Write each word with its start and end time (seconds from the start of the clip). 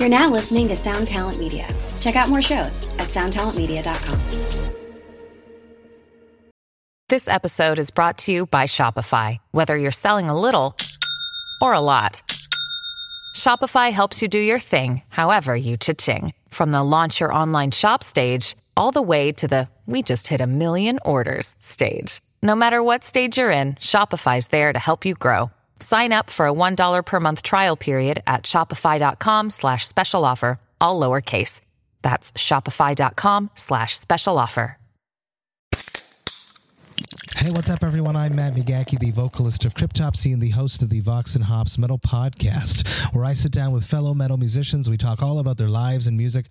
You're 0.00 0.08
now 0.08 0.30
listening 0.30 0.66
to 0.68 0.76
Sound 0.76 1.08
Talent 1.08 1.38
Media. 1.38 1.68
Check 2.00 2.16
out 2.16 2.30
more 2.30 2.40
shows 2.40 2.88
at 2.98 3.10
soundtalentmedia.com. 3.10 4.18
This 7.10 7.28
episode 7.28 7.78
is 7.78 7.90
brought 7.90 8.16
to 8.18 8.32
you 8.32 8.46
by 8.46 8.64
Shopify. 8.64 9.36
Whether 9.50 9.76
you're 9.76 9.90
selling 9.90 10.30
a 10.30 10.40
little 10.40 10.74
or 11.60 11.74
a 11.74 11.80
lot, 11.80 12.22
Shopify 13.36 13.92
helps 13.92 14.22
you 14.22 14.28
do 14.28 14.38
your 14.38 14.58
thing, 14.58 15.02
however 15.10 15.54
you 15.54 15.76
cha-ching. 15.76 16.32
From 16.48 16.70
the 16.72 16.82
launch 16.82 17.20
your 17.20 17.34
online 17.34 17.70
shop 17.70 18.02
stage, 18.02 18.56
all 18.78 18.92
the 18.92 19.02
way 19.02 19.32
to 19.32 19.46
the 19.46 19.68
we 19.84 20.00
just 20.00 20.28
hit 20.28 20.40
a 20.40 20.46
million 20.46 20.98
orders 21.04 21.54
stage. 21.58 22.22
No 22.42 22.54
matter 22.54 22.82
what 22.82 23.04
stage 23.04 23.36
you're 23.36 23.50
in, 23.50 23.74
Shopify's 23.74 24.48
there 24.48 24.72
to 24.72 24.78
help 24.78 25.04
you 25.04 25.12
grow. 25.12 25.50
Sign 25.80 26.12
up 26.12 26.30
for 26.30 26.46
a 26.46 26.52
$1 26.52 27.04
per 27.04 27.20
month 27.20 27.42
trial 27.42 27.76
period 27.76 28.22
at 28.26 28.44
shopify.com 28.44 29.50
slash 29.50 29.86
special 29.86 30.24
offer, 30.24 30.60
all 30.80 31.00
lowercase. 31.00 31.60
That's 32.02 32.32
shopify.com 32.32 33.50
slash 33.54 33.98
special 33.98 34.38
offer. 34.38 34.76
Hey, 37.40 37.50
what's 37.50 37.70
up, 37.70 37.82
everyone? 37.82 38.16
I'm 38.16 38.36
Matt 38.36 38.52
McGachy, 38.52 38.98
the 38.98 39.12
vocalist 39.12 39.64
of 39.64 39.72
Cryptopsy 39.72 40.30
and 40.34 40.42
the 40.42 40.50
host 40.50 40.82
of 40.82 40.90
the 40.90 41.00
Vox 41.00 41.34
and 41.34 41.44
Hops 41.44 41.78
Metal 41.78 41.98
Podcast, 41.98 42.86
where 43.14 43.24
I 43.24 43.32
sit 43.32 43.50
down 43.50 43.72
with 43.72 43.82
fellow 43.84 44.12
metal 44.12 44.36
musicians. 44.36 44.90
We 44.90 44.98
talk 44.98 45.22
all 45.22 45.38
about 45.38 45.56
their 45.56 45.68
lives 45.68 46.06
and 46.06 46.18
music 46.18 46.50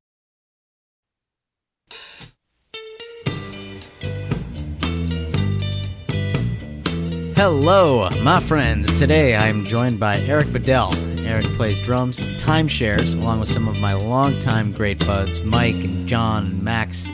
Hello, 7.43 8.07
my 8.21 8.39
friends. 8.39 8.99
Today 8.99 9.35
I'm 9.35 9.65
joined 9.65 9.99
by 9.99 10.19
Eric 10.19 10.53
Bedell. 10.53 10.95
Eric 11.25 11.47
plays 11.57 11.81
drums 11.81 12.19
timeshares, 12.37 13.19
along 13.19 13.39
with 13.39 13.51
some 13.51 13.67
of 13.67 13.79
my 13.79 13.93
longtime 13.93 14.71
great 14.73 14.99
buds, 15.07 15.41
Mike 15.41 15.73
and 15.73 16.07
John 16.07 16.45
and 16.45 16.61
Max. 16.63 17.09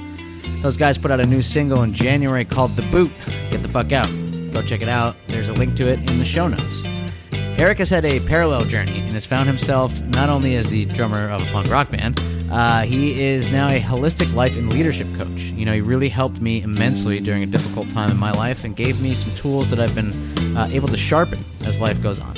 Those 0.61 0.75
guys 0.75 0.97
put 0.97 1.11
out 1.11 1.21
a 1.21 1.25
new 1.25 1.41
single 1.41 1.81
in 1.83 1.93
January 1.93 2.43
called 2.43 2.75
The 2.75 2.81
Boot. 2.91 3.13
Get 3.51 3.61
the 3.63 3.69
fuck 3.69 3.93
out. 3.93 4.09
Go 4.51 4.61
check 4.61 4.81
it 4.81 4.89
out. 4.89 5.15
There's 5.27 5.47
a 5.47 5.53
link 5.53 5.77
to 5.77 5.87
it 5.87 5.99
in 6.09 6.19
the 6.19 6.25
show 6.25 6.49
notes. 6.49 6.83
Eric 7.31 7.77
has 7.77 7.89
had 7.89 8.03
a 8.03 8.19
parallel 8.19 8.65
journey 8.65 8.99
and 8.99 9.13
has 9.13 9.25
found 9.25 9.47
himself 9.47 10.01
not 10.07 10.27
only 10.27 10.55
as 10.55 10.67
the 10.67 10.83
drummer 10.87 11.29
of 11.29 11.41
a 11.41 11.45
punk 11.53 11.69
rock 11.69 11.89
band, 11.89 12.19
uh, 12.51 12.83
he 12.83 13.21
is 13.21 13.49
now 13.49 13.67
a 13.67 13.79
holistic 13.79 14.33
life 14.33 14.55
and 14.55 14.71
leadership 14.71 15.07
coach. 15.15 15.41
You 15.41 15.65
know, 15.65 15.73
he 15.73 15.81
really 15.81 16.09
helped 16.09 16.39
me 16.39 16.61
immensely 16.61 17.19
during 17.19 17.43
a 17.43 17.45
difficult 17.45 17.89
time 17.89 18.09
in 18.09 18.17
my 18.17 18.31
life 18.31 18.63
and 18.63 18.75
gave 18.75 19.01
me 19.01 19.13
some 19.13 19.33
tools 19.35 19.69
that 19.69 19.79
I've 19.79 19.93
been 19.93 20.57
uh, 20.57 20.67
able 20.71 20.87
to 20.87 20.97
sharpen 20.97 21.43
as 21.65 21.81
life 21.81 22.01
goes 22.01 22.19
on. 22.19 22.33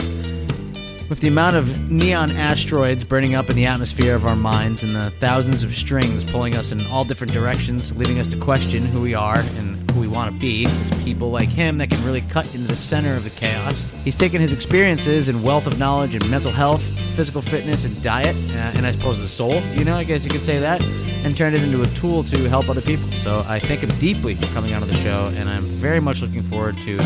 With 1.10 1.22
the 1.22 1.28
amount 1.28 1.56
of 1.56 1.92
neon 1.92 2.32
asteroids 2.32 3.04
burning 3.04 3.34
up 3.34 3.50
in 3.50 3.56
the 3.56 3.66
atmosphere 3.66 4.14
of 4.16 4.26
our 4.26 4.36
minds 4.36 4.84
and 4.84 4.96
the 4.96 5.10
thousands 5.10 5.64
of 5.64 5.74
strings 5.74 6.24
pulling 6.24 6.56
us 6.56 6.72
in 6.72 6.86
all 6.88 7.04
different 7.04 7.34
directions, 7.34 7.96
leading 7.96 8.20
us 8.20 8.28
to 8.28 8.38
question 8.38 8.86
who 8.86 9.02
we 9.02 9.16
are 9.16 9.40
and 9.40 9.69
who 9.94 10.00
we 10.00 10.08
want 10.08 10.34
to 10.34 10.40
be, 10.40 10.66
is 10.66 10.92
people 11.04 11.30
like 11.30 11.50
him 11.50 11.78
that 11.78 11.90
can 11.90 12.04
really 12.04 12.22
cut 12.22 12.46
into 12.54 12.68
the 12.68 12.76
center 12.76 13.16
of 13.16 13.24
the 13.24 13.30
chaos. 13.30 13.86
He's 14.04 14.16
taken 14.16 14.42
his 14.42 14.54
experiences 14.54 15.28
and 15.28 15.44
wealth 15.44 15.68
of 15.68 15.78
knowledge 15.78 16.16
in 16.16 16.30
mental 16.30 16.52
health, 16.52 16.84
physical 17.16 17.42
fitness, 17.42 17.86
and 17.86 18.02
diet, 18.02 18.36
uh, 18.52 18.78
and 18.78 18.86
I 18.86 18.92
suppose 18.92 19.20
the 19.20 19.28
soul, 19.28 19.62
you 19.74 19.84
know, 19.86 19.96
I 19.96 20.04
guess 20.04 20.24
you 20.24 20.30
could 20.30 20.44
say 20.44 20.60
that, 20.60 20.82
and 21.24 21.36
turned 21.36 21.56
it 21.56 21.64
into 21.64 21.84
a 21.84 21.88
tool 21.88 22.24
to 22.24 22.50
help 22.50 22.70
other 22.70 22.82
people. 22.82 23.10
So 23.12 23.44
I 23.48 23.60
thank 23.60 23.82
him 23.82 23.98
deeply 24.00 24.36
for 24.36 24.48
coming 24.54 24.74
onto 24.74 24.88
the 24.88 24.94
show, 24.96 25.32
and 25.36 25.50
I'm 25.50 25.66
very 25.66 26.00
much 26.00 26.22
looking 26.22 26.44
forward 26.44 26.78
to 26.82 26.98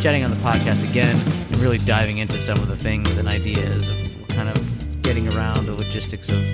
chatting 0.00 0.24
on 0.24 0.30
the 0.30 0.36
podcast 0.38 0.88
again 0.88 1.16
and 1.48 1.56
really 1.58 1.78
diving 1.78 2.18
into 2.18 2.38
some 2.38 2.58
of 2.58 2.68
the 2.68 2.76
things 2.76 3.18
and 3.18 3.28
ideas 3.28 3.88
of 3.88 4.28
kind 4.28 4.48
of 4.48 5.02
getting 5.02 5.32
around 5.34 5.66
the 5.66 5.74
logistics 5.74 6.28
of 6.28 6.50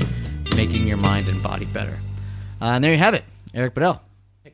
making 0.56 0.86
your 0.86 0.96
mind 0.96 1.28
and 1.28 1.42
body 1.42 1.64
better. 1.66 1.98
Uh, 2.60 2.72
and 2.74 2.84
there 2.84 2.92
you 2.92 2.98
have 2.98 3.14
it, 3.14 3.24
Eric 3.54 3.74
Bedell. 3.74 4.07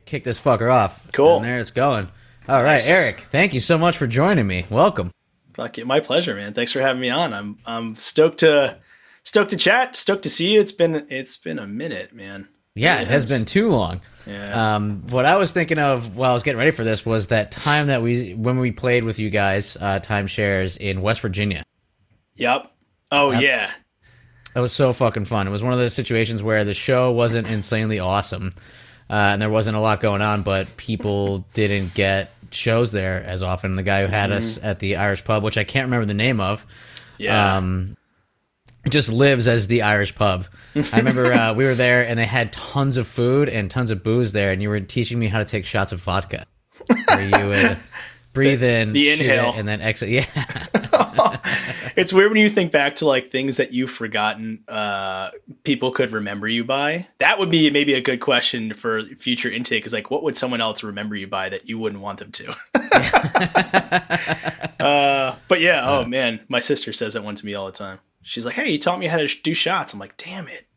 Kick 0.05 0.23
this 0.23 0.39
fucker 0.39 0.71
off. 0.71 1.11
Cool. 1.11 1.37
And 1.37 1.45
there 1.45 1.59
it's 1.59 1.71
going. 1.71 2.07
All 2.47 2.61
right, 2.61 2.73
Nice. 2.73 2.89
Eric. 2.89 3.19
Thank 3.21 3.53
you 3.53 3.59
so 3.59 3.77
much 3.77 3.97
for 3.97 4.05
joining 4.07 4.45
me. 4.45 4.65
Welcome. 4.69 5.09
Fuck 5.53 5.77
it, 5.79 5.87
my 5.87 5.99
pleasure, 5.99 6.35
man. 6.35 6.53
Thanks 6.53 6.71
for 6.71 6.81
having 6.81 7.01
me 7.01 7.09
on. 7.09 7.33
I'm 7.33 7.57
I'm 7.65 7.95
stoked 7.95 8.39
to 8.39 8.77
stoked 9.23 9.49
to 9.51 9.57
chat. 9.57 9.95
Stoked 9.95 10.23
to 10.23 10.29
see 10.29 10.53
you. 10.53 10.59
It's 10.59 10.71
been 10.73 11.07
it's 11.09 11.37
been 11.37 11.57
a 11.59 11.65
minute, 11.67 12.13
man. 12.13 12.47
Yeah, 12.75 12.95
Really 12.95 13.03
it 13.03 13.07
has 13.07 13.23
has. 13.23 13.31
been 13.31 13.45
too 13.45 13.69
long. 13.69 14.01
Yeah. 14.27 14.75
Um, 14.75 15.03
what 15.07 15.25
I 15.25 15.37
was 15.37 15.53
thinking 15.53 15.79
of 15.79 16.17
while 16.17 16.31
I 16.31 16.33
was 16.33 16.43
getting 16.43 16.59
ready 16.59 16.71
for 16.71 16.83
this 16.83 17.05
was 17.05 17.27
that 17.27 17.51
time 17.51 17.87
that 17.87 18.01
we 18.01 18.33
when 18.33 18.59
we 18.59 18.71
played 18.73 19.05
with 19.05 19.17
you 19.17 19.29
guys, 19.29 19.77
uh, 19.77 19.99
timeshares 20.03 20.77
in 20.77 21.01
West 21.01 21.21
Virginia. 21.21 21.63
Yep. 22.35 22.69
Oh 23.11 23.31
yeah. 23.31 23.71
That 24.53 24.59
was 24.61 24.73
so 24.73 24.93
fucking 24.93 25.25
fun. 25.25 25.47
It 25.47 25.51
was 25.51 25.63
one 25.63 25.73
of 25.73 25.79
those 25.79 25.93
situations 25.93 26.43
where 26.43 26.63
the 26.65 26.73
show 26.73 27.11
wasn't 27.11 27.47
insanely 27.47 27.99
awesome, 27.99 28.51
uh, 29.09 29.13
and 29.13 29.41
there 29.41 29.49
wasn't 29.49 29.77
a 29.77 29.79
lot 29.79 29.99
going 30.01 30.21
on, 30.21 30.41
but 30.43 30.75
people 30.77 31.45
didn't 31.53 31.93
get 31.93 32.31
shows 32.51 32.91
there 32.91 33.23
as 33.23 33.43
often. 33.43 33.75
The 33.75 33.83
guy 33.83 34.01
who 34.01 34.07
had 34.07 34.31
us 34.31 34.57
at 34.63 34.79
the 34.79 34.95
Irish 34.97 35.23
pub, 35.23 35.43
which 35.43 35.57
I 35.57 35.63
can't 35.63 35.85
remember 35.85 36.05
the 36.05 36.13
name 36.13 36.39
of, 36.39 36.65
Yeah. 37.17 37.57
um, 37.57 37.97
just 38.89 39.11
lives 39.11 39.47
as 39.47 39.67
the 39.67 39.81
Irish 39.81 40.13
pub. 40.15 40.45
I 40.75 40.97
remember 40.97 41.33
uh, 41.33 41.53
we 41.53 41.65
were 41.65 41.75
there 41.75 42.07
and 42.07 42.17
they 42.19 42.25
had 42.25 42.53
tons 42.53 42.97
of 42.97 43.07
food 43.07 43.49
and 43.49 43.69
tons 43.69 43.91
of 43.91 44.03
booze 44.03 44.31
there, 44.31 44.51
and 44.51 44.61
you 44.61 44.69
were 44.69 44.79
teaching 44.79 45.17
me 45.19 45.27
how 45.27 45.39
to 45.39 45.45
take 45.45 45.65
shots 45.65 45.91
of 45.91 45.99
vodka. 46.01 46.45
Where 47.07 47.21
you 47.27 47.47
would 47.47 47.77
breathe 48.35 48.61
in, 48.61 48.93
the 48.93 49.11
inhale. 49.11 49.53
it, 49.53 49.57
and 49.57 49.67
then 49.67 49.81
exit. 49.81 50.09
Yeah, 50.09 50.25
it's 51.95 52.13
weird 52.13 52.31
when 52.31 52.39
you 52.39 52.49
think 52.49 52.71
back 52.71 52.97
to 52.97 53.07
like 53.07 53.31
things 53.31 53.57
that 53.57 53.73
you've 53.73 53.89
forgotten 53.89 54.63
uh 54.67 55.31
people 55.63 55.89
could 55.91 56.11
remember 56.11 56.47
you 56.47 56.63
by. 56.63 57.07
That 57.17 57.39
would 57.39 57.49
be 57.49 57.71
maybe 57.71 57.95
a 57.95 58.01
good 58.01 58.19
question 58.19 58.73
for 58.73 59.03
future 59.17 59.49
intake 59.49 59.87
is 59.87 59.93
like 59.93 60.11
what 60.11 60.21
would 60.21 60.37
someone 60.37 60.61
else 60.61 60.83
remember 60.83 61.15
you 61.15 61.25
by 61.25 61.49
that 61.49 61.67
you 61.67 61.79
wouldn't 61.79 62.03
want 62.03 62.19
them 62.19 62.31
to? 62.31 62.55
uh 64.85 65.35
but 65.47 65.61
yeah, 65.61 65.89
oh 65.89 66.05
man, 66.05 66.41
my 66.47 66.59
sister 66.59 66.93
says 66.93 67.13
that 67.13 67.23
one 67.23 67.35
to 67.35 67.45
me 67.45 67.55
all 67.55 67.65
the 67.65 67.71
time. 67.71 67.99
She's 68.21 68.45
like, 68.45 68.55
"Hey, 68.55 68.71
you 68.71 68.77
taught 68.77 68.99
me 68.99 69.07
how 69.07 69.17
to 69.17 69.27
do 69.43 69.53
shots." 69.53 69.93
I'm 69.93 69.99
like, 69.99 70.17
"Damn 70.17 70.47
it." 70.47 70.67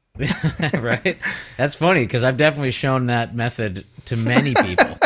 right. 0.75 1.17
That's 1.57 1.75
funny 1.75 2.03
because 2.03 2.23
I've 2.23 2.37
definitely 2.37 2.73
shown 2.73 3.07
that 3.07 3.35
method 3.35 3.87
to 4.07 4.17
many 4.17 4.55
people. 4.55 4.99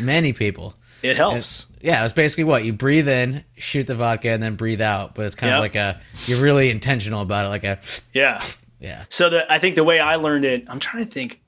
many 0.00 0.32
people. 0.32 0.74
It 1.02 1.16
helps. 1.16 1.66
Yeah, 1.80 2.04
it's 2.04 2.12
basically 2.12 2.44
what 2.44 2.64
you 2.64 2.72
breathe 2.72 3.08
in, 3.08 3.44
shoot 3.56 3.86
the 3.86 3.94
vodka, 3.94 4.30
and 4.30 4.42
then 4.42 4.54
breathe 4.54 4.80
out. 4.82 5.14
But 5.14 5.26
it's 5.26 5.34
kind 5.34 5.54
of 5.54 5.60
like 5.60 5.76
a 5.76 6.00
you're 6.26 6.40
really 6.40 6.70
intentional 6.70 7.22
about 7.22 7.46
it, 7.46 7.48
like 7.48 7.64
a 7.64 7.78
Yeah. 8.12 8.38
yeah. 8.78 9.04
So 9.08 9.30
the 9.30 9.50
I 9.50 9.58
think 9.58 9.76
the 9.76 9.84
way 9.84 9.98
I 10.00 10.16
learned 10.16 10.44
it, 10.44 10.64
I'm 10.68 10.78
trying 10.78 11.04
to 11.04 11.10
think. 11.10 11.40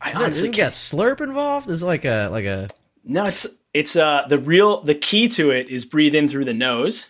I 0.00 0.12
Is 0.12 0.20
honestly 0.20 0.48
is 0.50 0.58
a 0.58 0.62
slurp 0.70 1.20
involved? 1.20 1.68
Is 1.68 1.82
it 1.82 1.86
like 1.86 2.04
a 2.04 2.28
like 2.30 2.44
a 2.44 2.68
No, 3.04 3.24
it's 3.24 3.46
it's 3.74 3.96
uh 3.96 4.24
the 4.28 4.38
real 4.38 4.82
the 4.82 4.94
key 4.94 5.28
to 5.28 5.50
it 5.50 5.68
is 5.68 5.84
breathe 5.84 6.14
in 6.14 6.28
through 6.28 6.44
the 6.46 6.54
nose. 6.54 7.06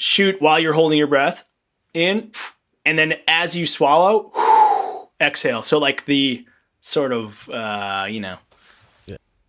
Shoot 0.00 0.40
while 0.40 0.60
you're 0.60 0.74
holding 0.74 0.98
your 0.98 1.08
breath 1.08 1.44
in, 1.92 2.30
and 2.84 2.98
then 2.98 3.14
as 3.26 3.56
you 3.56 3.66
swallow, 3.66 4.32
exhale. 5.20 5.62
So 5.62 5.78
like 5.78 6.04
the 6.04 6.44
sort 6.80 7.12
of 7.12 7.48
uh, 7.50 8.06
you 8.08 8.20
know 8.20 8.38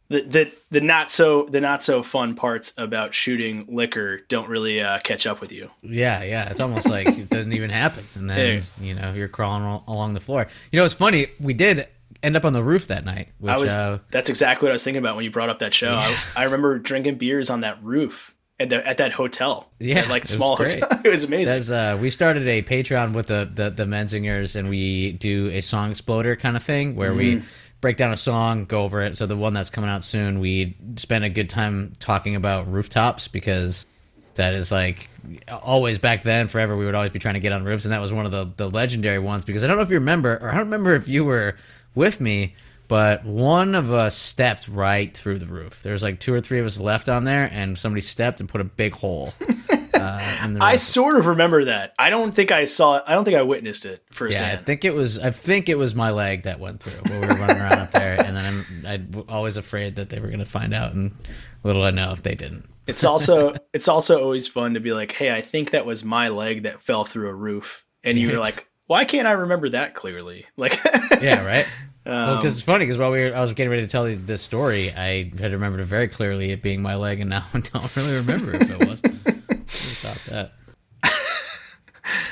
the, 0.09 0.21
the 0.21 0.51
the 0.71 0.81
not 0.81 1.11
so 1.11 1.47
the 1.51 1.61
not 1.61 1.83
so 1.83 2.01
fun 2.03 2.35
parts 2.35 2.73
about 2.77 3.13
shooting 3.13 3.65
liquor 3.69 4.21
don't 4.27 4.49
really 4.49 4.81
uh, 4.81 4.99
catch 5.03 5.25
up 5.27 5.39
with 5.41 5.51
you. 5.51 5.69
yeah 5.83 6.23
yeah? 6.23 6.49
It's 6.49 6.61
almost 6.61 6.89
like 6.89 7.07
it 7.07 7.29
doesn't 7.29 7.53
even 7.53 7.69
happen, 7.69 8.07
and 8.15 8.29
then 8.29 8.63
Yeah. 8.81 8.85
you 8.85 8.93
know 8.95 9.13
you're 9.13 9.27
crawling 9.27 9.63
al- 9.63 9.83
along 9.87 10.13
the 10.15 10.19
floor. 10.21 10.47
You 10.71 10.79
know, 10.79 10.85
it's 10.85 10.93
funny. 10.93 11.27
We 11.39 11.53
did 11.53 11.87
end 12.21 12.35
up 12.35 12.43
on 12.43 12.53
the 12.53 12.63
roof 12.63 12.87
that 12.87 13.05
night, 13.05 13.29
which 13.39 13.51
I 13.53 13.57
was 13.57 13.73
uh, 13.73 13.99
that's 14.11 14.29
exactly 14.29 14.65
what 14.65 14.71
I 14.71 14.73
was 14.73 14.83
thinking 14.83 14.99
about 15.01 15.15
when 15.15 15.25
you 15.25 15.31
brought 15.31 15.49
up 15.49 15.59
that 15.59 15.73
show. 15.73 15.91
I, 15.91 16.15
I 16.35 16.43
remember 16.45 16.77
drinking 16.79 17.17
beers 17.17 17.49
on 17.49 17.61
that 17.61 17.81
roof 17.83 18.33
at 18.59 18.69
the 18.69 18.85
at 18.85 18.97
that 18.97 19.13
hotel. 19.13 19.69
Yeah, 19.79 19.99
At, 19.99 20.09
like 20.09 20.25
small 20.27 20.57
hotel. 20.57 20.89
it 21.05 21.07
was 21.09 21.23
amazing. 21.23 21.73
Uh, 21.73 21.97
we 22.01 22.09
started 22.09 22.45
a 22.47 22.61
Patreon 22.61 23.13
with 23.13 23.27
the 23.27 23.49
the, 23.53 23.69
the 23.69 23.85
Menzingers, 23.85 24.55
and 24.57 24.69
we 24.69 25.13
do 25.13 25.47
a 25.53 25.61
song 25.61 25.91
exploder 25.91 26.35
kind 26.35 26.57
of 26.57 26.63
thing 26.63 26.95
where 26.95 27.13
we 27.13 27.41
break 27.81 27.97
down 27.97 28.11
a 28.11 28.17
song, 28.17 28.65
go 28.65 28.83
over 28.83 29.01
it. 29.01 29.17
So 29.17 29.25
the 29.25 29.37
one 29.37 29.53
that's 29.53 29.69
coming 29.69 29.89
out 29.89 30.03
soon, 30.03 30.39
we 30.39 30.75
spend 30.97 31.23
a 31.23 31.29
good 31.29 31.49
time 31.49 31.93
talking 31.99 32.35
about 32.35 32.71
rooftops 32.71 33.27
because 33.27 33.85
that 34.35 34.53
is 34.53 34.71
like 34.71 35.09
always 35.49 35.97
back 35.99 36.23
then, 36.23 36.47
forever. 36.47 36.75
We 36.77 36.85
would 36.85 36.95
always 36.95 37.11
be 37.11 37.19
trying 37.19 37.33
to 37.35 37.39
get 37.39 37.51
on 37.51 37.63
roofs, 37.65 37.85
and 37.85 37.93
that 37.93 38.01
was 38.01 38.11
one 38.13 38.25
of 38.25 38.31
the 38.31 38.51
the 38.55 38.69
legendary 38.69 39.19
ones 39.19 39.45
because 39.45 39.63
I 39.63 39.67
don't 39.67 39.77
know 39.77 39.83
if 39.83 39.89
you 39.89 39.95
remember, 39.99 40.37
or 40.41 40.49
I 40.49 40.55
don't 40.55 40.65
remember 40.65 40.93
if 40.93 41.07
you 41.07 41.25
were 41.25 41.55
with 41.95 42.21
me. 42.21 42.55
but 42.87 43.23
one 43.23 43.75
of 43.75 43.93
us 43.93 44.15
stepped 44.15 44.67
right 44.67 45.15
through 45.15 45.37
the 45.39 45.45
roof. 45.45 45.83
There's 45.83 46.01
like 46.01 46.19
two 46.19 46.33
or 46.33 46.41
three 46.41 46.59
of 46.59 46.65
us 46.65 46.79
left 46.79 47.07
on 47.07 47.23
there, 47.23 47.49
and 47.51 47.77
somebody 47.77 48.01
stepped 48.01 48.39
and 48.39 48.49
put 48.49 48.61
a 48.61 48.65
big 48.65 48.93
hole. 48.93 49.33
Uh, 49.99 50.57
I 50.61 50.75
sort 50.75 51.17
of 51.17 51.27
remember 51.27 51.65
that. 51.65 51.93
I 51.99 52.09
don't 52.09 52.33
think 52.33 52.51
I 52.51 52.65
saw. 52.65 52.97
it. 52.97 53.03
I 53.07 53.13
don't 53.13 53.25
think 53.25 53.37
I 53.37 53.41
witnessed 53.41 53.85
it 53.85 54.03
yeah, 54.29 54.53
I 54.53 54.55
think 54.57 54.85
it 54.85 54.93
was. 54.93 55.19
I 55.19 55.31
think 55.31 55.69
it 55.69 55.77
was 55.77 55.95
my 55.95 56.11
leg 56.11 56.43
that 56.43 56.59
went 56.59 56.79
through 56.79 56.93
when 57.11 57.21
we 57.21 57.27
were 57.27 57.33
running 57.33 57.57
around 57.57 57.79
up 57.79 57.91
there, 57.91 58.19
and 58.23 58.35
then 58.35 58.45
I'm 58.45 58.85
I'm 58.85 59.23
always 59.29 59.57
afraid 59.57 59.95
that 59.97 60.09
they 60.09 60.19
were 60.19 60.27
going 60.27 60.39
to 60.39 60.45
find 60.45 60.73
out, 60.73 60.93
and 60.93 61.11
little 61.63 61.83
I 61.83 61.91
know 61.91 62.11
if 62.11 62.23
they 62.23 62.35
didn't. 62.35 62.65
It's 62.87 63.03
also 63.03 63.53
it's 63.73 63.87
also 63.87 64.23
always 64.23 64.47
fun 64.47 64.73
to 64.73 64.79
be 64.79 64.93
like, 64.93 65.11
hey, 65.11 65.31
I 65.31 65.41
think 65.41 65.71
that 65.71 65.85
was 65.85 66.03
my 66.03 66.29
leg 66.29 66.63
that 66.63 66.81
fell 66.81 67.05
through 67.05 67.29
a 67.29 67.33
roof, 67.33 67.85
and 68.03 68.17
you 68.17 68.31
were 68.31 68.39
like, 68.39 68.67
why 68.87 69.05
can't 69.05 69.27
I 69.27 69.31
remember 69.33 69.69
that 69.69 69.93
clearly? 69.93 70.47
Like, 70.57 70.79
Yeah, 71.21 71.45
right. 71.45 71.67
Um, 72.05 72.13
well, 72.15 72.35
because 72.37 72.55
it's 72.55 72.63
funny 72.63 72.85
because 72.85 72.97
while 72.97 73.11
we 73.11 73.19
were, 73.29 73.35
I 73.35 73.39
was 73.41 73.51
getting 73.51 73.69
ready 73.69 73.83
to 73.83 73.87
tell 73.87 74.09
you 74.09 74.15
this 74.15 74.41
story, 74.41 74.91
I 74.91 75.31
had 75.37 75.51
remembered 75.51 75.81
it 75.81 75.83
very 75.83 76.07
clearly 76.07 76.49
it 76.49 76.63
being 76.63 76.81
my 76.81 76.95
leg, 76.95 77.19
and 77.19 77.29
now 77.29 77.43
I 77.53 77.59
don't 77.59 77.95
really 77.95 78.13
remember 78.15 78.55
if 78.55 78.71
it 78.71 78.79
was. 78.79 79.01
That. 80.29 80.51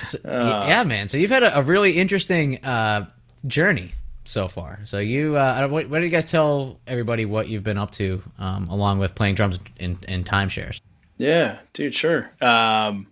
So, 0.04 0.18
y- 0.24 0.68
yeah, 0.70 0.84
man. 0.86 1.08
So 1.08 1.18
you've 1.18 1.30
had 1.30 1.44
a, 1.44 1.60
a 1.60 1.62
really 1.62 1.92
interesting 1.92 2.64
uh, 2.64 3.08
journey 3.46 3.92
so 4.24 4.48
far. 4.48 4.80
So 4.86 5.00
you, 5.00 5.36
uh, 5.36 5.68
what, 5.68 5.90
what 5.90 6.00
did 6.00 6.06
you 6.06 6.12
guys 6.12 6.26
tell 6.26 6.80
everybody 6.88 7.26
what 7.26 7.48
you've 7.48 7.64
been 7.64 7.78
up 7.78 7.92
to, 7.92 8.24
um, 8.40 8.68
along 8.70 9.00
with 9.00 9.16
playing 9.16 9.36
drums 9.36 9.60
in, 9.78 9.98
in 10.08 10.24
timeshares? 10.24 10.82
yeah, 11.18 11.60
dude, 11.74 11.94
sure. 11.94 12.32
Um, 12.42 13.08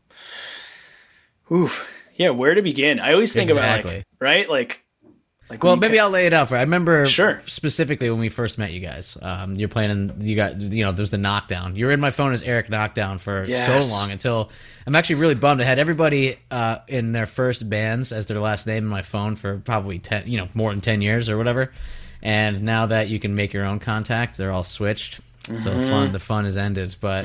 oof, 1.52 1.88
yeah. 2.16 2.30
Where 2.30 2.56
to 2.56 2.62
begin? 2.62 3.00
I 3.00 3.14
always 3.14 3.34
think 3.34 3.52
about 3.52 3.84
like, 3.86 4.04
right, 4.20 4.50
like, 4.50 4.85
like 5.50 5.64
Well, 5.64 5.76
maybe 5.76 5.98
ca- 5.98 6.04
I'll 6.06 6.10
lay 6.10 6.26
it 6.26 6.34
out 6.34 6.50
for. 6.50 6.56
you. 6.56 6.60
I 6.60 6.64
remember 6.64 7.06
Sure. 7.06 7.42
specifically 7.46 8.10
when 8.10 8.20
we 8.20 8.30
first 8.30 8.58
met 8.58 8.72
you 8.74 8.80
guys. 8.80 9.18
Um, 9.22 9.54
you're 9.54 9.70
playing, 9.70 9.92
in, 9.92 10.14
you 10.22 10.36
got, 10.36 10.60
you 10.60 10.84
know, 10.84 10.92
there's 10.92 11.12
the 11.12 11.18
knockdown. 11.18 11.76
You're 11.76 11.92
in 11.92 12.00
my 12.00 12.12
phone 12.12 12.34
as 12.34 12.42
Eric 12.42 12.70
Knockdown 12.70 13.20
for 13.20 13.46
Yes. 13.46 13.90
so 13.90 13.96
long 13.96 14.12
until 14.12 14.50
I'm 14.88 14.96
actually 14.96 15.16
really 15.16 15.36
bummed. 15.36 15.62
I 15.62 15.66
had 15.66 15.80
everybody 15.80 16.36
uh, 16.52 16.80
in 16.88 17.12
their 17.12 17.26
first 17.28 17.70
bands 17.70 18.12
as 18.12 18.26
their 18.28 18.40
last 18.40 18.66
name 18.68 18.84
in 18.84 18.90
my 18.90 19.02
phone 19.04 19.36
for 19.36 19.60
probably 19.60 20.00
ten, 20.00 20.24
you 20.26 20.38
know, 20.38 20.48
more 20.54 20.72
than 20.72 20.82
ten 20.82 21.02
years 21.02 21.30
or 21.30 21.38
whatever. 21.38 21.72
And 22.24 22.64
now 22.64 22.88
that 22.88 23.10
you 23.10 23.20
can 23.20 23.36
make 23.36 23.54
your 23.54 23.66
own 23.66 23.80
contact, 23.80 24.38
they're 24.38 24.52
all 24.52 24.64
switched. 24.64 25.22
So 25.44 25.54
Mm-hmm. 25.54 25.80
the 25.80 25.88
fun, 25.90 26.12
the 26.12 26.20
fun 26.20 26.46
is 26.48 26.58
ended. 26.58 26.96
But 27.00 27.24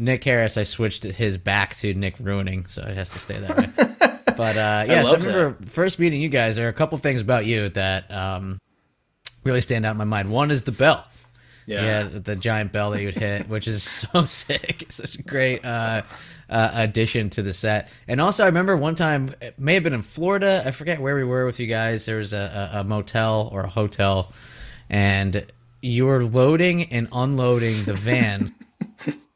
Nick 0.00 0.24
Harris, 0.24 0.56
I 0.56 0.62
switched 0.62 1.02
his 1.04 1.36
back 1.36 1.74
to 1.76 1.92
Nick 1.92 2.14
Ruining, 2.18 2.64
so 2.64 2.80
it 2.80 2.96
has 2.96 3.10
to 3.10 3.18
stay 3.18 3.38
that 3.40 3.56
way. 3.58 3.68
But 4.38 4.56
uh, 4.56 4.84
yeah, 4.88 5.02
so 5.02 5.16
I 5.16 5.18
remember 5.18 5.66
first 5.66 5.98
meeting 5.98 6.22
you 6.22 6.28
guys. 6.28 6.54
There 6.54 6.66
are 6.66 6.70
a 6.70 6.72
couple 6.72 6.96
things 6.98 7.20
about 7.20 7.44
you 7.44 7.70
that 7.70 8.08
um, 8.12 8.60
really 9.42 9.60
stand 9.60 9.84
out 9.84 9.90
in 9.90 9.98
my 9.98 10.04
mind. 10.04 10.30
One 10.30 10.52
is 10.52 10.62
the 10.62 10.70
bell. 10.70 11.04
yeah, 11.66 11.82
Yeah, 11.84 12.02
the 12.20 12.36
giant 12.36 12.70
bell 12.70 12.92
that 12.92 13.02
you'd 13.02 13.16
hit, 13.16 13.48
which 13.48 13.66
is 13.66 13.82
so 14.12 14.26
sick. 14.26 14.86
Such 14.90 15.16
a 15.16 15.22
great 15.24 15.64
uh, 15.64 16.02
uh, 16.48 16.70
addition 16.72 17.30
to 17.30 17.42
the 17.42 17.52
set. 17.52 17.90
And 18.06 18.20
also, 18.20 18.44
I 18.44 18.46
remember 18.46 18.76
one 18.76 18.94
time, 18.94 19.34
it 19.40 19.58
may 19.58 19.74
have 19.74 19.82
been 19.82 19.92
in 19.92 20.02
Florida. 20.02 20.62
I 20.64 20.70
forget 20.70 21.00
where 21.00 21.16
we 21.16 21.24
were 21.24 21.44
with 21.44 21.58
you 21.58 21.66
guys. 21.66 22.06
There 22.06 22.18
was 22.18 22.32
a, 22.32 22.70
a, 22.74 22.80
a 22.80 22.84
motel 22.84 23.50
or 23.52 23.62
a 23.62 23.68
hotel, 23.68 24.32
and 24.88 25.44
you 25.82 26.06
were 26.06 26.22
loading 26.22 26.84
and 26.92 27.08
unloading 27.10 27.84
the 27.86 27.94
van 27.94 28.54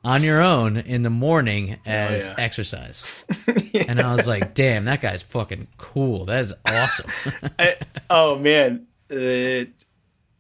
on 0.05 0.23
your 0.23 0.43
own 0.43 0.77
in 0.77 1.03
the 1.03 1.11
morning 1.11 1.79
oh, 1.87 1.91
as 1.91 2.29
yeah. 2.29 2.35
exercise. 2.39 3.07
And 3.89 4.01
I 4.01 4.15
was 4.15 4.29
like, 4.29 4.53
damn, 4.53 4.85
that 4.85 5.01
guy's 5.01 5.23
fucking 5.23 5.67
cool. 5.79 6.27
That 6.27 6.43
is 6.43 6.55
awesome. 6.67 7.11
I, 7.59 7.77
oh 8.11 8.39
man, 8.39 8.87
it, 9.09 9.71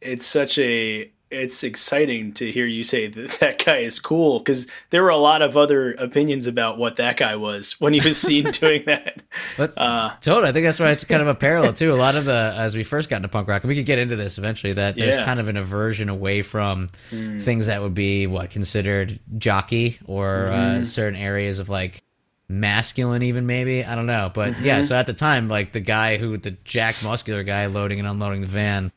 it's 0.02 0.26
such 0.26 0.58
a 0.58 1.10
it's 1.32 1.64
exciting 1.64 2.32
to 2.34 2.50
hear 2.52 2.66
you 2.66 2.84
say 2.84 3.06
that 3.08 3.30
that 3.40 3.64
guy 3.64 3.78
is 3.78 3.98
cool 3.98 4.38
because 4.38 4.66
there 4.90 5.02
were 5.02 5.08
a 5.08 5.16
lot 5.16 5.42
of 5.42 5.56
other 5.56 5.92
opinions 5.94 6.46
about 6.46 6.78
what 6.78 6.96
that 6.96 7.16
guy 7.16 7.34
was 7.36 7.80
when 7.80 7.92
he 7.92 8.00
was 8.00 8.20
seen 8.20 8.44
doing 8.52 8.84
that. 8.86 9.20
But 9.56 9.76
uh, 9.78 10.12
totally, 10.20 10.48
I 10.48 10.52
think 10.52 10.66
that's 10.66 10.78
why 10.80 10.90
it's 10.90 11.04
kind 11.04 11.22
of 11.22 11.28
a 11.28 11.34
parallel 11.34 11.72
too. 11.72 11.92
A 11.92 11.94
lot 11.94 12.14
of 12.16 12.24
the 12.24 12.54
as 12.56 12.76
we 12.76 12.82
first 12.84 13.08
got 13.08 13.16
into 13.16 13.28
punk 13.28 13.48
rock, 13.48 13.62
and 13.62 13.68
we 13.68 13.74
could 13.74 13.86
get 13.86 13.98
into 13.98 14.16
this 14.16 14.38
eventually. 14.38 14.72
That 14.74 14.96
there's 14.96 15.16
Yeah. 15.16 15.24
kind 15.24 15.40
of 15.40 15.48
an 15.48 15.56
aversion 15.56 16.08
away 16.08 16.42
from 16.42 16.88
things 16.88 17.66
that 17.66 17.80
would 17.82 17.94
be 17.94 18.26
what 18.26 18.50
considered 18.50 19.18
jockey 19.38 19.98
or 20.06 20.48
uh, 20.48 20.84
certain 20.84 21.18
areas 21.18 21.58
of 21.58 21.68
like 21.68 22.02
masculine, 22.48 23.22
even 23.22 23.46
maybe 23.46 23.84
I 23.84 23.94
don't 23.94 24.06
know. 24.06 24.30
But 24.32 24.60
yeah, 24.60 24.82
so 24.82 24.94
at 24.96 25.06
the 25.06 25.14
time, 25.14 25.48
like 25.48 25.72
the 25.72 25.80
guy 25.80 26.18
who 26.18 26.36
the 26.36 26.50
jack 26.64 27.02
muscular 27.02 27.42
guy 27.42 27.66
loading 27.66 27.98
and 27.98 28.06
unloading 28.06 28.42
the 28.42 28.46
van, 28.46 28.92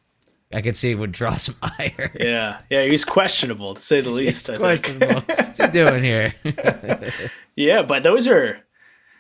I 0.54 0.62
could 0.62 0.78
see 0.78 0.96
would 0.96 1.12
draw 1.12 1.36
some 1.38 1.56
ire. 1.80 2.12
Yeah, 2.20 2.60
yeah, 2.70 2.86
he's 2.86 3.04
questionable 3.06 3.74
to 3.74 3.82
say 3.82 4.02
the 4.02 4.12
least. 4.12 4.50
I. 4.50 4.58
Questionable. 4.58 5.22
What's 5.22 5.60
he 5.60 5.68
doing 5.68 6.04
here? 6.04 6.36
Yeah, 7.56 7.84
but 7.84 8.04
those 8.04 8.28
are 8.28 8.60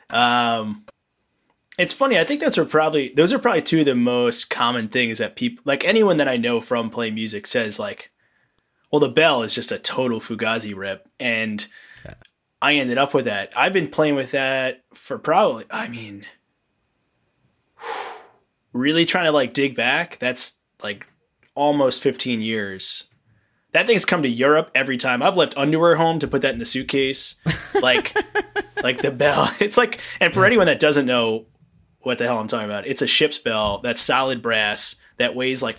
um 0.09 0.85
it's 1.77 1.93
funny. 1.93 2.17
I 2.19 2.23
think 2.23 2.41
those 2.41 2.57
are 2.57 2.65
probably 2.65 3.13
those 3.15 3.33
are 3.33 3.39
probably 3.39 3.61
two 3.61 3.79
of 3.79 3.85
the 3.85 3.95
most 3.95 4.49
common 4.49 4.89
things 4.89 5.19
that 5.19 5.35
people 5.35 5.61
like 5.65 5.85
anyone 5.85 6.17
that 6.17 6.27
I 6.27 6.37
know 6.37 6.61
from 6.61 6.89
playing 6.89 7.15
music 7.15 7.47
says 7.47 7.79
like 7.79 8.11
well 8.91 8.99
the 8.99 9.09
bell 9.09 9.41
is 9.43 9.55
just 9.55 9.71
a 9.71 9.79
total 9.79 10.19
Fugazi 10.19 10.75
rip 10.75 11.07
and 11.19 11.65
I 12.61 12.75
ended 12.75 12.97
up 12.97 13.13
with 13.13 13.25
that. 13.25 13.53
I've 13.55 13.73
been 13.73 13.89
playing 13.89 14.15
with 14.15 14.31
that 14.31 14.83
for 14.93 15.17
probably 15.17 15.65
I 15.71 15.87
mean 15.87 16.25
really 18.73 19.05
trying 19.05 19.25
to 19.25 19.31
like 19.31 19.53
dig 19.53 19.75
back. 19.75 20.17
That's 20.19 20.57
like 20.83 21.05
almost 21.55 22.03
15 22.03 22.41
years. 22.41 23.05
That 23.71 23.87
thing's 23.87 24.05
come 24.05 24.23
to 24.23 24.29
Europe 24.29 24.71
every 24.75 24.97
time. 24.97 25.21
I've 25.21 25.35
left 25.35 25.57
underwear 25.57 25.95
home 25.95 26.19
to 26.19 26.27
put 26.27 26.41
that 26.43 26.55
in 26.55 26.61
a 26.61 26.65
suitcase. 26.65 27.35
Like 27.81 28.15
like 28.83 29.01
the 29.01 29.11
bell. 29.11 29.51
It's 29.59 29.77
like, 29.77 29.99
and 30.21 30.33
for 30.33 30.45
anyone 30.45 30.67
that 30.67 30.79
doesn't 30.79 31.05
know 31.05 31.45
what 31.99 32.17
the 32.17 32.25
hell 32.25 32.39
I'm 32.39 32.47
talking 32.47 32.65
about, 32.65 32.87
it's 32.87 33.01
a 33.01 33.07
ship's 33.07 33.37
bell 33.37 33.79
that's 33.79 34.01
solid 34.01 34.41
brass 34.41 34.95
that 35.17 35.35
weighs 35.35 35.61
like 35.61 35.77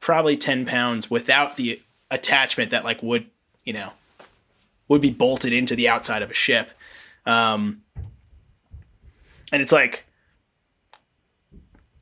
probably 0.00 0.36
10 0.36 0.66
pounds 0.66 1.08
without 1.10 1.56
the 1.56 1.80
attachment 2.10 2.72
that 2.72 2.84
like 2.84 3.02
would, 3.04 3.26
you 3.64 3.72
know, 3.72 3.92
would 4.88 5.00
be 5.00 5.10
bolted 5.10 5.52
into 5.52 5.76
the 5.76 5.88
outside 5.88 6.22
of 6.22 6.30
a 6.30 6.34
ship. 6.34 6.70
Um, 7.24 7.82
and 9.52 9.62
it's 9.62 9.72
like 9.72 10.06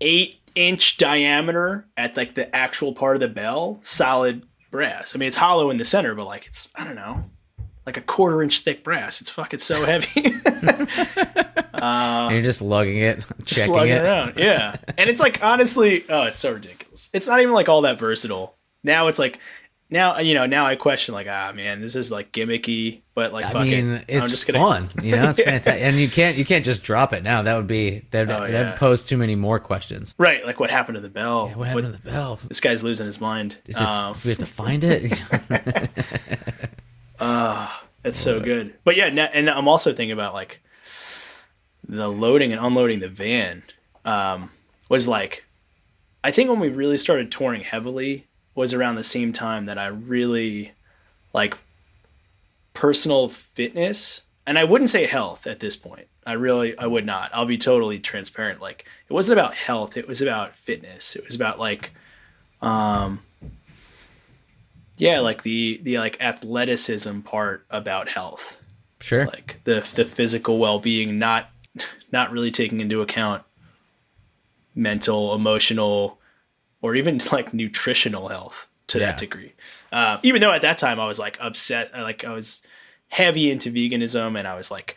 eight 0.01 0.37
inch 0.57 0.97
diameter 0.97 1.87
at 1.97 2.17
like 2.17 2.35
the 2.35 2.55
actual 2.55 2.93
part 2.93 3.15
of 3.15 3.21
the 3.21 3.29
bell, 3.29 3.79
solid 3.83 4.45
brass. 4.73 5.15
I 5.15 5.19
mean, 5.19 5.29
it's 5.29 5.37
hollow 5.37 5.71
in 5.71 5.77
the 5.77 5.85
center, 5.85 6.15
but 6.15 6.27
like 6.27 6.47
it's, 6.47 6.69
I 6.75 6.83
don't 6.83 6.97
know, 6.97 7.25
like 7.85 7.97
a 7.97 8.01
quarter 8.01 8.43
inch 8.43 8.61
thick 8.61 8.83
brass. 8.83 9.21
It's 9.21 9.31
fucking 9.31 9.61
so 9.61 9.85
heavy. 9.85 10.35
And 11.79 12.35
you're 12.35 12.43
just 12.43 12.63
lugging 12.63 12.99
it, 12.99 13.19
just 13.45 13.61
checking 13.61 13.75
lugging 13.75 13.93
it. 13.95 14.03
around. 14.03 14.35
Yeah. 14.39 14.77
And 14.97 15.11
it's 15.11 15.21
like 15.21 15.43
honestly, 15.43 16.05
oh, 16.09 16.25
it's 16.25 16.39
so 16.39 16.53
ridiculous. 16.55 17.11
It's 17.13 17.29
not 17.29 17.41
even 17.41 17.55
like 17.55 17.69
all 17.69 17.83
that 17.83 17.99
versatile. 17.99 18.57
Now 18.83 19.09
it's 19.09 19.19
like 19.19 19.39
now 19.91 20.19
you 20.19 20.35
know, 20.35 20.47
now 20.47 20.67
I 20.67 20.77
question 20.77 21.15
like, 21.15 21.27
ah 21.29 21.53
man, 21.55 21.81
this 21.81 21.95
is 21.97 22.11
like 22.11 22.33
gimmicky, 22.33 23.03
but 23.15 23.33
like 23.33 23.55
I 23.55 23.63
mean, 23.65 23.91
it. 23.91 24.05
it's 24.09 24.25
I'm 24.25 24.29
just 24.31 24.47
gonna 24.47 24.59
fun. 24.59 24.91
You 25.03 25.17
know, 25.17 25.29
it's 25.29 25.39
Yeah. 25.39 25.45
fantastic, 25.47 25.83
and 25.83 25.97
you 25.97 26.09
can't 26.09 26.37
you 26.37 26.45
can't 26.45 26.65
just 26.65 26.83
drop 26.83 27.13
it 27.13 27.23
now. 27.23 27.43
That 27.43 27.57
would 27.57 27.67
be 27.67 28.03
that 28.11 28.31
Oh, 28.31 28.45
yeah. 28.47 28.71
would 28.71 28.77
pose 28.77 29.05
too 29.05 29.17
many 29.17 29.35
more 29.37 29.59
questions. 29.59 30.15
Right, 30.19 30.45
like 30.45 30.59
what 30.61 30.71
happened 30.71 30.97
to 30.97 31.01
the 31.01 31.09
bell? 31.09 31.49
What 31.51 31.69
happened 31.69 31.87
to 31.87 31.93
the 31.93 32.11
bell? 32.11 32.37
this 32.49 32.61
guy's 32.61 32.83
losing 32.83 33.07
his 33.07 33.21
mind. 33.21 33.57
Is 33.67 33.77
it, 33.81 33.87
Um, 33.87 34.17
we 34.25 34.31
have 34.31 34.39
to 34.39 34.47
find 34.47 34.83
it? 34.85 35.23
That's 37.19 38.19
so 38.21 38.41
good. 38.41 38.75
But 38.85 38.97
yeah, 38.97 39.09
na- 39.11 39.29
and 39.33 39.51
I'm 39.51 39.67
also 39.69 39.93
thinking 39.93 40.13
about 40.13 40.33
like 40.35 40.61
the 41.89 42.09
loading 42.09 42.53
and 42.53 42.65
unloading 42.65 43.01
the 43.01 43.09
van 43.09 43.63
um, 44.05 44.51
was 44.89 45.09
like, 45.09 45.45
I 46.23 46.31
think 46.31 46.49
when 46.51 46.61
we 46.61 46.69
really 46.69 46.97
started 46.97 47.31
touring 47.33 47.63
heavily 47.63 48.26
was 48.57 48.75
around 48.75 48.97
the 48.97 49.05
same 49.05 49.33
time 49.33 49.67
that 49.67 49.79
I 49.79 49.87
really 49.87 50.73
like 51.33 51.57
personal 52.75 53.29
fitness. 53.29 54.23
And 54.47 54.59
I 54.59 54.65
wouldn't 54.65 54.91
say 54.91 55.07
health 55.07 55.47
at 55.47 55.61
this 55.61 55.77
point. 55.77 56.09
I 56.27 56.33
really, 56.33 56.77
I 56.77 56.87
would 56.87 57.07
not. 57.07 57.31
I'll 57.33 57.47
be 57.47 57.59
totally 57.59 58.01
transparent. 58.01 58.61
Like, 58.61 58.85
it 59.09 59.13
wasn't 59.13 59.39
about 59.39 59.55
health. 59.55 59.97
It 59.97 60.09
was 60.09 60.21
about 60.21 60.57
fitness. 60.57 61.15
It 61.15 61.25
was 61.25 61.37
about 61.37 61.61
like, 61.61 61.93
um, 62.61 63.21
yeah, 64.97 65.21
like 65.21 65.43
the 65.43 65.79
the 65.83 65.99
like 65.99 66.21
athleticism 66.21 67.21
part 67.21 67.67
about 67.71 68.09
health, 68.09 68.57
sure. 69.01 69.27
like 69.27 69.61
the 69.65 69.87
the 69.95 70.05
physical 70.05 70.59
well 70.59 70.81
being, 70.81 71.19
not 71.19 71.51
not 72.11 72.33
really 72.33 72.51
taking 72.51 72.81
into 72.81 73.03
account 73.03 73.43
mental, 74.75 75.35
emotional, 75.35 76.19
or 76.87 76.95
even 76.95 77.21
like 77.33 77.53
nutritional 77.53 78.29
health 78.29 78.69
to 78.89 78.99
Yeah. 78.99 79.07
that 79.07 79.19
degree. 79.19 79.53
Uh, 79.93 80.19
even 80.23 80.41
though 80.41 80.53
at 80.53 80.63
that 80.63 80.79
time 80.79 81.01
I 81.01 81.07
was 81.07 81.19
like 81.19 81.37
upset, 81.41 81.93
like 81.93 82.25
I 82.25 82.33
was 82.33 82.63
heavy 83.09 83.51
into 83.51 83.71
veganism, 83.71 84.39
and 84.39 84.47
I 84.49 84.57
was 84.57 84.71
like 84.71 84.97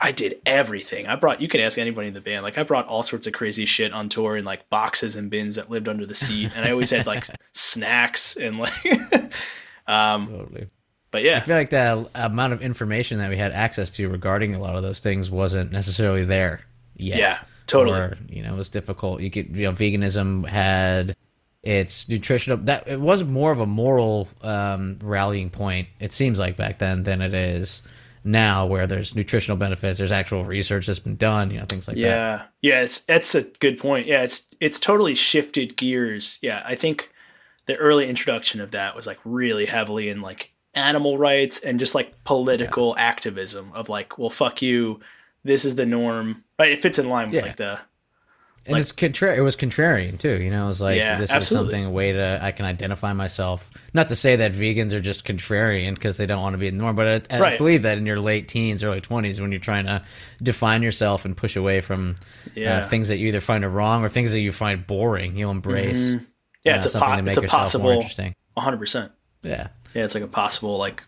I 0.00 0.10
did 0.10 0.40
everything. 0.46 1.06
I 1.06 1.14
brought 1.14 1.40
you 1.40 1.46
could 1.48 1.60
ask 1.60 1.78
anybody 1.78 2.08
in 2.08 2.14
the 2.14 2.20
band. 2.20 2.42
Like 2.42 2.58
I 2.58 2.64
brought 2.64 2.88
all 2.88 3.02
sorts 3.04 3.26
of 3.28 3.32
crazy 3.34 3.66
shit 3.66 3.92
on 3.92 4.08
tour 4.08 4.36
in 4.36 4.44
like 4.44 4.68
boxes 4.68 5.14
and 5.14 5.30
bins 5.30 5.54
that 5.56 5.70
lived 5.70 5.88
under 5.88 6.06
the 6.06 6.14
seat. 6.14 6.50
And 6.56 6.64
I 6.64 6.70
always 6.72 6.90
had 6.90 7.06
like 7.06 7.24
snacks 7.52 8.36
and 8.36 8.56
like 8.58 8.74
um 9.86 10.28
Totally. 10.28 10.68
but 11.12 11.22
yeah. 11.22 11.36
I 11.36 11.40
feel 11.40 11.56
like 11.56 11.70
the 11.70 12.08
amount 12.16 12.52
of 12.52 12.62
information 12.62 13.18
that 13.18 13.30
we 13.30 13.36
had 13.36 13.52
access 13.52 13.90
to 13.92 14.08
regarding 14.08 14.54
a 14.54 14.58
lot 14.58 14.74
of 14.76 14.82
those 14.82 14.98
things 15.00 15.30
wasn't 15.30 15.70
necessarily 15.70 16.24
there 16.24 16.62
yet. 16.96 17.18
Yeah, 17.18 17.38
totally. 17.72 17.98
Or, 17.98 18.16
you 18.28 18.42
know, 18.42 18.54
it 18.54 18.56
was 18.56 18.68
difficult. 18.68 19.20
You 19.20 19.30
could, 19.30 19.56
you 19.56 19.64
know, 19.64 19.72
veganism 19.72 20.46
had 20.46 21.16
its 21.62 22.08
nutritional 22.08 22.58
that 22.58 22.88
it 22.88 23.00
was 23.00 23.24
more 23.24 23.52
of 23.52 23.60
a 23.60 23.66
moral 23.66 24.28
um, 24.42 24.98
rallying 25.02 25.50
point. 25.50 25.88
It 26.00 26.12
seems 26.12 26.38
like 26.38 26.56
back 26.56 26.78
then 26.78 27.04
than 27.04 27.22
it 27.22 27.34
is 27.34 27.82
now, 28.24 28.66
where 28.66 28.86
there's 28.86 29.14
nutritional 29.14 29.56
benefits. 29.56 29.98
There's 29.98 30.12
actual 30.12 30.44
research 30.44 30.86
that's 30.86 30.98
been 30.98 31.16
done. 31.16 31.50
You 31.50 31.58
know, 31.58 31.64
things 31.64 31.88
like 31.88 31.96
that. 31.96 32.00
Yeah. 32.00 32.42
Yeah, 32.60 32.82
it's 32.82 33.00
that's 33.00 33.34
a 33.34 33.42
good 33.42 33.78
point. 33.78 34.06
Yeah, 34.06 34.22
it's 34.22 34.54
it's 34.60 34.78
totally 34.78 35.14
shifted 35.14 35.76
gears. 35.76 36.38
Yeah, 36.42 36.62
I 36.64 36.74
think 36.74 37.10
the 37.66 37.76
early 37.76 38.08
introduction 38.08 38.60
of 38.60 38.72
that 38.72 38.94
was 38.96 39.06
like 39.06 39.18
really 39.24 39.66
heavily 39.66 40.08
in 40.08 40.20
like 40.20 40.52
animal 40.74 41.18
rights 41.18 41.60
and 41.60 41.78
just 41.78 41.94
like 41.94 42.24
political 42.24 42.96
activism 42.96 43.72
of 43.74 43.88
like, 43.88 44.18
well, 44.18 44.30
fuck 44.30 44.62
you. 44.62 45.00
This 45.44 45.64
is 45.64 45.74
the 45.74 45.86
norm. 45.86 46.44
Right? 46.58 46.72
It 46.72 46.80
fits 46.80 46.98
in 46.98 47.08
line 47.08 47.26
with 47.30 47.34
Yeah. 47.36 47.42
like 47.42 47.56
the 47.56 47.78
And 48.64 48.74
Like- 48.74 48.82
it's 48.82 48.92
contra- 48.92 49.34
it 49.36 49.40
was 49.40 49.56
contrarian 49.56 50.20
too, 50.20 50.40
you 50.40 50.48
know. 50.48 50.66
It 50.66 50.68
was 50.68 50.80
like 50.80 50.96
Yeah, 50.96 51.18
this 51.18 51.32
absolutely. 51.32 51.66
is 51.70 51.72
something 51.74 51.86
a 51.86 51.90
way 51.90 52.12
to 52.12 52.38
I 52.40 52.52
can 52.52 52.64
identify 52.64 53.12
myself. 53.12 53.72
Not 53.92 54.06
to 54.06 54.14
say 54.14 54.36
that 54.36 54.52
vegans 54.52 54.92
are 54.92 55.00
just 55.00 55.24
contrarian 55.24 55.96
because 55.96 56.16
they 56.16 56.26
don't 56.26 56.40
want 56.40 56.54
to 56.54 56.58
be 56.58 56.70
the 56.70 56.76
norm, 56.76 56.94
but 56.94 57.26
I, 57.32 57.36
I 57.36 57.40
Right. 57.40 57.58
believe 57.58 57.82
that 57.82 57.98
in 57.98 58.06
your 58.06 58.20
late 58.20 58.46
teens, 58.46 58.84
early 58.84 59.00
twenties, 59.00 59.40
when 59.40 59.50
you're 59.50 59.58
trying 59.60 59.86
to 59.86 60.04
define 60.40 60.80
yourself 60.84 61.24
and 61.24 61.36
push 61.36 61.56
away 61.56 61.80
from 61.80 62.14
Yeah. 62.54 62.78
uh, 62.78 62.86
things 62.86 63.08
that 63.08 63.18
you 63.18 63.26
either 63.26 63.40
find 63.40 63.64
are 63.64 63.68
wrong 63.68 64.04
or 64.04 64.08
things 64.08 64.30
that 64.30 64.38
you 64.38 64.52
find 64.52 64.86
boring, 64.86 65.36
you'll 65.36 65.50
embrace. 65.50 66.14
yeah, 66.64 66.74
uh, 66.74 66.76
it's 66.76 66.94
a 66.94 67.00
po- 67.00 67.14
it's 67.26 67.36
a 67.38 67.42
possible 67.42 67.90
interesting. 67.90 68.36
100%. 68.56 69.10
Yeah, 69.42 69.68
Yeah, 69.92 70.04
it's 70.04 70.14
like 70.14 70.22
a 70.22 70.28
possible 70.28 70.78
like 70.78 71.02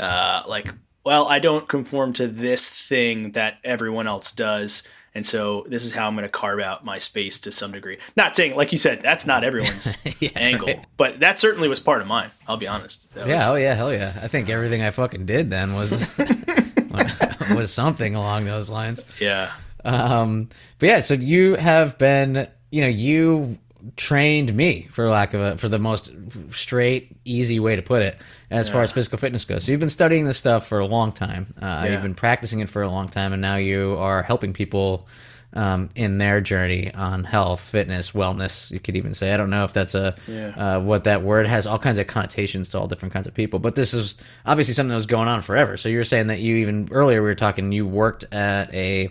uh 0.00 0.42
like 0.48 0.66
well, 1.04 1.26
I 1.28 1.38
don't 1.38 1.68
conform 1.68 2.12
to 2.14 2.26
this 2.26 2.68
thing 2.68 3.32
that 3.32 3.58
everyone 3.64 4.06
else 4.06 4.32
does. 4.32 4.82
And 5.14 5.26
so 5.26 5.66
this 5.68 5.84
is 5.84 5.92
how 5.92 6.06
I'm 6.06 6.14
going 6.14 6.22
to 6.22 6.28
carve 6.30 6.60
out 6.60 6.84
my 6.84 6.98
space 6.98 7.40
to 7.40 7.50
some 7.50 7.72
degree. 7.72 7.98
Not 8.16 8.36
saying, 8.36 8.54
like 8.54 8.70
you 8.70 8.78
said, 8.78 9.02
that's 9.02 9.26
not 9.26 9.42
everyone's 9.42 9.98
angle, 10.36 10.68
but 10.96 11.18
that 11.20 11.38
certainly 11.40 11.68
was 11.68 11.80
part 11.80 12.00
of 12.00 12.06
mine. 12.06 12.30
I'll 12.46 12.56
be 12.56 12.68
honest. 12.68 13.12
That 13.14 13.26
yeah, 13.26 13.34
was- 13.34 13.48
oh 13.48 13.54
yeah, 13.56 13.74
hell 13.74 13.92
yeah. 13.92 14.12
I 14.22 14.28
think 14.28 14.48
everything 14.50 14.82
I 14.82 14.90
fucking 14.92 15.26
did 15.26 15.50
then 15.50 15.74
was 15.74 16.06
was 17.54 17.72
something 17.72 18.14
along 18.14 18.44
those 18.44 18.70
lines. 18.70 19.04
yeah. 19.20 19.50
Um, 19.84 20.48
but 20.78 20.88
yeah, 20.88 21.00
so 21.00 21.14
you 21.14 21.54
have 21.56 21.96
been, 21.98 22.46
you 22.70 22.82
know, 22.82 22.88
you 22.88 23.58
trained 23.96 24.54
me 24.54 24.82
for 24.90 25.08
lack 25.08 25.34
of 25.34 25.40
a, 25.40 25.56
for 25.58 25.68
the 25.68 25.78
most 25.78 26.10
straight, 26.50 27.16
easy 27.24 27.60
way 27.60 27.76
to 27.76 27.82
put 27.82 28.02
it, 28.02 28.16
as 28.50 28.68
far 28.68 28.82
as 28.82 28.92
physical 28.92 29.18
fitness 29.18 29.44
goes. 29.44 29.64
So 29.64 29.70
you've 29.72 29.80
been 29.80 29.88
studying 29.90 30.24
this 30.24 30.38
stuff 30.38 30.66
for 30.66 30.78
a 30.80 30.86
long 30.86 31.12
time. 31.12 31.54
Uh, 31.60 31.82
Yeah. 31.84 31.92
You've 31.92 32.02
been 32.02 32.14
practicing 32.14 32.60
it 32.60 32.68
for 32.70 32.82
a 32.82 32.88
long 32.90 33.08
time, 33.08 33.32
and 33.32 33.40
now 33.42 33.56
you 33.56 33.96
are 33.98 34.22
helping 34.22 34.52
people 34.52 35.06
um, 35.52 35.88
in 35.96 36.18
their 36.18 36.40
journey 36.40 36.94
on 36.94 37.24
health, 37.24 37.60
fitness, 37.60 38.12
wellness. 38.12 38.70
You 38.70 38.78
could 38.78 38.96
even 38.96 39.14
say, 39.14 39.34
I 39.34 39.36
don't 39.36 39.50
know 39.50 39.64
if 39.64 39.72
that's 39.72 39.96
a 39.96 40.14
Yeah. 40.28 40.76
uh, 40.76 40.80
what 40.80 41.04
that 41.04 41.22
word 41.22 41.48
has 41.48 41.66
all 41.66 41.78
kinds 41.78 41.98
of 41.98 42.06
connotations 42.06 42.68
to 42.68 42.78
all 42.78 42.86
different 42.86 43.12
kinds 43.12 43.26
of 43.26 43.34
people. 43.34 43.58
But 43.58 43.74
this 43.74 43.92
is 43.92 44.14
obviously 44.46 44.74
something 44.74 44.90
that 44.90 44.94
was 44.94 45.06
going 45.06 45.26
on 45.26 45.42
forever. 45.42 45.76
So 45.76 45.88
you 45.88 45.98
were 45.98 46.04
saying 46.04 46.28
that 46.28 46.38
you 46.38 46.54
even 46.56 46.88
earlier 46.92 47.20
we 47.20 47.28
were 47.28 47.34
talking 47.34 47.72
you 47.72 47.84
worked 47.84 48.32
at 48.32 48.72
a 48.72 49.08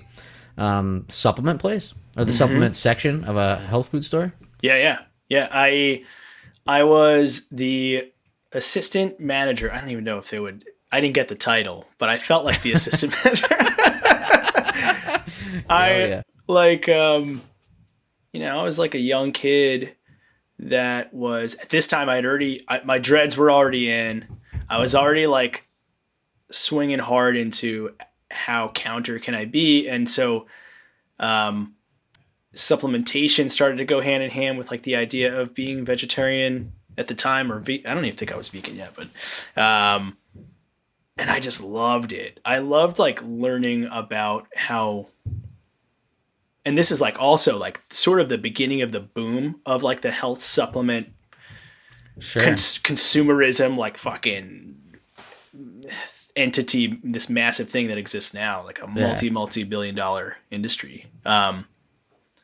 um, 0.58 1.06
supplement 1.10 1.60
place 1.60 1.94
or 2.18 2.24
the 2.26 2.32
supplement 2.32 2.76
section 2.76 3.26
of 3.26 3.36
a 3.36 3.58
health 3.58 3.90
food 3.90 4.06
store. 4.06 4.34
Yeah, 4.62 4.78
yeah, 4.78 5.00
yeah. 5.28 5.48
I 5.52 6.04
I 6.66 6.84
was 6.84 7.48
the 7.50 8.12
assistant 8.52 9.20
manager. 9.20 9.72
I 9.72 9.80
don't 9.80 9.90
even 9.90 10.04
know 10.04 10.18
if 10.18 10.30
they 10.30 10.40
would. 10.40 10.66
I 10.92 11.02
didn't 11.02 11.14
get 11.16 11.28
the 11.28 11.36
title, 11.36 11.86
but 11.98 12.10
I 12.10 12.18
felt 12.18 12.46
like 12.46 12.62
the 12.62 12.74
assistant 12.74 13.14
manager. 13.24 13.48
I 15.70 16.08
yeah. 16.08 16.22
like 16.48 16.90
um, 16.90 17.42
you 18.34 18.40
know, 18.42 18.60
I 18.60 18.64
was 18.64 18.80
like 18.80 18.96
a 18.96 19.00
young 19.00 19.32
kid 19.32 19.96
that 20.60 21.14
was 21.14 21.56
at 21.56 21.70
this 21.70 21.88
time 21.88 22.10
I 22.10 22.16
had 22.16 22.26
already 22.26 22.60
I, 22.68 22.82
my 22.84 23.00
dreads 23.00 23.38
were 23.38 23.52
already 23.52 23.90
in. 23.90 24.26
I 24.70 24.80
was 24.80 24.94
already 24.94 25.26
like 25.26 25.68
swinging 26.52 27.00
hard 27.00 27.38
into 27.38 27.96
how 28.30 28.70
counter 28.70 29.20
can 29.20 29.34
I 29.36 29.46
be, 29.46 29.88
and 29.88 30.10
so 30.10 30.48
um, 31.20 31.76
supplementation 32.60 33.50
started 33.50 33.78
to 33.78 33.86
go 33.86 34.02
hand 34.02 34.24
in 34.24 34.30
hand 34.30 34.58
with 34.58 34.70
like 34.72 34.84
the 34.84 34.96
idea 34.96 35.38
of 35.40 35.54
being 35.54 35.86
vegetarian 35.86 36.74
at 36.98 37.08
the 37.08 37.16
time, 37.16 37.52
or 37.52 37.60
ve- 37.60 37.86
I 37.86 37.94
don't 37.94 38.06
even 38.06 38.18
think 38.18 38.32
I 38.32 38.38
was 38.38 38.50
vegan 38.50 38.76
yet, 38.76 38.94
but 38.96 39.08
um, 39.62 40.18
and 41.18 41.30
I 41.30 41.40
just 41.40 41.64
loved 41.64 42.12
it. 42.14 42.40
I 42.46 42.60
loved 42.60 43.00
like 43.00 43.22
learning 43.24 43.88
about 43.92 44.48
how 44.56 45.08
and 46.66 46.78
this 46.78 46.92
is 46.92 47.00
like 47.02 47.18
also 47.20 47.58
like 47.58 47.82
sort 47.90 48.20
of 48.20 48.30
the 48.30 48.38
beginning 48.38 48.82
of 48.82 48.92
the 48.92 49.00
boom 49.00 49.62
of 49.66 49.82
like 49.84 50.02
the 50.02 50.12
health 50.12 50.44
supplement 50.44 51.08
Sure. 52.20 52.44
cons- 52.44 52.78
consumerism 52.80 53.78
like 53.78 53.96
fucking 53.98 54.76
entity 56.36 57.00
this 57.04 57.30
massive 57.30 57.70
thing 57.70 57.88
that 57.88 57.98
exists 57.98 58.34
now 58.34 58.64
like 58.64 58.82
a 58.82 58.88
multi 58.88 59.30
multi 59.30 59.64
billion 59.64 59.96
dollar 59.96 60.36
industry 60.52 61.06
um 61.26 61.66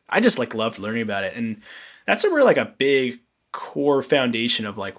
i 0.09 0.19
just 0.19 0.39
like 0.39 0.53
loved 0.53 0.79
learning 0.79 1.01
about 1.01 1.23
it 1.23 1.35
and 1.35 1.61
that's 2.07 2.23
a 2.23 2.33
real 2.33 2.45
like 2.45 2.57
a 2.57 2.73
big 2.77 3.19
core 3.51 4.01
foundation 4.01 4.65
of 4.65 4.77
like 4.77 4.95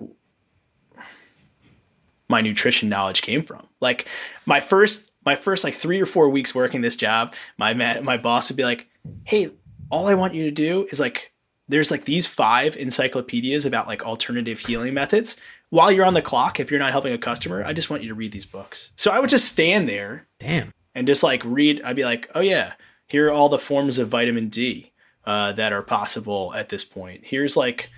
my 2.29 2.41
nutrition 2.41 2.89
knowledge 2.89 3.23
came 3.23 3.43
from. 3.43 3.67
Like 3.81 4.07
my 4.47 4.61
first 4.61 5.13
my 5.25 5.35
first 5.35 5.65
like 5.65 5.75
three 5.75 6.01
or 6.01 6.07
four 6.07 6.29
weeks 6.29 6.55
working 6.55 6.81
this 6.81 6.97
job 6.97 7.35
my 7.59 7.75
man 7.75 8.05
my 8.05 8.17
boss 8.17 8.49
would 8.49 8.57
be 8.57 8.63
like 8.65 8.87
hey 9.25 9.51
all 9.91 10.07
i 10.07 10.15
want 10.15 10.35
you 10.35 10.45
to 10.45 10.53
do 10.53 10.87
is 10.91 11.01
like 11.01 11.33
there's 11.69 11.91
like 11.91 12.05
these 12.05 12.27
five 12.27 12.77
encyclopedias 12.77 13.67
about 13.67 13.89
like 13.89 14.05
alternative 14.05 14.61
healing 14.61 14.95
methods. 14.95 15.37
While 15.71 15.91
you're 15.91 16.05
on 16.05 16.15
the 16.15 16.23
clock 16.23 16.61
if 16.61 16.71
you're 16.71 16.81
not 16.81 16.93
helping 16.93 17.13
a 17.13 17.19
customer 17.19 17.65
i 17.65 17.73
just 17.73 17.91
want 17.91 18.03
you 18.03 18.09
to 18.09 18.15
read 18.15 18.33
these 18.33 18.47
books. 18.47 18.91
So 18.97 19.11
i 19.11 19.19
would 19.19 19.31
just 19.31 19.49
stand 19.49 19.89
there 19.89 20.27
Damn. 20.39 20.73
and 20.95 21.07
just 21.07 21.23
like 21.23 21.45
read. 21.45 21.83
I'd 21.83 21.97
be 21.97 22.05
like 22.05 22.31
oh 22.35 22.41
yeah 22.41 22.75
here 23.09 23.29
are 23.29 23.33
all 23.33 23.49
the 23.49 23.59
forms 23.59 23.99
of 23.99 24.09
vitamin 24.09 24.49
d 24.49 24.93
uh, 25.27 25.53
that 25.53 25.73
are 25.73 25.83
possible 25.83 26.53
at 26.55 26.69
this 26.69 26.85
point 26.85 27.25
here's 27.25 27.57
like 27.57 27.89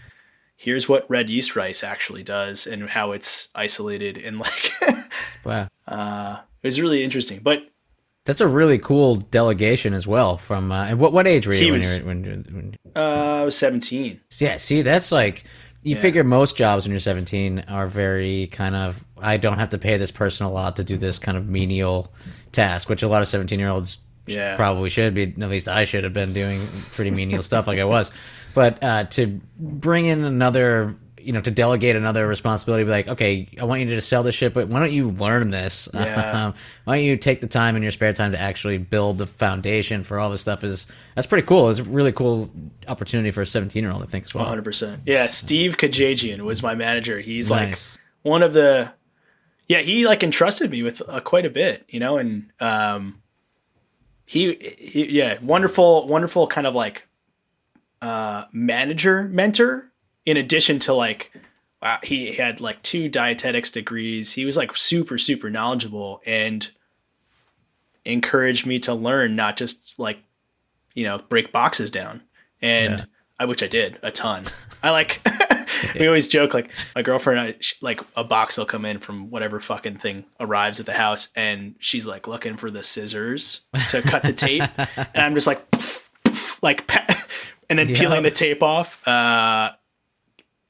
here's 0.57 0.89
what 0.89 1.09
red 1.09 1.31
yeast 1.31 1.55
rice 1.55 1.85
actually 1.85 2.23
does 2.23 2.67
and 2.67 2.89
how 2.91 3.13
it's 3.13 3.49
isolated 3.55 4.17
and 4.19 4.39
like 4.39 4.73
Wow. 5.45 5.69
uh, 5.87 6.39
it 6.63 6.67
was 6.67 6.81
really 6.81 7.05
interesting 7.05 7.41
but 7.43 7.63
That's 8.25 8.41
a 8.41 8.49
really 8.49 8.79
cool 8.79 9.17
delegation 9.17 9.95
as 9.95 10.07
well. 10.07 10.37
From 10.37 10.71
uh, 10.73 10.87
and 10.89 10.99
what 11.01 11.13
what 11.13 11.27
age 11.27 11.47
were 11.47 11.55
you 11.55 11.71
when 11.73 11.79
was- 11.81 11.97
you 11.99 12.03
were 12.05 12.09
when, 12.09 12.25
you- 12.25 12.45
when 12.55 12.77
uh, 12.97 13.41
I 13.41 13.45
was 13.45 13.57
17 13.57 14.21
Yeah, 14.39 14.57
see, 14.59 14.83
that's 14.83 15.11
like 15.13 15.45
you 15.83 15.95
Yeah. 15.95 16.03
figure 16.03 16.25
most 16.25 16.57
jobs 16.57 16.85
when 16.85 16.91
you're 16.93 17.01
17 17.01 17.65
are 17.69 17.87
very 17.87 18.49
kind 18.49 18.75
of 18.75 19.05
I 19.23 19.37
don't 19.39 19.59
have 19.59 19.71
to 19.71 19.79
pay 19.79 19.97
this 19.97 20.11
person 20.11 20.45
a 20.47 20.51
lot 20.51 20.77
to 20.77 20.85
do 20.85 20.97
this 20.99 21.19
kind 21.19 21.39
of 21.39 21.49
menial 21.49 22.13
task, 22.53 22.89
which 22.91 23.03
a 23.03 23.09
lot 23.09 23.23
of 23.23 23.29
17 23.29 23.59
year 23.59 23.71
olds 23.71 23.99
Yeah. 24.29 24.57
probably 24.57 24.91
should 24.91 25.15
be. 25.15 25.25
At 25.25 25.39
least 25.51 25.69
I 25.69 25.85
should 25.85 26.05
have 26.05 26.13
been 26.13 26.33
doing 26.33 26.61
pretty 26.93 27.11
menial 27.11 27.43
stuff 27.43 27.67
like 27.67 27.79
I 27.79 27.85
was. 27.85 28.11
But 28.55 28.83
uh, 28.83 29.05
to 29.05 29.41
bring 29.59 30.07
in 30.07 30.25
another, 30.25 30.97
you 31.21 31.33
know, 31.33 31.41
to 31.41 31.51
delegate 31.51 31.95
another 31.97 32.27
responsibility, 32.27 32.85
be 32.85 32.91
like, 32.91 33.09
okay, 33.09 33.49
I 33.61 33.65
want 33.65 33.83
you 33.83 33.89
to 33.89 33.95
just 33.97 34.09
sell 34.09 34.23
this 34.23 34.35
shit, 34.35 34.55
but 34.55 34.69
why 34.69 34.81
don't 34.81 34.91
you 34.93 35.11
learn 35.11 35.51
this? 35.51 35.89
Yeah. 35.95 36.33
Um, 36.49 36.55
why 36.85 36.97
don't 36.97 37.05
you 37.05 37.17
take 37.17 37.41
the 37.41 37.47
time 37.47 37.77
in 37.77 37.83
your 37.83 37.91
spare 37.93 38.13
time 38.13 38.33
to 38.33 38.41
actually 38.41 38.79
build 38.79 39.19
the 39.19 39.27
foundation 39.27 40.03
for 40.03 40.19
all 40.19 40.31
this 40.31 40.41
stuff? 40.41 40.65
Is 40.65 40.87
that's 41.15 41.27
pretty 41.27 41.47
cool. 41.47 41.69
It's 41.69 41.81
a 41.81 41.85
really 41.85 42.13
cool 42.13 42.51
opportunity 42.89 43.31
for 43.31 43.43
a 43.43 43.47
17 43.47 43.83
year 43.83 43.93
old, 43.93 44.03
I 44.03 44.07
think, 44.07 44.25
as 44.25 44.35
well. 44.35 44.47
100%. 44.47 45.01
Yeah, 45.07 45.27
Steve 45.27 45.77
Kajagian 45.77 46.41
was 46.41 46.63
my 46.63 46.75
manager. 46.75 47.21
He's 47.21 47.51
Nice. 47.51 47.93
like 47.97 48.01
one 48.23 48.43
of 48.43 48.53
the 48.55 48.91
Yeah, 49.69 49.79
he 49.81 50.07
like 50.07 50.23
entrusted 50.23 50.71
me 50.71 50.83
with 50.83 51.03
uh, 51.07 51.21
quite 51.21 51.45
a 51.47 51.51
bit, 51.51 51.85
you 51.89 52.01
know, 52.01 52.17
and 52.19 52.51
um 52.61 53.21
he, 54.29 54.77
he 54.79 55.11
yeah, 55.11 55.39
wonderful 55.41 56.07
wonderful 56.07 56.47
kind 56.47 56.67
of 56.67 56.75
like 56.75 57.09
uh 58.03 58.45
manager 58.53 59.25
mentor 59.25 59.91
in 60.27 60.37
addition 60.37 60.79
to 60.81 60.93
like 60.93 61.33
wow, 61.81 61.99
he 62.03 62.35
had 62.35 62.61
like 62.61 62.83
two 62.83 63.09
dietetics 63.09 63.71
degrees. 63.71 64.35
He 64.35 64.45
was 64.45 64.55
like 64.55 64.77
super 64.77 65.17
super 65.17 65.49
knowledgeable 65.49 66.21
and 66.27 66.69
encouraged 68.05 68.67
me 68.67 68.79
to 68.81 68.93
learn 68.93 69.35
not 69.35 69.57
just 69.57 69.99
like 69.99 70.19
you 70.95 71.05
know 71.05 71.17
break 71.31 71.51
boxes 71.51 71.91
down 71.91 72.21
and 72.61 72.91
Yeah. 72.99 73.05
I 73.41 73.47
which 73.47 73.63
I 73.63 73.67
did 73.67 73.99
a 74.03 74.11
ton. 74.11 74.45
I 74.83 74.91
like 74.91 75.23
we 75.99 76.07
always 76.07 76.29
joke 76.29 76.55
like 76.55 76.71
my 76.95 77.03
girlfriend 77.03 77.41
and 77.41 77.49
I, 77.51 77.57
she, 77.61 77.75
like 77.81 78.01
a 78.17 78.25
box 78.25 78.59
will 78.59 78.67
come 78.67 78.85
in 78.85 78.99
from 78.99 79.31
whatever 79.31 79.61
fucking 79.61 79.99
thing 79.99 80.25
arrives 80.41 80.81
at 80.81 80.87
the 80.87 80.93
house 80.93 81.31
and 81.35 81.75
she's 81.79 82.07
like 82.07 82.27
looking 82.29 82.57
for 82.57 82.71
the 82.71 82.83
scissors 82.83 83.67
to 83.91 84.03
cut 84.03 84.23
the 84.23 84.33
tape. 84.33 84.63
And 84.97 85.25
i'm 85.25 85.35
just 85.35 85.47
like 85.47 85.65
like 86.63 86.91
and 87.71 87.79
then 87.79 87.89
peeling 87.89 88.23
the 88.23 88.31
tape 88.31 88.63
off 88.63 89.07
uh 89.07 89.73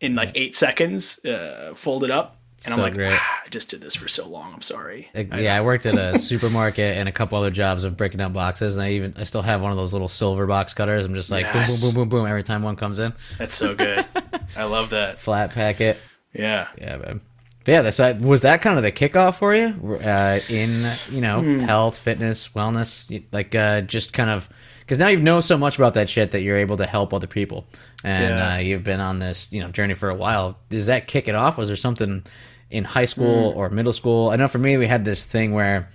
in 0.00 0.14
like 0.14 0.32
eight 0.34 0.54
seconds 0.54 1.24
uh 1.24 1.72
fold 1.74 2.04
it 2.04 2.10
up 2.10 2.37
and 2.64 2.74
I'm 2.74 2.78
So 2.78 2.82
like, 2.82 2.94
great. 2.94 3.12
"Ah, 3.14 3.40
I 3.44 3.48
just 3.48 3.70
did 3.70 3.80
this 3.80 3.94
for 3.94 4.08
so 4.08 4.26
long. 4.28 4.52
I'm 4.54 4.62
sorry. 4.62 5.08
Uh, 5.14 5.36
Yeah, 5.36 5.56
I 5.56 5.60
worked 5.60 5.86
at 5.86 5.96
a 5.96 6.18
supermarket 6.18 6.96
and 6.96 7.08
a 7.08 7.12
couple 7.12 7.38
other 7.38 7.50
jobs 7.50 7.84
of 7.84 7.96
breaking 7.96 8.18
down 8.18 8.32
boxes, 8.32 8.76
and 8.76 8.84
I 8.86 8.90
even 8.92 9.14
I 9.18 9.24
still 9.24 9.42
have 9.42 9.62
one 9.62 9.70
of 9.70 9.76
those 9.78 9.92
little 9.92 10.08
silver 10.08 10.46
box 10.46 10.72
cutters. 10.74 11.04
I'm 11.04 11.14
just 11.14 11.30
like 11.30 11.44
Yes. 11.44 11.80
boom, 11.80 11.80
boom, 11.80 11.94
boom, 11.94 12.08
boom, 12.08 12.20
boom 12.20 12.26
every 12.28 12.42
time 12.42 12.62
one 12.62 12.76
comes 12.76 12.98
in. 12.98 13.12
That's 13.38 13.54
so 13.54 13.74
good. 13.74 14.04
I 14.56 14.64
love 14.64 14.90
that. 14.90 15.18
Flat 15.18 15.52
packet. 15.52 15.98
Yeah. 16.34 16.68
Yeah, 16.78 16.96
man. 16.98 17.20
But 17.64 17.72
yeah, 17.72 17.82
that's. 17.82 17.98
Was 18.20 18.42
that 18.42 18.62
kind 18.62 18.76
of 18.76 18.82
the 18.82 18.92
kickoff 18.92 19.38
for 19.38 19.54
you 19.54 19.96
uh, 19.98 20.40
in 20.48 20.90
you 21.10 21.20
know 21.20 21.42
Hmm. 21.42 21.60
health, 21.60 21.98
fitness, 21.98 22.48
wellness? 22.48 23.22
Like 23.32 23.54
uh, 23.54 23.82
just 23.82 24.12
kind 24.12 24.30
of 24.30 24.48
because 24.88 24.98
now 24.98 25.08
you 25.08 25.20
know 25.20 25.42
so 25.42 25.58
much 25.58 25.76
about 25.76 25.92
that 25.94 26.08
shit 26.08 26.30
that 26.32 26.40
you're 26.40 26.56
able 26.56 26.78
to 26.78 26.86
help 26.86 27.12
other 27.12 27.26
people, 27.26 27.66
and 28.02 28.34
Yeah. 28.34 28.54
uh, 28.54 28.56
you've 28.58 28.84
been 28.84 29.00
on 29.00 29.18
this 29.18 29.52
you 29.52 29.60
know 29.60 29.68
journey 29.68 29.92
for 29.92 30.08
a 30.08 30.14
while. 30.14 30.58
Does 30.70 30.86
that 30.86 31.06
kick 31.06 31.28
it 31.28 31.34
off? 31.34 31.58
Was 31.58 31.68
there 31.68 31.76
something 31.76 32.24
in 32.70 32.84
high 32.84 33.04
school 33.04 33.52
Hmm. 33.52 33.58
or 33.58 33.68
middle 33.68 33.92
school? 33.92 34.30
I 34.30 34.36
know 34.36 34.48
for 34.48 34.58
me, 34.58 34.78
we 34.78 34.86
had 34.86 35.04
this 35.04 35.26
thing 35.26 35.52
where 35.52 35.90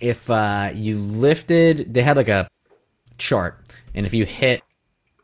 if 0.00 0.30
uh, 0.30 0.70
you 0.72 0.96
lifted, 0.98 1.92
they 1.92 2.00
had 2.02 2.16
like 2.16 2.28
a 2.28 2.48
chart, 3.18 3.60
and 3.94 4.06
if 4.06 4.14
you 4.14 4.24
hit 4.24 4.62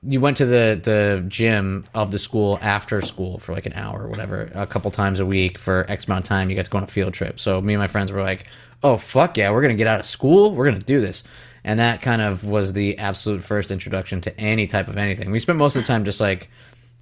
you 0.08 0.20
went 0.20 0.36
to 0.36 0.44
the 0.46 0.78
the 0.84 1.24
gym 1.26 1.82
of 1.94 2.12
the 2.12 2.18
school 2.18 2.58
after 2.62 3.00
school 3.00 3.38
for 3.38 3.52
like 3.54 3.64
an 3.66 3.72
hour 3.72 4.02
or 4.04 4.08
whatever 4.08 4.50
a 4.54 4.66
couple 4.66 4.88
times 4.90 5.18
a 5.18 5.26
week 5.26 5.56
for 5.58 5.84
x 5.90 6.06
amount 6.06 6.22
of 6.24 6.28
time 6.28 6.48
you 6.50 6.54
got 6.54 6.64
to 6.66 6.70
go 6.70 6.78
on 6.78 6.84
a 6.84 6.86
field 6.86 7.12
trip 7.14 7.40
so 7.40 7.60
me 7.62 7.72
and 7.74 7.80
my 7.80 7.88
friends 7.88 8.12
were 8.12 8.22
like 8.22 8.44
oh 8.84 8.98
fuck 8.98 9.36
yeah 9.36 9.50
we're 9.50 9.62
gonna 9.62 9.74
get 9.74 9.86
out 9.88 9.98
of 9.98 10.06
school 10.06 10.54
we're 10.54 10.66
gonna 10.68 10.78
do 10.78 11.00
this 11.00 11.24
and 11.66 11.78
that 11.78 12.00
kind 12.00 12.22
of 12.22 12.44
was 12.44 12.72
the 12.72 12.96
absolute 12.98 13.42
first 13.42 13.70
introduction 13.70 14.22
to 14.22 14.40
any 14.40 14.66
type 14.66 14.88
of 14.88 14.96
anything 14.96 15.30
we 15.30 15.38
spent 15.40 15.58
most 15.58 15.76
of 15.76 15.82
the 15.82 15.86
time 15.86 16.04
just 16.04 16.20
like 16.20 16.48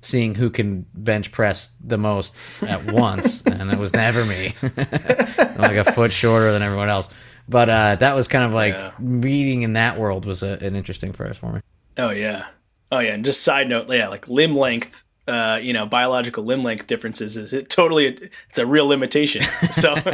seeing 0.02 0.34
who 0.34 0.50
can 0.50 0.84
bench 0.94 1.30
press 1.30 1.70
the 1.82 1.96
most 1.96 2.34
at 2.62 2.84
once 2.92 3.42
and 3.42 3.70
it 3.70 3.78
was 3.78 3.92
never 3.92 4.24
me 4.24 4.52
I'm 4.62 5.56
like 5.58 5.76
a 5.76 5.92
foot 5.92 6.12
shorter 6.12 6.50
than 6.52 6.62
everyone 6.62 6.88
else 6.88 7.08
but 7.48 7.68
uh, 7.70 7.94
that 7.96 8.14
was 8.14 8.26
kind 8.26 8.44
of 8.44 8.52
like 8.52 8.74
Yeah. 8.78 8.90
reading 8.98 9.62
in 9.62 9.74
that 9.74 9.98
world 9.98 10.24
was 10.26 10.42
a, 10.42 10.58
an 10.62 10.74
interesting 10.74 11.12
first 11.12 11.38
for 11.40 11.52
me 11.52 11.60
Oh 11.96 12.10
yeah. 12.10 12.46
Oh 12.90 12.98
yeah. 12.98 13.12
And 13.14 13.24
just 13.24 13.42
side 13.42 13.68
note, 13.68 13.88
yeah, 13.88 14.08
like 14.08 14.26
limb 14.28 14.56
length. 14.56 15.03
Uh, 15.26 15.58
you 15.62 15.72
know, 15.72 15.86
biological 15.86 16.44
limb 16.44 16.62
length 16.62 16.86
differences 16.86 17.38
is 17.38 17.54
it 17.54 17.70
totally 17.70 18.06
it's 18.06 18.58
a 18.58 18.66
real 18.66 18.86
limitation. 18.86 19.42
So 19.72 19.92
uh, 19.94 20.12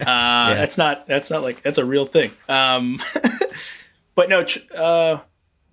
that's 0.00 0.78
not 0.78 1.06
that's 1.06 1.30
not 1.30 1.42
like 1.42 1.62
that's 1.62 1.78
a 1.78 1.84
real 1.84 2.06
thing. 2.06 2.30
Um, 2.48 3.00
but 4.14 4.28
no, 4.28 4.44
tr- 4.44 4.60
uh, 4.74 5.18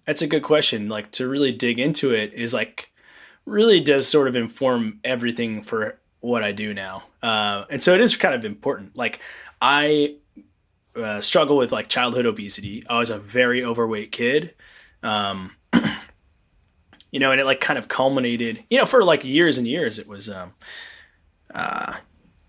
that's 0.05 0.21
a 0.21 0.27
good 0.27 0.43
question. 0.43 0.89
Like 0.89 1.11
to 1.11 1.27
really 1.27 1.51
dig 1.51 1.79
into 1.79 2.13
it 2.13 2.33
is 2.33 2.53
like 2.53 2.91
really 3.45 3.79
does 3.79 4.07
sort 4.07 4.27
of 4.27 4.35
inform 4.35 4.99
everything 5.03 5.61
for 5.61 5.99
what 6.19 6.43
I 6.43 6.51
do 6.51 6.73
now. 6.73 7.03
Uh, 7.21 7.65
and 7.69 7.83
so 7.83 7.93
it 7.93 8.01
is 8.01 8.15
kind 8.15 8.33
of 8.33 8.45
important. 8.45 8.95
Like 8.97 9.19
I 9.61 10.15
uh, 10.95 11.21
struggle 11.21 11.57
with 11.57 11.71
like 11.71 11.89
childhood 11.89 12.25
obesity. 12.25 12.83
I 12.87 12.99
was 12.99 13.09
a 13.09 13.19
very 13.19 13.63
overweight 13.63 14.11
kid. 14.11 14.53
Um, 15.01 15.55
you 17.13 17.19
know, 17.19 17.31
and 17.31 17.39
it 17.39 17.45
like 17.45 17.61
kind 17.61 17.77
of 17.77 17.87
culminated, 17.87 18.63
you 18.71 18.77
know, 18.79 18.87
for 18.87 19.03
like 19.03 19.23
years 19.23 19.59
and 19.59 19.67
years, 19.67 19.99
it 19.99 20.07
was, 20.07 20.31
um, 20.31 20.53
uh, 21.53 21.93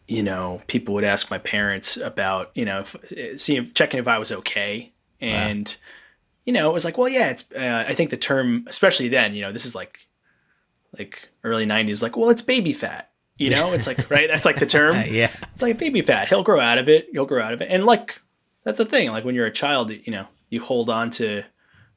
you 0.08 0.22
know, 0.22 0.62
people 0.68 0.94
would 0.94 1.04
ask 1.04 1.30
my 1.30 1.36
parents 1.36 1.98
about, 1.98 2.50
you 2.54 2.64
know, 2.64 2.80
if, 2.80 2.96
seeing, 3.38 3.70
checking 3.72 4.00
if 4.00 4.08
I 4.08 4.16
was 4.16 4.32
okay. 4.32 4.90
And, 5.20 5.76
you 6.46 6.52
know, 6.54 6.70
it 6.70 6.72
was 6.72 6.82
like, 6.82 6.96
well, 6.96 7.10
yeah, 7.10 7.28
it's, 7.28 7.44
uh, 7.54 7.84
I 7.86 7.92
think 7.92 8.08
the 8.08 8.16
term, 8.16 8.64
especially 8.66 9.08
then, 9.08 9.34
you 9.34 9.42
know, 9.42 9.52
this 9.52 9.66
is 9.66 9.74
like, 9.74 9.98
like 10.98 11.28
early 11.44 11.66
nineties, 11.66 12.02
like, 12.02 12.16
well, 12.16 12.30
it's 12.30 12.42
baby 12.42 12.72
fat, 12.72 13.10
you 13.36 13.50
know, 13.50 13.74
it's 13.74 13.86
like, 13.86 14.10
right. 14.10 14.28
That's 14.28 14.46
like 14.46 14.60
the 14.60 14.66
term. 14.66 14.96
yeah 15.10 15.30
It's 15.52 15.60
like 15.60 15.76
baby 15.76 16.00
fat. 16.00 16.28
He'll 16.28 16.42
grow 16.42 16.60
out 16.60 16.78
of 16.78 16.88
it. 16.88 17.08
He'll 17.12 17.26
grow 17.26 17.42
out 17.42 17.52
of 17.52 17.60
it. 17.60 17.68
And 17.70 17.84
like 17.84 18.18
that's 18.64 18.78
the 18.78 18.86
thing. 18.86 19.10
Like 19.10 19.26
when 19.26 19.34
you're 19.34 19.44
a 19.44 19.52
child, 19.52 19.90
you 19.90 20.10
know, 20.10 20.26
you 20.48 20.62
hold 20.62 20.88
on 20.88 21.10
to 21.10 21.42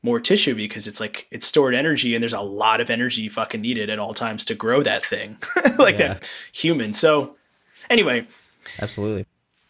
more 0.07 0.19
tissue 0.19 0.55
because 0.55 0.87
it's 0.87 0.99
like 0.99 1.27
it's 1.31 1.45
stored 1.45 1.75
energy 1.75 2.15
and 2.15 2.21
there's 2.23 2.33
a 2.33 2.41
lot 2.41 2.79
of 2.81 2.89
energy 2.89 3.27
fucking 3.29 3.61
needed 3.61 3.89
at 3.89 3.99
all 3.99 4.13
times 4.13 4.45
to 4.45 4.55
grow 4.55 4.81
that 4.81 5.05
thing. 5.05 5.37
like 5.77 5.99
Yeah. 5.99 6.13
that 6.13 6.31
human. 6.53 6.93
So 6.93 7.35
anyway, 7.89 8.25
absolutely 8.81 9.25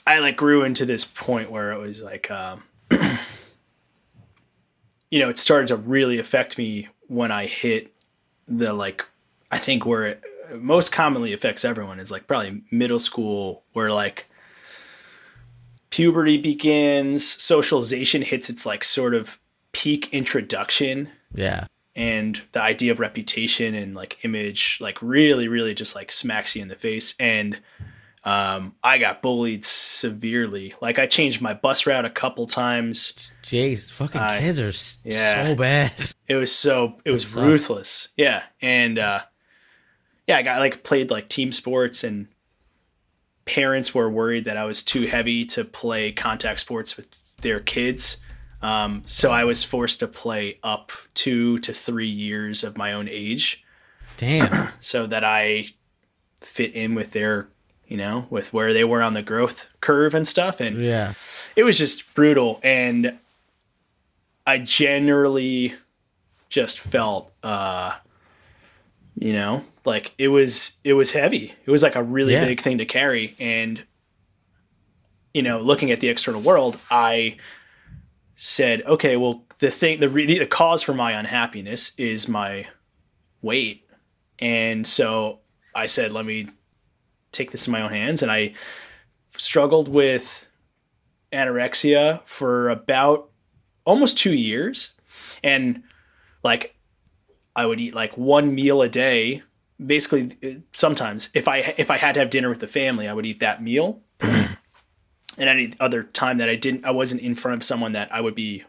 I 0.06 0.20
like 0.20 0.38
grew 0.38 0.64
into 0.64 0.86
this 0.86 1.04
point 1.06 1.52
where 1.52 1.72
it 1.72 1.80
was 1.80 2.02
like 2.02 2.30
um 2.32 2.64
you 5.12 5.20
know, 5.20 5.30
it 5.30 5.38
started 5.38 5.68
to 5.68 5.76
really 5.78 6.20
affect 6.20 6.58
me 6.58 6.88
when 7.08 7.32
I 7.32 7.46
hit 7.48 7.94
the 8.48 8.74
like 8.74 9.06
I 9.52 9.58
think 9.58 9.86
where 9.86 10.06
it 10.06 10.24
most 10.56 10.92
commonly 10.92 11.34
affects 11.34 11.66
everyone 11.66 12.00
is 12.00 12.12
like 12.12 12.28
probably 12.28 12.62
middle 12.72 13.00
school 13.00 13.64
where 13.74 13.92
like 13.92 14.28
puberty 15.90 16.38
begins, 16.38 17.26
socialization 17.26 18.22
hits 18.22 18.50
its 18.50 18.66
like 18.66 18.84
sort 18.84 19.14
of 19.16 19.40
peak 19.78 20.12
introduction 20.12 21.08
Yeah. 21.36 21.66
and 21.96 22.42
the 22.54 22.62
idea 22.64 22.92
of 22.92 23.00
reputation 23.00 23.76
and 23.76 23.94
like 23.94 24.18
image 24.26 24.80
like 24.82 24.98
really 25.04 25.48
really 25.48 25.76
just 25.76 25.96
like 25.96 26.12
smacks 26.12 26.56
you 26.56 26.64
in 26.64 26.68
the 26.68 26.76
face. 26.76 27.14
And 27.20 27.60
um, 28.24 28.74
i 28.84 28.98
got 28.98 29.22
bullied 29.22 29.64
severely. 29.64 30.74
Like 30.82 30.98
i 30.98 31.06
changed 31.06 31.42
my 31.42 31.54
bus 31.54 31.86
route 31.86 32.06
a 32.06 32.10
couple 32.10 32.46
times. 32.48 33.32
Jeez, 33.44 33.92
fucking 33.92 34.20
I- 34.20 34.40
kids 34.40 34.60
are 34.60 34.74
yeah. 35.08 35.46
so 35.46 35.56
bad. 35.56 35.92
it 36.28 36.36
was 36.36 36.52
so 36.52 36.96
it 37.06 37.12
was 37.12 37.36
ruthless. 37.36 38.10
Yeah. 38.18 38.42
And 38.62 38.98
uh 38.98 39.22
yeah 40.28 40.38
i 40.38 40.42
got 40.42 40.60
like 40.60 40.84
played 40.84 41.10
like 41.12 41.30
team 41.30 41.52
sports 41.52 42.04
and 42.04 42.28
parents 43.46 43.94
were 43.96 44.10
worried 44.10 44.44
that 44.46 44.58
i 44.58 44.66
was 44.66 44.84
too 44.84 45.04
heavy 45.08 45.46
to 45.46 45.64
play 45.64 46.12
contact 46.12 46.60
sports 46.60 46.98
with 46.98 47.08
their 47.38 47.60
kids 47.62 48.18
um, 48.62 49.04
so 49.06 49.32
i 49.32 49.44
was 49.44 49.64
forced 49.64 50.00
to 50.00 50.08
play 50.08 50.58
up 50.64 50.92
two 51.14 51.58
to 51.60 51.74
three 51.74 52.08
years 52.10 52.64
of 52.64 52.78
my 52.78 52.92
own 52.94 53.08
age 53.10 53.64
Damn. 54.18 54.70
so 54.80 55.06
that 55.06 55.24
I 55.24 55.68
fit 56.42 56.74
in 56.74 56.96
with 56.96 57.12
their, 57.12 57.50
you 57.88 57.98
know, 57.98 58.26
with 58.32 58.52
where 58.52 58.74
they 58.74 58.84
were 58.84 59.04
on 59.04 59.14
the 59.14 59.22
growth 59.22 59.68
curve 59.80 60.16
and 60.16 60.28
stuff. 60.28 60.60
And 60.60 60.84
yeah. 60.84 61.14
it 61.56 61.64
was 61.64 61.78
just 61.78 62.16
brutal. 62.16 62.60
And 62.64 63.20
I 64.48 64.58
generally 64.58 65.76
just 66.50 66.80
felt, 66.80 67.32
uh, 67.44 67.94
you 69.20 69.34
know, 69.34 69.64
like 69.86 70.14
it 70.18 70.30
was, 70.30 70.78
it 70.84 70.94
was 70.94 71.12
heavy. 71.12 71.54
It 71.66 71.70
was 71.70 71.84
like 71.84 71.96
a 71.96 72.02
really 72.02 72.34
Yeah. 72.34 72.46
big 72.46 72.60
thing 72.62 72.80
to 72.80 72.86
carry. 72.86 73.36
And, 73.40 73.84
you 75.34 75.44
know, 75.44 75.60
looking 75.60 75.92
at 75.92 76.00
the 76.00 76.10
external 76.10 76.42
world, 76.42 76.80
I 76.90 77.38
said, 78.38 78.84
okay, 78.84 79.18
well, 79.18 79.44
the 79.60 79.72
thing, 79.72 80.00
the, 80.00 80.10
re- 80.10 80.38
the 80.38 80.46
cause 80.46 80.84
for 80.84 80.94
my 80.94 81.12
unhappiness 81.12 81.94
is 81.98 82.28
my 82.28 82.68
weight. 83.42 83.86
And 84.40 84.86
so 84.86 85.40
I 85.76 85.88
said, 85.88 86.14
let 86.14 86.26
me 86.26 86.48
take 87.32 87.52
this 87.52 87.68
in 87.68 87.74
my 87.74 87.82
own 87.82 87.92
hands. 87.92 88.22
And 88.22 88.32
I 88.32 88.54
struggled 89.36 89.88
with 89.88 90.46
anorexia 91.34 92.26
for 92.26 92.70
about 92.70 93.30
almost 93.86 94.18
two 94.20 94.34
years. 94.34 94.94
And 95.44 95.84
like, 96.44 96.76
I 97.56 97.66
would 97.66 97.80
eat 97.80 97.96
like 97.96 98.16
one 98.18 98.54
meal 98.54 98.84
a 98.84 98.90
day. 98.90 99.42
Basically, 99.84 100.64
sometimes 100.74 101.30
if 101.34 101.48
I 101.48 101.74
if 101.78 101.92
I 101.92 101.98
had 101.98 102.14
to 102.14 102.20
have 102.20 102.30
dinner 102.30 102.50
with 102.50 102.60
the 102.60 102.68
family, 102.68 103.08
I 103.08 103.14
would 103.14 103.26
eat 103.26 103.40
that 103.42 103.62
meal. 103.62 104.02
and 105.38 105.50
any 105.50 105.74
other 105.80 106.04
time 106.04 106.38
that 106.40 106.50
I 106.50 106.56
didn't, 106.56 106.86
I 106.86 106.92
wasn't 106.92 107.22
in 107.22 107.36
front 107.36 107.58
of 107.58 107.64
someone 107.64 107.94
that 107.94 108.12
I 108.14 108.22
would 108.22 108.36
be, 108.36 108.64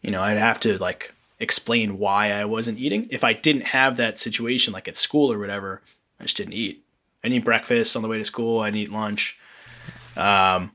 you 0.00 0.10
know, 0.10 0.22
I'd 0.22 0.38
have 0.38 0.60
to 0.60 0.76
like 0.78 1.14
explain 1.40 1.98
why 1.98 2.32
I 2.32 2.44
wasn't 2.44 2.78
eating. 2.78 3.08
If 3.10 3.24
I 3.24 3.32
didn't 3.32 3.66
have 3.66 3.96
that 3.96 4.18
situation, 4.18 4.72
like 4.72 4.88
at 4.88 4.96
school 4.96 5.32
or 5.32 5.38
whatever, 5.38 5.82
I 6.20 6.24
just 6.24 6.36
didn't 6.36 6.54
eat. 6.54 6.84
I 7.22 7.28
need 7.28 7.44
breakfast 7.44 7.96
on 7.96 8.02
the 8.02 8.08
way 8.08 8.18
to 8.18 8.24
school. 8.24 8.60
I 8.60 8.70
eat 8.70 8.92
lunch. 8.92 9.38
Um, 10.16 10.72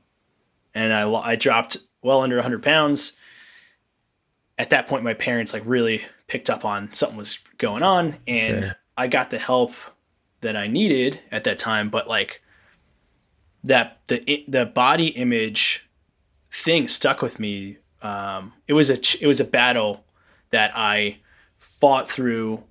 and 0.74 0.92
I, 0.92 1.10
I 1.10 1.36
dropped 1.36 1.78
well 2.02 2.22
under 2.22 2.36
100 2.36 2.62
pounds. 2.62 3.14
At 4.58 4.70
that 4.70 4.86
point, 4.86 5.04
my 5.04 5.14
parents 5.14 5.52
like 5.52 5.62
really 5.64 6.02
picked 6.26 6.50
up 6.50 6.64
on 6.64 6.92
something 6.92 7.16
was 7.16 7.38
going 7.58 7.82
on, 7.82 8.16
and 8.26 8.64
Sure. 8.64 8.76
I 8.96 9.06
got 9.06 9.30
the 9.30 9.38
help 9.38 9.72
that 10.42 10.56
I 10.56 10.66
needed 10.66 11.20
at 11.32 11.44
that 11.44 11.58
time. 11.58 11.88
But 11.88 12.08
like 12.08 12.42
that, 13.64 13.98
the 14.06 14.44
the 14.48 14.66
body 14.66 15.08
image 15.08 15.88
thing 16.50 16.88
stuck 16.88 17.22
with 17.22 17.38
me. 17.38 17.78
Um, 18.02 18.52
it 18.66 18.72
was 18.72 18.90
a 18.90 18.98
it 19.20 19.26
was 19.26 19.40
a 19.40 19.44
battle 19.44 20.04
that 20.50 20.72
I 20.74 21.18
fought 21.58 22.10
through 22.10 22.62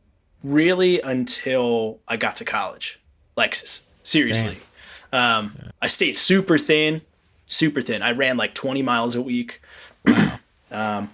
really 0.44 1.02
until 1.02 2.00
I 2.08 2.18
got 2.18 2.36
to 2.38 2.46
college. 2.46 3.00
Like 3.36 3.58
seriously, 4.04 4.58
um, 5.14 5.58
I 5.82 5.88
stayed 5.88 6.18
super 6.18 6.58
thin, 6.58 7.02
super 7.48 7.82
thin. 7.82 8.02
I 8.02 8.12
ran 8.12 8.38
like 8.38 8.54
20 8.54 8.82
miles 8.82 9.16
a 9.16 9.22
week. 9.22 9.62
um, 10.72 11.10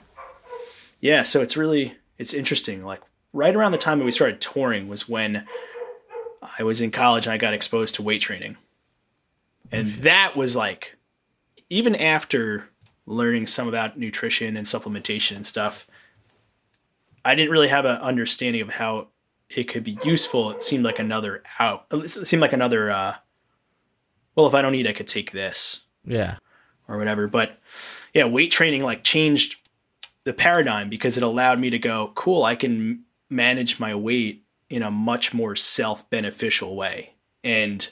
yeah, 1.02 1.24
so 1.24 1.42
it's 1.42 1.58
really 1.58 1.96
it's 2.18 2.34
interesting. 2.34 2.84
Like 2.84 3.02
right 3.34 3.56
around 3.56 3.74
the 3.74 3.78
time 3.78 4.00
that 4.00 4.06
we 4.06 4.12
started 4.12 4.42
touring 4.42 4.88
was 4.88 5.08
when 5.08 5.46
I 6.58 6.64
was 6.64 6.82
in 6.82 6.92
college 6.92 7.28
and 7.28 7.34
I 7.34 7.38
got 7.38 7.54
exposed 7.54 7.96
to 7.96 8.04
weight 8.04 8.22
training, 8.22 8.58
and 9.72 9.88
that 9.88 10.36
was 10.36 10.56
like 10.56 10.96
even 11.70 11.96
after 11.96 12.70
learning 13.06 13.48
some 13.48 13.68
about 13.68 13.98
nutrition 13.98 14.58
and 14.58 14.66
supplementation 14.66 15.36
and 15.36 15.46
stuff. 15.46 15.88
I 17.24 17.34
didn't 17.36 17.52
really 17.52 17.68
have 17.70 17.86
an 17.86 17.98
understanding 17.98 18.62
of 18.62 18.70
how 18.70 19.08
it 19.50 19.66
could 19.66 19.84
be 19.84 19.98
useful. 20.04 20.52
It 20.52 20.62
seemed 20.64 20.84
like 20.84 21.00
another 21.00 21.44
out. 21.60 21.86
It 21.92 22.10
seemed 22.28 22.42
like 22.42 22.54
another. 22.54 22.92
Uh, 22.92 23.16
well, 24.36 24.48
if 24.48 24.54
I 24.54 24.62
don't 24.62 24.76
eat, 24.76 24.88
I 24.88 24.94
could 24.94 25.08
take 25.08 25.32
this 25.32 25.82
Yeah. 26.04 26.38
or 26.88 26.98
whatever. 26.98 27.28
But 27.28 27.60
yeah, 28.14 28.26
weight 28.26 28.52
training 28.52 28.84
like 28.84 29.04
changed 29.04 29.56
the 30.24 30.34
paradigm 30.34 30.90
because 30.90 31.18
it 31.18 31.24
allowed 31.24 31.60
me 31.60 31.70
to 31.70 31.80
go, 31.80 32.12
cool, 32.16 32.44
I 32.44 32.56
can 32.56 33.04
manage 33.30 33.80
my 33.80 33.96
weight 33.96 34.44
in 34.70 34.82
a 34.84 34.92
much 34.92 35.34
more 35.34 35.56
self 35.56 36.10
beneficial 36.10 36.76
way. 36.76 37.14
And 37.44 37.90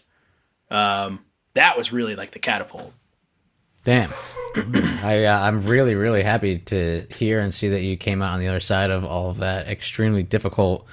um, 0.69 1.19
that 1.55 1.77
was 1.77 1.91
really 1.91 2.15
like 2.15 2.31
the 2.31 2.39
catapult. 2.39 2.93
Damn. 3.83 4.13
I 4.55 5.25
uh, 5.25 5.39
I'm 5.41 5.65
really 5.65 5.95
really 5.95 6.23
happy 6.23 6.59
to 6.59 7.05
hear 7.13 7.39
and 7.39 7.53
see 7.53 7.69
that 7.69 7.81
you 7.81 7.97
came 7.97 8.21
out 8.21 8.33
on 8.33 8.39
the 8.39 8.47
other 8.47 8.59
side 8.59 8.91
of 8.91 9.03
all 9.03 9.29
of 9.29 9.37
that 9.37 9.67
extremely 9.67 10.23
difficult 10.23 10.87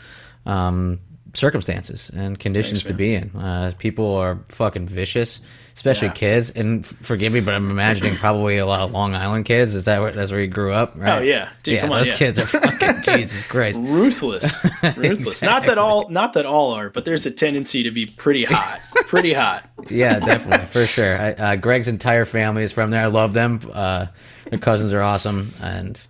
um, 0.46 0.98
circumstances 1.34 2.10
and 2.10 2.38
conditions 2.38 2.84
to 2.84 2.94
be 2.94 3.14
in. 3.14 3.30
Uh, 3.36 3.72
people 3.78 4.16
are 4.16 4.44
fucking 4.48 4.88
vicious, 4.88 5.40
especially 5.80 6.08
Yeah. 6.08 6.12
kids. 6.12 6.50
And 6.50 6.86
forgive 6.86 7.32
me, 7.32 7.40
but 7.40 7.54
I'm 7.54 7.70
imagining 7.70 8.14
probably 8.16 8.58
a 8.58 8.66
lot 8.66 8.80
of 8.80 8.92
Long 8.92 9.14
Island 9.14 9.46
kids. 9.46 9.74
Is 9.74 9.86
that 9.86 10.02
where 10.02 10.12
that's 10.12 10.30
where 10.30 10.40
you 10.40 10.46
grew 10.46 10.72
up? 10.72 10.92
Right? 10.94 11.18
Oh, 11.18 11.22
yeah. 11.22 11.48
Dude, 11.62 11.76
yeah. 11.76 11.84
on, 11.84 11.90
those 11.90 12.10
yeah. 12.10 12.16
kids 12.16 12.38
are 12.38 12.46
fucking 12.46 13.00
Jesus 13.02 13.42
Christ. 13.44 13.80
Ruthless, 13.82 14.62
ruthless. 14.96 15.40
Not 15.42 15.64
that 15.64 15.78
all, 15.78 16.10
not 16.10 16.34
that 16.34 16.44
all 16.44 16.72
are, 16.72 16.90
but 16.90 17.06
there's 17.06 17.24
a 17.24 17.30
tendency 17.30 17.82
to 17.82 17.90
be 17.90 18.04
pretty 18.04 18.44
hot, 18.44 18.80
pretty 19.06 19.32
hot. 19.32 19.68
Yeah, 19.88 20.20
definitely 20.20 20.66
for 20.66 20.84
sure. 20.84 21.18
I, 21.18 21.32
uh, 21.32 21.56
Greg's 21.56 21.88
entire 21.88 22.26
family 22.26 22.62
is 22.62 22.70
from 22.72 22.90
there. 22.90 23.02
I 23.02 23.06
love 23.06 23.32
them. 23.32 23.60
Uh, 23.72 24.06
their 24.50 24.58
cousins 24.58 24.92
are 24.92 25.00
awesome, 25.00 25.54
and 25.62 26.06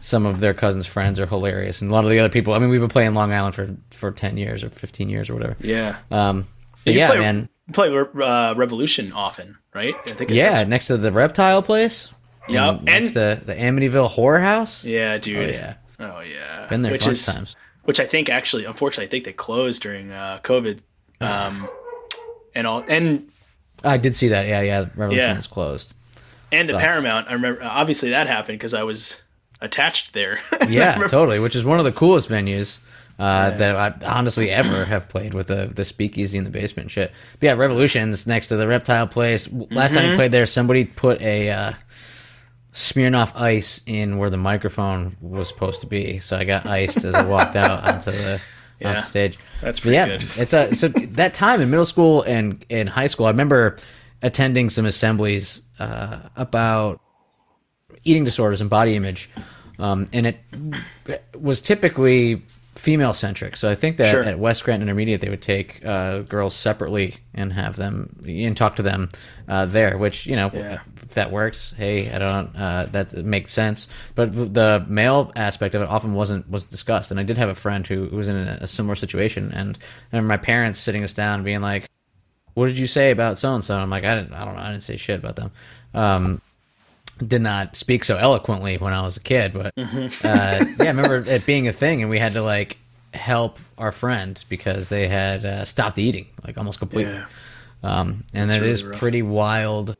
some 0.00 0.24
of 0.24 0.40
their 0.40 0.54
cousins' 0.54 0.86
friends 0.86 1.20
are 1.20 1.26
hilarious. 1.26 1.82
And 1.82 1.90
a 1.90 1.94
lot 1.94 2.04
of 2.04 2.10
the 2.10 2.18
other 2.18 2.30
people. 2.30 2.54
I 2.54 2.58
mean, 2.58 2.70
we've 2.70 2.80
been 2.80 2.88
playing 2.88 3.12
Long 3.12 3.30
Island 3.32 3.54
for 3.54 3.76
for 3.90 4.10
ten 4.10 4.38
years 4.38 4.64
or 4.64 4.70
fifteen 4.70 5.10
years 5.10 5.28
or 5.28 5.34
whatever. 5.34 5.56
Yeah. 5.60 5.98
Um, 6.10 6.46
but 6.84 6.94
yeah, 6.94 7.08
play, 7.10 7.18
man. 7.18 7.48
Play 7.72 7.88
uh, 7.96 8.54
Revolution 8.56 9.12
often, 9.12 9.56
right? 9.74 9.94
I 9.94 10.10
think 10.10 10.30
it's 10.30 10.38
Yeah, 10.38 10.50
just- 10.50 10.68
next 10.68 10.86
to 10.88 10.96
the 10.96 11.12
reptile 11.12 11.62
place. 11.62 12.12
Yup, 12.48 12.76
And 12.78 12.84
next 12.86 13.12
to 13.12 13.40
the 13.44 13.54
Amityville 13.54 14.08
Horror 14.08 14.40
House. 14.40 14.84
yeah, 14.84 15.18
dude. 15.18 15.48
Oh 15.48 15.52
yeah, 15.52 15.74
Oh 16.00 16.20
yeah. 16.20 16.66
been 16.66 16.82
there 16.82 16.90
a 16.90 16.94
which 16.94 17.06
is, 17.06 17.24
times. 17.26 17.54
Which 17.84 18.00
I 18.00 18.06
think 18.06 18.28
actually, 18.28 18.64
unfortunately, 18.64 19.06
I 19.06 19.08
think 19.10 19.24
they 19.24 19.32
closed 19.32 19.82
during 19.82 20.10
uh, 20.10 20.40
COVID. 20.42 20.80
Um, 21.20 21.68
and 22.54 22.66
all 22.66 22.82
and 22.88 23.28
I 23.84 23.98
did 23.98 24.16
see 24.16 24.28
that. 24.28 24.46
Yeah, 24.48 24.62
yeah. 24.62 24.86
Revolution 24.96 25.30
Yeah. 25.30 25.38
is 25.38 25.46
closed. 25.46 25.94
and 26.50 26.68
the 26.68 26.74
Paramount. 26.78 27.28
I 27.28 27.34
remember 27.34 27.62
obviously 27.62 28.10
that 28.10 28.26
happened 28.26 28.58
because 28.58 28.74
I 28.74 28.82
was 28.82 29.20
attached 29.60 30.12
there. 30.14 30.40
Yeah, 30.68 30.96
totally. 31.08 31.38
Which 31.38 31.54
is 31.54 31.64
one 31.64 31.78
of 31.78 31.84
the 31.84 31.92
coolest 31.92 32.28
venues 32.28 32.80
uh, 33.20 33.50
that 33.50 33.76
I 33.76 34.06
honestly 34.06 34.50
ever 34.50 34.84
have 34.86 35.08
played 35.08 35.34
with 35.34 35.48
the 35.48 35.66
the 35.66 35.84
speakeasy 35.84 36.38
in 36.38 36.44
the 36.44 36.50
basement 36.50 36.90
shit. 36.90 37.12
But 37.38 37.46
yeah, 37.46 37.52
Revolutions 37.54 38.26
next 38.26 38.48
to 38.48 38.56
the 38.56 38.66
reptile 38.66 39.06
place. 39.06 39.48
Last 39.52 39.94
time 39.94 40.10
we 40.10 40.16
played 40.16 40.32
there, 40.32 40.46
somebody 40.46 40.86
put 40.86 41.20
a 41.20 41.50
uh, 41.50 41.72
Smirnoff 42.72 43.32
ice 43.34 43.82
in 43.86 44.16
where 44.18 44.30
the 44.30 44.36
microphone 44.36 45.16
was 45.20 45.48
supposed 45.48 45.80
to 45.82 45.86
be, 45.86 46.18
so 46.20 46.36
I 46.36 46.44
got 46.44 46.66
iced 46.66 47.04
as 47.04 47.14
I 47.14 47.24
walked 47.26 47.56
out 47.56 47.84
onto 47.84 48.10
the 48.12 48.40
Yeah. 48.78 48.90
onto 48.90 49.02
stage. 49.02 49.38
That's 49.60 49.80
But 49.80 49.82
pretty 49.82 49.96
yeah, 49.96 50.06
good. 50.18 50.28
it's 50.36 50.54
a 50.54 50.74
so 50.74 50.88
that 50.88 51.34
time 51.34 51.60
in 51.60 51.68
middle 51.68 51.84
school 51.84 52.22
and 52.22 52.64
in 52.68 52.86
high 52.86 53.08
school. 53.08 53.26
I 53.26 53.30
remember 53.30 53.76
attending 54.22 54.70
some 54.70 54.86
assemblies 54.86 55.60
uh, 55.78 56.20
about 56.36 57.00
eating 58.04 58.24
disorders 58.24 58.60
and 58.62 58.70
body 58.70 58.94
image, 58.96 59.28
um, 59.78 60.08
and 60.12 60.26
it 60.26 60.38
was 61.38 61.60
typically 61.60 62.42
female 62.80 63.12
centric. 63.12 63.58
So 63.58 63.68
I 63.68 63.74
think 63.74 63.98
that 63.98 64.10
Sure. 64.10 64.24
at 64.24 64.38
West 64.38 64.64
Grant 64.64 64.82
Intermediate 64.82 65.20
they 65.20 65.28
would 65.28 65.42
take 65.42 65.84
uh, 65.84 66.20
girls 66.20 66.54
separately 66.54 67.16
and 67.34 67.52
have 67.52 67.76
them 67.76 68.08
and 68.26 68.56
talk 68.56 68.76
to 68.76 68.82
them 68.82 69.10
uh, 69.48 69.66
there, 69.66 69.98
which 69.98 70.26
you 70.26 70.34
know 70.34 70.50
Yeah. 70.54 70.78
if 71.02 71.10
that 71.10 71.30
works. 71.30 71.74
Hey, 71.76 72.10
I 72.10 72.18
don't 72.18 72.56
uh, 72.56 72.86
that 72.92 73.12
makes 73.24 73.52
sense. 73.52 73.86
But 74.14 74.32
the 74.32 74.84
male 74.88 75.30
aspect 75.36 75.74
of 75.74 75.82
it 75.82 75.88
often 75.90 76.14
wasn't 76.14 76.48
wasn't 76.48 76.70
discussed. 76.70 77.10
And 77.10 77.20
I 77.20 77.22
did 77.22 77.36
have 77.36 77.50
a 77.50 77.54
friend 77.54 77.86
who, 77.86 78.06
who 78.06 78.16
was 78.16 78.28
in 78.28 78.36
a, 78.36 78.58
a 78.62 78.66
similar 78.66 78.94
situation, 78.94 79.52
and 79.52 79.78
I 80.12 80.20
my 80.20 80.38
parents 80.38 80.80
sitting 80.80 81.04
us 81.04 81.12
down 81.12 81.34
and 81.34 81.44
being 81.44 81.60
like. 81.60 81.84
What 82.54 82.66
did 82.66 82.80
you 82.80 82.88
say 82.88 83.12
about 83.12 83.38
so 83.38 83.54
and 83.54 83.64
so? 83.64 83.78
I'm 83.78 83.90
like, 83.90 84.04
I 84.04 84.16
didn't, 84.16 84.32
I 84.34 84.44
don't 84.44 84.56
know, 84.56 84.60
I 84.60 84.70
didn't 84.70 84.82
say 84.82 84.96
shit 84.96 85.20
about 85.20 85.36
them. 85.36 85.52
Um, 85.94 86.42
did 87.26 87.42
not 87.42 87.76
speak 87.76 88.04
so 88.04 88.16
eloquently 88.16 88.76
when 88.78 88.92
I 88.92 89.02
was 89.02 89.16
a 89.16 89.20
kid, 89.20 89.52
but 89.52 89.74
Mm-hmm. 89.76 90.26
uh, 90.26 90.66
yeah, 90.78 90.84
I 90.84 90.88
remember 90.88 91.24
it 91.26 91.46
being 91.46 91.68
a 91.68 91.72
thing, 91.72 92.00
and 92.02 92.10
we 92.10 92.18
had 92.18 92.34
to 92.34 92.42
like 92.42 92.78
help 93.14 93.58
our 93.76 93.92
friend 93.92 94.42
because 94.48 94.88
they 94.88 95.08
had 95.08 95.44
uh, 95.44 95.64
stopped 95.64 95.98
eating 95.98 96.26
like 96.46 96.56
almost 96.58 96.78
completely. 96.78 97.14
Yeah. 97.14 97.26
Um, 97.82 98.24
and 98.34 98.50
it 98.50 98.56
really 98.56 98.68
is 98.70 98.84
rough. 98.84 98.98
pretty 98.98 99.22
wild. 99.22 99.96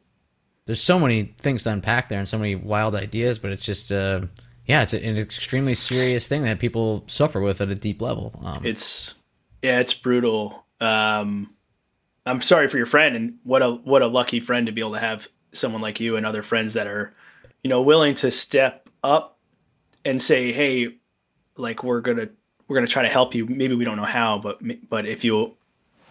There's 0.66 0.82
so 0.82 0.98
many 0.98 1.24
things 1.38 1.64
to 1.64 1.72
unpack 1.72 2.08
there, 2.08 2.18
and 2.18 2.28
so 2.28 2.38
many 2.38 2.54
wild 2.54 2.94
ideas, 2.94 3.38
but 3.38 3.50
it's 3.50 3.64
just, 3.64 3.90
uh, 3.90 4.20
yeah, 4.66 4.82
it's 4.82 4.92
an 4.92 5.16
extremely 5.16 5.74
serious 5.74 6.28
thing 6.28 6.42
that 6.42 6.58
people 6.60 7.02
suffer 7.08 7.40
with 7.40 7.60
at 7.60 7.68
a 7.70 7.74
deep 7.74 8.00
level. 8.00 8.38
Um, 8.44 8.64
it's 8.64 9.14
yeah, 9.62 9.80
it's 9.80 9.94
brutal. 9.94 10.64
Um, 10.80 11.54
I'm 12.26 12.40
sorry 12.42 12.68
for 12.68 12.76
your 12.76 12.86
friend, 12.86 13.16
and 13.16 13.38
what 13.42 13.62
a 13.62 13.70
what 13.72 14.02
a 14.02 14.06
lucky 14.06 14.38
friend 14.40 14.66
to 14.66 14.72
be 14.72 14.80
able 14.80 14.92
to 14.92 15.00
have 15.00 15.26
someone 15.52 15.80
like 15.82 16.00
you 16.00 16.16
and 16.16 16.24
other 16.26 16.42
friends 16.42 16.74
that 16.74 16.86
are, 16.86 17.12
you 17.62 17.70
know, 17.70 17.82
willing 17.82 18.14
to 18.16 18.30
step 18.30 18.88
up 19.02 19.36
and 20.04 20.20
say, 20.20 20.52
hey, 20.52 20.94
like 21.56 21.82
we're 21.84 22.00
gonna 22.00 22.28
we're 22.68 22.76
gonna 22.76 22.86
try 22.86 23.02
to 23.02 23.08
help 23.08 23.34
you. 23.34 23.46
Maybe 23.46 23.74
we 23.74 23.84
don't 23.84 23.96
know 23.96 24.04
how, 24.04 24.38
but 24.38 24.60
but 24.88 25.06
if 25.06 25.24
you 25.24 25.56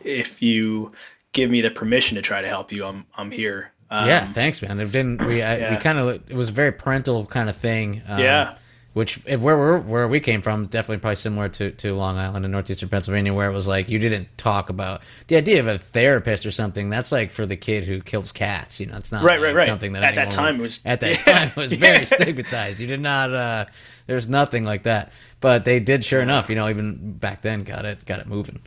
if 0.03 0.41
you 0.41 0.91
give 1.31 1.49
me 1.49 1.61
the 1.61 1.71
permission 1.71 2.15
to 2.15 2.21
try 2.21 2.41
to 2.41 2.47
help 2.47 2.71
you, 2.71 2.85
I'm 2.85 3.05
I'm 3.15 3.31
here. 3.31 3.71
Um, 3.91 4.07
yeah, 4.07 4.25
thanks, 4.25 4.61
man. 4.61 4.79
It 4.79 4.91
didn't. 4.91 5.25
We 5.25 5.41
I, 5.41 5.71
we 5.71 5.77
kind 5.77 5.97
of 5.97 6.29
it 6.29 6.35
was 6.35 6.49
a 6.49 6.53
very 6.53 6.71
parental 6.71 7.25
kind 7.25 7.49
of 7.49 7.55
thing. 7.55 8.01
Um, 8.07 8.19
Yeah. 8.19 8.55
Which 8.93 9.19
if 9.27 9.39
where 9.39 9.55
we're, 9.55 9.77
where 9.79 10.07
we 10.07 10.19
came 10.19 10.41
from, 10.41 10.65
definitely 10.65 10.97
probably 10.97 11.15
similar 11.17 11.47
to, 11.49 11.69
to 11.71 11.93
Long 11.93 12.17
Island 12.17 12.43
and 12.43 12.51
northeastern 12.51 12.89
Pennsylvania, 12.89 13.33
where 13.35 13.47
it 13.47 13.53
was 13.53 13.67
like 13.67 13.87
you 13.87 13.99
didn't 13.99 14.35
talk 14.35 14.69
about 14.71 15.03
the 15.27 15.35
idea 15.37 15.59
of 15.59 15.67
a 15.67 15.77
therapist 15.77 16.43
or 16.45 16.49
something. 16.51 16.89
That's 16.89 17.11
like 17.11 17.29
for 17.29 17.45
the 17.45 17.55
kid 17.55 17.83
who 17.83 18.01
kills 18.01 18.31
cats. 18.31 18.79
You 18.79 18.87
know, 18.87 18.97
it's 18.97 19.11
not 19.11 19.23
Right, 19.23 19.39
like 19.39 19.45
right, 19.45 19.55
right. 19.57 19.67
something 19.67 19.93
that 19.93 20.03
At 20.03 20.15
that 20.15 20.31
time, 20.31 20.55
would- 20.55 20.61
it 20.61 20.63
was- 20.63 20.81
at 20.85 21.01
that 21.01 21.09
yeah. 21.27 21.33
time 21.33 21.47
it 21.49 21.55
was 21.55 21.71
very 21.73 22.03
stigmatized. 22.05 22.79
You 22.79 22.87
did 22.87 22.99
not. 22.99 23.31
uh 23.31 23.65
There's 24.07 24.27
nothing 24.27 24.63
like 24.65 24.83
that, 24.83 25.11
but 25.39 25.65
they 25.65 25.79
did 25.79 26.03
sure 26.03 26.19
enough. 26.21 26.49
You 26.49 26.55
know, 26.55 26.67
even 26.67 27.13
back 27.13 27.43
then, 27.43 27.63
got 27.63 27.85
it 27.85 28.03
got 28.05 28.19
it 28.19 28.27
moving. 28.27 28.59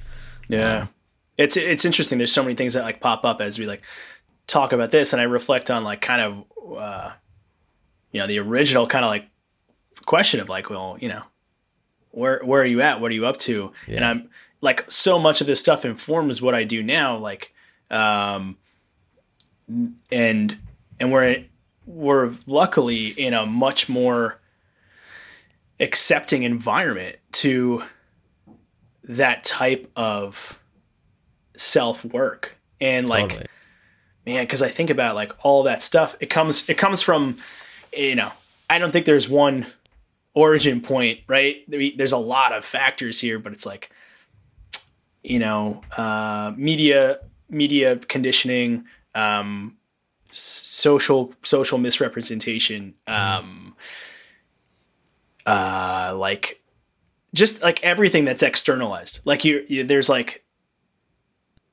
Yeah. 0.49 0.87
It's 1.37 1.57
it's 1.57 1.85
interesting. 1.85 2.19
There's 2.19 2.33
so 2.33 2.45
many 2.45 2.55
things 2.55 2.75
that 2.75 2.85
like 2.85 3.01
pop 3.01 3.25
up 3.25 3.41
as 3.41 3.59
we 3.59 3.67
like 3.67 3.83
talk 4.47 4.73
about 4.73 4.91
this 4.91 5.13
and 5.13 5.21
I 5.21 5.25
reflect 5.25 5.69
on 5.71 5.83
like 5.83 6.01
kind 6.01 6.21
of 6.23 6.77
uh 6.79 7.11
you 8.13 8.21
know, 8.21 8.27
the 8.29 8.39
original 8.39 8.87
kind 8.87 9.05
of 9.05 9.11
like 9.11 9.27
question 10.07 10.41
of 10.41 10.49
like, 10.49 10.71
well, 10.71 10.97
you 11.01 11.09
know, 11.09 11.23
where 12.11 12.41
where 12.45 12.63
are 12.63 12.67
you 12.67 12.81
at? 12.81 13.01
What 13.01 13.11
are 13.11 13.15
you 13.15 13.27
up 13.27 13.39
to? 13.39 13.73
And 13.97 14.05
I'm 14.05 14.31
like 14.61 14.91
so 14.91 15.19
much 15.19 15.41
of 15.41 15.47
this 15.47 15.61
stuff 15.61 15.85
informs 15.85 16.41
what 16.41 16.55
I 16.55 16.65
do 16.65 16.83
now 16.83 17.19
like 17.19 17.53
um 17.91 18.57
and 20.11 20.59
and 20.99 21.13
we're 21.13 21.45
we're 21.85 22.33
luckily 22.47 23.09
in 23.09 23.35
a 23.35 23.45
much 23.45 23.89
more 23.89 24.41
accepting 25.81 26.45
environment 26.45 27.17
to 27.33 27.83
that 29.05 29.45
type 29.45 29.91
of 29.97 30.59
self 31.57 32.05
work 32.05 32.57
and 32.81 33.09
like 33.09 33.31
Totally. 33.31 33.47
man 34.25 34.45
because 34.45 34.63
i 34.63 34.69
think 34.69 34.91
about 34.91 35.15
like 35.17 35.33
all 35.45 35.65
that 35.65 35.83
stuff 35.83 36.17
it 36.21 36.27
comes 36.27 36.69
it 36.69 36.79
comes 36.79 37.03
from 37.03 37.37
you 37.93 38.15
know 38.15 38.31
i 38.71 38.79
don't 38.79 38.93
think 38.93 39.07
there's 39.07 39.29
one 39.29 39.67
origin 40.35 40.81
point 40.81 41.21
right 41.27 41.65
there's 41.69 42.13
a 42.13 42.19
lot 42.19 42.53
of 42.53 42.65
factors 42.65 43.21
here 43.21 43.39
but 43.39 43.53
it's 43.53 43.67
like 43.67 43.91
you 45.23 45.39
know 45.39 45.83
uh 45.97 46.53
media 46.57 47.19
media 47.51 47.97
conditioning 47.97 48.85
um 49.15 49.77
social 50.31 51.35
social 51.43 51.77
misrepresentation 51.77 52.95
um 53.07 53.75
uh 55.47 56.15
like 56.17 56.63
just 57.35 57.63
like 57.63 57.83
everything 57.83 58.25
that's 58.25 58.43
externalized. 58.43 59.21
Like 59.25 59.45
you, 59.45 59.65
you 59.69 59.85
there's 59.85 60.09
like 60.09 60.45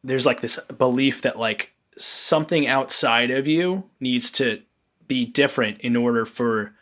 there's 0.04 0.26
like 0.26 0.42
this 0.42 0.60
belief 0.78 1.22
that 1.24 1.38
like 1.38 1.74
something 1.98 2.68
outside 2.68 3.32
of 3.32 3.48
you 3.48 3.84
needs 4.00 4.32
to 4.32 4.62
be 5.08 5.26
different 5.26 5.82
in 5.82 5.96
order 5.96 6.26
for 6.26 6.74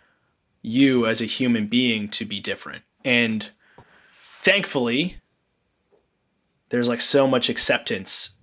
you 0.68 1.06
as 1.08 1.22
a 1.22 1.26
human 1.26 1.68
being 1.68 2.08
to 2.10 2.26
be 2.26 2.40
different. 2.40 2.84
And 3.06 3.50
thankfully, 4.42 5.18
there's 6.70 6.90
like 6.90 7.02
so 7.02 7.28
much 7.28 7.50
acceptance 7.50 8.36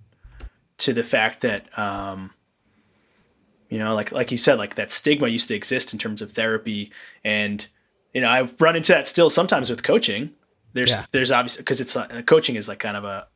to 0.77 0.93
the 0.93 1.03
fact 1.03 1.41
that 1.41 1.77
um, 1.77 2.31
you 3.69 3.79
know, 3.79 3.93
like 3.95 4.11
like 4.11 4.31
you 4.31 4.37
said, 4.37 4.57
like 4.57 4.75
that 4.75 4.91
stigma 4.91 5.27
used 5.27 5.47
to 5.49 5.55
exist 5.55 5.93
in 5.93 5.99
terms 5.99 6.21
of 6.21 6.31
therapy, 6.31 6.91
and 7.23 7.67
you 8.13 8.21
know, 8.21 8.29
I've 8.29 8.59
run 8.59 8.75
into 8.75 8.93
that 8.93 9.07
still 9.07 9.29
sometimes 9.29 9.69
with 9.69 9.83
coaching. 9.83 10.31
There's 10.73 10.91
Yeah. 10.91 11.05
there's 11.11 11.31
obviously 11.31 11.61
because 11.61 11.81
it's 11.81 11.95
like, 11.95 12.25
coaching 12.25 12.55
is 12.55 12.67
like 12.67 12.79
kind 12.79 12.97
of 12.97 13.03
a 13.05 13.27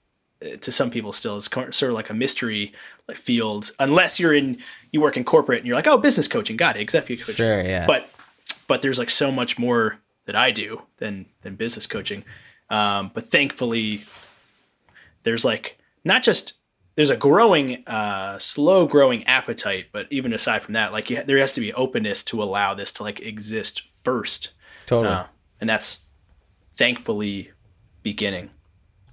to 0.61 0.71
some 0.71 0.89
people 0.89 1.11
still 1.11 1.35
is 1.35 1.45
sort 1.45 1.83
of 1.83 1.91
like 1.93 2.09
a 2.09 2.13
mystery 2.13 2.71
like 3.09 3.17
field 3.17 3.71
unless 3.77 4.21
you're 4.21 4.33
in 4.33 4.57
you 4.93 5.01
work 5.01 5.17
in 5.17 5.23
corporate 5.25 5.57
and 5.57 5.67
you're 5.67 5.75
like 5.75 5.85
oh 5.87 5.97
business 5.97 6.29
coaching 6.29 6.55
got 6.55 6.77
it 6.77 6.79
executive 6.79 7.25
coaching 7.25 7.35
Sure, 7.45 7.61
yeah. 7.61 7.85
but 7.85 8.09
but 8.67 8.81
there's 8.81 8.99
like 8.99 9.09
so 9.09 9.31
much 9.31 9.57
more 9.57 9.99
that 10.25 10.35
I 10.35 10.51
do 10.51 10.83
than 10.97 11.25
than 11.41 11.55
business 11.55 11.87
coaching 11.87 12.23
um, 12.69 13.11
but 13.13 13.25
thankfully 13.25 14.03
there's 15.23 15.45
like 15.45 15.77
not 16.03 16.23
just 16.23 16.53
there's 16.95 17.09
a 17.09 17.17
growing 17.17 17.83
uh, 17.87 18.37
slow 18.39 18.87
growing 18.87 19.23
appetite 19.25 19.87
but 19.91 20.07
even 20.11 20.33
aside 20.33 20.61
from 20.61 20.73
that 20.73 20.91
like 20.91 21.09
you, 21.09 21.23
there 21.23 21.37
has 21.37 21.53
to 21.53 21.61
be 21.61 21.73
openness 21.73 22.23
to 22.25 22.43
allow 22.43 22.73
this 22.73 22.91
to 22.93 23.03
like 23.03 23.19
exist 23.21 23.83
first 24.03 24.53
Totally. 24.85 25.13
uh, 25.13 25.25
and 25.61 25.69
that's 25.69 26.05
thankfully 26.75 27.51
beginning 28.03 28.49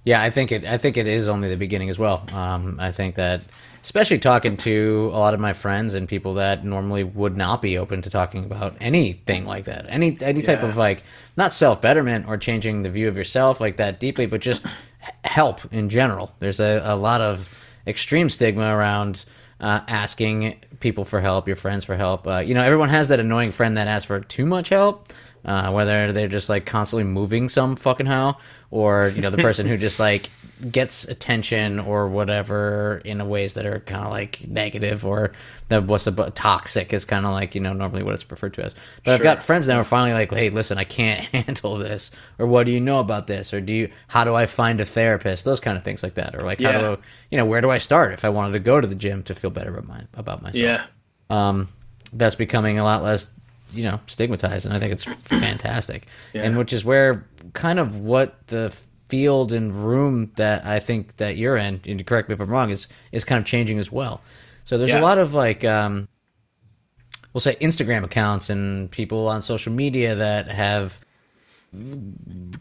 Yeah, 0.05 0.21
I 0.21 0.29
think 0.29 0.53
it. 0.53 0.63
I 0.63 0.77
think 0.77 0.95
it 0.95 1.05
is 1.05 1.27
only 1.27 1.49
the 1.49 1.57
beginning 1.57 1.89
as 1.89 1.99
well. 1.99 2.25
Um, 2.31 2.79
I 2.79 2.93
think 2.93 3.15
that, 3.15 3.41
especially 3.87 4.17
talking 4.19 4.57
to 4.57 5.09
a 5.13 5.17
lot 5.17 5.33
of 5.33 5.39
my 5.39 5.53
friends 5.53 5.93
and 5.93 6.09
people 6.09 6.33
that 6.33 6.65
normally 6.65 7.05
would 7.05 7.37
not 7.37 7.61
be 7.61 7.77
open 7.77 8.01
to 8.01 8.09
talking 8.09 8.43
about 8.43 8.75
anything 8.81 9.45
like 9.45 9.63
that, 9.63 9.85
any 9.87 10.17
any 10.19 10.41
type 10.41 10.61
Yeah. 10.61 10.67
of 10.67 10.75
like 10.75 11.03
not 11.37 11.53
self 11.53 11.81
betterment 11.81 12.27
or 12.27 12.35
changing 12.37 12.83
the 12.83 12.89
view 12.89 13.07
of 13.07 13.15
yourself 13.15 13.61
like 13.61 13.77
that 13.77 14.01
deeply, 14.01 14.25
but 14.25 14.41
just 14.41 14.65
help 15.23 15.61
in 15.71 15.87
general. 15.87 16.29
There's 16.39 16.59
a, 16.59 16.81
a 16.83 16.97
lot 16.97 17.21
of 17.21 17.49
extreme 17.87 18.29
stigma 18.29 18.75
around 18.75 19.23
uh, 19.61 19.79
asking 19.87 20.57
people 20.81 21.05
for 21.05 21.21
help, 21.21 21.47
your 21.47 21.55
friends 21.55 21.85
for 21.85 21.95
help. 21.95 22.27
Uh, 22.27 22.43
you 22.45 22.55
know, 22.55 22.63
everyone 22.63 22.89
has 22.89 23.07
that 23.07 23.21
annoying 23.21 23.51
friend 23.51 23.77
that 23.77 23.87
asks 23.87 24.03
for 24.03 24.19
too 24.19 24.45
much 24.45 24.67
help. 24.67 25.13
Uh, 25.45 25.71
whether 25.71 26.11
they're 26.11 26.27
just 26.27 26.49
like 26.49 26.65
constantly 26.65 27.05
moving 27.05 27.47
some 27.47 27.77
fucking 27.77 28.05
how, 28.05 28.37
or 28.69 29.13
you 29.15 29.21
know 29.21 29.29
the 29.29 29.37
person 29.37 29.65
who 29.65 29.77
just 29.77 29.97
like 29.97 30.29
gets 30.71 31.05
attention 31.05 31.79
or 31.79 32.07
whatever 32.07 33.01
in 33.05 33.27
ways 33.29 33.53
that 33.53 33.65
are 33.65 33.79
kind 33.81 34.03
of 34.03 34.09
like 34.11 34.47
negative 34.47 35.05
or 35.05 35.31
that 35.69 35.83
what's 35.83 36.09
bu- 36.09 36.29
toxic 36.31 36.93
is 36.93 37.05
kind 37.05 37.25
of 37.25 37.31
like 37.31 37.53
you 37.53 37.61
know 37.61 37.73
normally 37.73 38.01
what 38.03 38.13
it's 38.15 38.29
referred 38.31 38.53
to 38.55 38.63
as. 38.65 38.75
But 39.03 39.13
I've 39.13 39.21
got 39.23 39.43
friends 39.43 39.67
now 39.67 39.75
who 39.75 39.81
are 39.81 39.83
finally 39.83 40.13
like, 40.13 40.31
hey, 40.31 40.49
listen, 40.49 40.77
I 40.77 40.83
can't 40.83 41.19
handle 41.33 41.75
this, 41.75 42.11
or 42.39 42.47
what 42.47 42.65
do 42.65 42.71
you 42.71 42.79
know 42.79 42.99
about 42.99 43.27
this, 43.27 43.53
or 43.53 43.61
do 43.61 43.73
you 43.73 43.89
how 44.07 44.23
do 44.23 44.33
I 44.35 44.45
find 44.47 44.81
a 44.81 44.85
therapist, 44.85 45.45
those 45.45 45.59
kind 45.59 45.77
of 45.77 45.83
things 45.83 46.01
like 46.01 46.15
that, 46.15 46.35
or 46.35 46.41
like 46.41 46.59
how 46.59 46.71
Yeah. 46.71 46.81
do 46.81 46.97
you 47.31 47.37
know 47.37 47.45
where 47.45 47.61
do 47.61 47.69
I 47.69 47.77
start 47.77 48.11
if 48.13 48.25
I 48.25 48.29
wanted 48.29 48.53
to 48.53 48.59
go 48.59 48.81
to 48.81 48.87
the 48.87 48.95
gym 48.95 49.23
to 49.23 49.35
feel 49.35 49.49
better 49.51 49.71
about 49.77 49.87
my 49.87 50.01
about 50.15 50.41
myself 50.41 50.55
yeah 50.63 50.85
um, 51.29 51.67
that's 52.13 52.35
becoming 52.35 52.79
a 52.79 52.83
lot 52.85 53.03
less, 53.03 53.29
you 53.73 53.83
know, 53.83 53.99
stigmatized, 54.07 54.65
and 54.65 54.73
I 54.73 54.79
think 54.79 54.93
it's 54.93 55.03
fantastic. 55.21 56.07
Yeah. 56.33 56.43
And 56.43 56.57
which 56.57 56.71
is 56.73 56.85
where 56.85 57.25
kind 57.53 57.79
of 57.79 57.99
what 58.01 58.47
the 58.47 58.75
field 59.09 59.51
and 59.53 59.73
room 59.73 60.31
that 60.35 60.65
I 60.65 60.79
think 60.79 61.17
that 61.17 61.37
you're 61.37 61.57
in, 61.57 61.81
and 61.85 62.05
correct 62.05 62.29
me 62.29 62.33
if 62.33 62.41
I'm 62.41 62.49
wrong, 62.49 62.69
is 62.69 62.87
is 63.11 63.23
kind 63.23 63.39
of 63.39 63.45
changing 63.45 63.79
as 63.79 63.91
well. 63.91 64.21
So 64.65 64.77
there's 64.77 64.91
Yeah. 64.91 64.99
a 64.99 65.01
lot 65.01 65.17
of 65.17 65.33
like, 65.33 65.63
um, 65.63 66.07
we'll 67.33 67.41
say 67.41 67.55
Instagram 67.61 68.03
accounts 68.03 68.49
and 68.49 68.91
people 68.91 69.27
on 69.29 69.41
social 69.41 69.71
media 69.71 70.15
that 70.15 70.51
have 70.51 70.99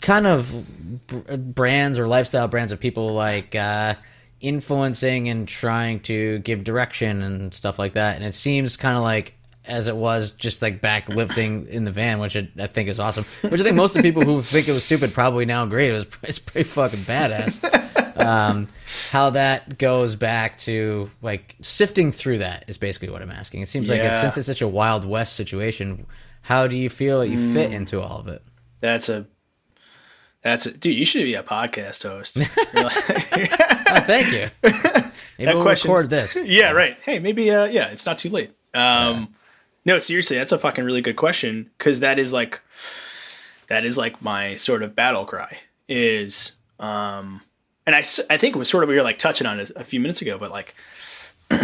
kind 0.00 0.26
of 0.26 1.54
brands 1.54 1.98
or 1.98 2.06
lifestyle 2.08 2.48
brands 2.48 2.72
of 2.72 2.80
people 2.80 3.12
like 3.14 3.54
uh, 3.54 3.94
influencing 4.40 5.28
and 5.28 5.48
trying 5.48 6.00
to 6.00 6.38
give 6.40 6.64
direction 6.64 7.22
and 7.22 7.54
stuff 7.54 7.78
like 7.78 7.94
that. 7.94 8.16
And 8.16 8.24
it 8.24 8.34
seems 8.34 8.76
kind 8.76 8.96
of 8.96 9.02
like 9.02 9.35
as 9.68 9.88
it 9.88 9.96
was 9.96 10.30
just 10.32 10.62
like 10.62 10.80
back 10.80 11.08
lifting 11.08 11.66
in 11.68 11.84
the 11.84 11.90
van, 11.90 12.18
which 12.18 12.36
I, 12.36 12.48
I 12.58 12.66
think 12.66 12.88
is 12.88 12.98
awesome. 12.98 13.24
Which 13.42 13.60
I 13.60 13.64
think 13.64 13.76
most 13.76 13.96
of 13.96 14.02
the 14.02 14.08
people 14.08 14.24
who 14.24 14.42
think 14.42 14.68
it 14.68 14.72
was 14.72 14.82
stupid 14.84 15.12
probably 15.14 15.44
now 15.46 15.62
agree 15.62 15.88
it 15.88 15.92
was 15.92 16.06
it's 16.22 16.38
pretty 16.38 16.68
fucking 16.68 17.00
badass. 17.00 17.62
um, 18.18 18.68
how 19.10 19.30
that 19.30 19.78
goes 19.78 20.16
back 20.16 20.58
to 20.58 21.10
like 21.22 21.56
sifting 21.62 22.12
through 22.12 22.38
that 22.38 22.64
is 22.68 22.78
basically 22.78 23.10
what 23.10 23.22
I'm 23.22 23.30
asking. 23.30 23.60
It 23.62 23.68
seems 23.68 23.88
like 23.88 24.00
it's, 24.00 24.20
since 24.20 24.36
it's 24.36 24.46
such 24.46 24.62
a 24.62 24.68
wild 24.68 25.04
west 25.04 25.34
situation, 25.34 26.06
how 26.42 26.66
do 26.66 26.76
you 26.76 26.88
feel 26.88 27.20
that 27.20 27.28
you 27.28 27.52
fit 27.52 27.72
into 27.72 28.00
all 28.00 28.20
of 28.20 28.28
it? 28.28 28.42
That's 28.80 29.08
a 29.08 29.26
that's 30.42 30.66
a 30.66 30.72
dude. 30.76 30.96
You 30.96 31.04
should 31.04 31.24
be 31.24 31.34
a 31.34 31.42
podcast 31.42 32.02
host. 32.04 32.38
Oh, 33.88 34.00
thank 34.00 34.32
you. 34.32 34.50
Maybe 35.38 35.54
we'll 35.54 35.64
record 35.64 36.10
this. 36.10 36.36
yeah, 36.36 36.72
right. 36.72 36.98
Hey, 37.02 37.18
maybe 37.20 37.50
uh, 37.52 37.66
yeah, 37.66 37.86
it's 37.88 38.04
not 38.04 38.18
too 38.18 38.30
late. 38.30 38.50
Um, 38.74 39.34
no, 39.86 39.98
seriously, 39.98 40.36
that's 40.36 40.52
a 40.52 40.58
fucking 40.58 40.84
really 40.84 41.00
good 41.00 41.16
question 41.16 41.70
because 41.78 42.00
that 42.00 42.18
is 42.18 42.32
like 42.34 42.60
that 43.68 43.84
is 43.86 43.96
like 43.96 44.20
my 44.20 44.56
sort 44.56 44.82
of 44.82 44.94
battle 44.94 45.24
cry 45.24 45.58
is 45.88 46.52
um, 46.78 47.40
and 47.86 47.94
I, 47.96 48.00
I 48.28 48.36
think 48.36 48.54
it 48.54 48.58
was 48.58 48.68
sort 48.68 48.82
of 48.82 48.88
we 48.90 48.96
were 48.96 49.02
like 49.02 49.18
touching 49.18 49.46
on 49.46 49.60
it 49.60 49.70
a 49.76 49.84
few 49.84 50.00
minutes 50.00 50.20
ago, 50.20 50.36
but 50.36 50.50
like. 50.50 50.74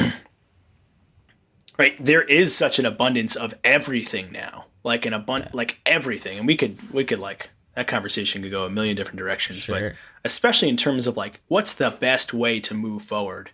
right 1.78 1.96
there 1.98 2.22
is 2.22 2.54
such 2.54 2.78
an 2.78 2.86
abundance 2.86 3.34
of 3.34 3.54
everything 3.64 4.30
now 4.30 4.66
like 4.84 5.06
an 5.06 5.12
abundant 5.12 5.54
like 5.54 5.80
everything 5.86 6.38
and 6.38 6.46
we 6.46 6.56
could 6.56 6.76
we 6.92 7.04
could 7.04 7.18
like 7.18 7.50
that 7.74 7.86
conversation 7.88 8.42
could 8.42 8.50
go 8.50 8.64
a 8.64 8.70
million 8.70 8.94
different 8.94 9.18
directions 9.18 9.62
Sure. 9.64 9.90
but 9.90 9.92
especially 10.24 10.68
in 10.68 10.76
terms 10.76 11.06
of 11.06 11.16
like 11.16 11.40
what's 11.48 11.74
the 11.74 11.90
best 11.90 12.32
way 12.34 12.60
to 12.60 12.74
move 12.74 13.02
forward 13.02 13.50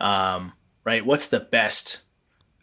um 0.00 0.52
right 0.84 1.04
what's 1.04 1.26
the 1.26 1.40
best 1.40 2.02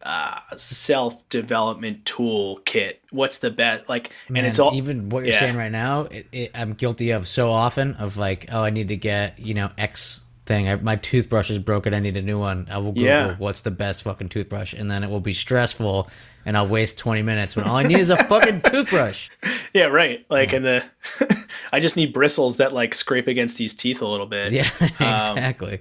uh 0.05 0.39
self 0.55 1.27
development 1.29 2.05
tool 2.05 2.57
kit 2.65 3.01
what's 3.11 3.39
the 3.39 3.49
best 3.49 3.89
like 3.89 4.11
and 4.27 4.35
Man, 4.35 4.45
it's 4.45 4.59
all 4.59 4.73
even 4.75 5.09
what 5.09 5.19
you're 5.19 5.33
yeah. 5.33 5.39
saying 5.39 5.55
right 5.55 5.71
now. 5.71 6.01
It, 6.01 6.27
it, 6.31 6.51
I'm 6.53 6.73
guilty 6.73 7.11
of 7.11 7.27
so 7.27 7.51
often 7.51 7.95
of 7.95 8.17
like, 8.17 8.47
oh, 8.51 8.63
I 8.63 8.69
need 8.69 8.89
to 8.89 8.97
get 8.97 9.39
you 9.39 9.53
know 9.53 9.69
X 9.77 10.21
thing. 10.45 10.69
I, 10.69 10.75
my 10.77 10.95
toothbrush 10.95 11.49
is 11.49 11.59
broken. 11.59 11.93
I 11.93 11.99
need 11.99 12.17
a 12.17 12.21
new 12.21 12.39
one. 12.39 12.67
I 12.71 12.77
will 12.77 12.91
Google 12.91 13.03
Yeah. 13.03 13.35
what's 13.37 13.61
the 13.61 13.71
best 13.71 14.03
fucking 14.03 14.29
toothbrush, 14.29 14.73
and 14.73 14.89
then 14.89 15.03
it 15.03 15.09
will 15.09 15.19
be 15.19 15.33
stressful, 15.33 16.09
and 16.45 16.55
I'll 16.57 16.67
waste 16.67 16.97
20 16.99 17.21
minutes 17.23 17.55
when 17.55 17.65
all 17.65 17.75
I 17.77 17.83
need 17.83 17.97
is 17.99 18.09
a 18.09 18.17
fucking 18.25 18.61
toothbrush. 18.65 19.29
yeah 19.73 19.85
right 19.85 20.25
like 20.29 20.53
and 20.53 20.63
the 20.65 20.83
i 21.73 21.79
just 21.81 21.97
need 21.97 22.13
bristles 22.13 22.57
that 22.57 22.71
like 22.73 22.93
scrape 22.95 23.27
against 23.27 23.57
these 23.57 23.73
teeth 23.73 24.01
a 24.01 24.07
little 24.07 24.25
bit 24.25 24.53
Yeah, 24.59 24.67
exactly. 24.81 25.79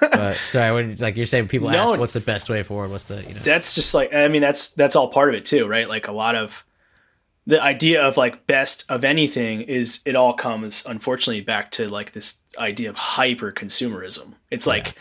but 0.00 0.36
sorry, 0.36 0.74
when, 0.74 0.96
like 0.96 1.16
you're 1.16 1.26
saying, 1.26 1.48
people 1.48 1.68
Um, 1.68 1.74
No. 1.74 1.82
ask, 1.92 1.98
what's 1.98 2.12
the 2.12 2.20
best 2.20 2.48
way 2.50 2.62
forward? 2.62 2.90
What's 2.90 3.04
the 3.04 3.22
you 3.22 3.34
know? 3.34 3.40
that's 3.44 3.74
just 3.74 3.94
like 3.94 4.12
i 4.14 4.28
mean 4.28 4.42
that's 4.42 4.70
that's 4.70 4.96
all 4.96 5.08
part 5.08 5.28
of 5.28 5.34
it 5.34 5.44
too 5.44 5.66
right 5.66 5.88
like 5.88 6.08
a 6.08 6.12
lot 6.12 6.34
of 6.34 6.64
the 7.46 7.62
idea 7.62 8.02
of 8.02 8.16
like 8.16 8.46
best 8.46 8.84
of 8.88 9.04
anything 9.04 9.60
is 9.62 10.00
it 10.04 10.16
all 10.16 10.34
comes 10.34 10.84
unfortunately 10.86 11.40
back 11.40 11.70
to 11.70 11.88
like 11.88 12.12
this 12.12 12.40
idea 12.58 12.88
of 12.90 12.96
hyper 12.96 13.52
consumerism 13.52 14.34
it's 14.50 14.66
like 14.66 14.96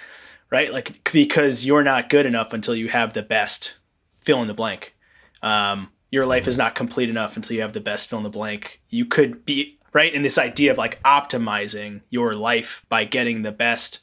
right? 0.50 0.72
Like 0.72 1.12
because 1.12 1.66
you're 1.66 1.84
not 1.84 2.10
good 2.10 2.26
enough 2.26 2.54
until 2.54 2.76
you 2.76 2.90
have 2.90 3.14
the 3.14 3.24
best 3.24 3.78
fill 4.22 4.42
in 4.42 4.48
the 4.48 4.54
blank. 4.54 4.96
Um, 5.42 5.90
your 6.12 6.26
life 6.26 6.48
is 6.48 6.58
not 6.58 6.76
complete 6.76 7.10
enough 7.10 7.36
until 7.36 7.56
you 7.56 7.62
have 7.62 7.74
the 7.74 7.82
best 7.82 8.08
fill 8.08 8.20
in 8.20 8.24
the 8.24 8.30
blank. 8.30 8.82
You 8.90 9.06
could 9.06 9.46
be 9.46 9.80
right? 9.94 10.14
In 10.14 10.22
this 10.22 10.38
idea 10.38 10.72
of 10.72 10.78
like 10.78 11.02
optimizing 11.04 12.02
your 12.10 12.36
life 12.36 12.86
by 12.90 13.04
getting 13.04 13.42
the 13.42 13.52
best. 13.52 14.00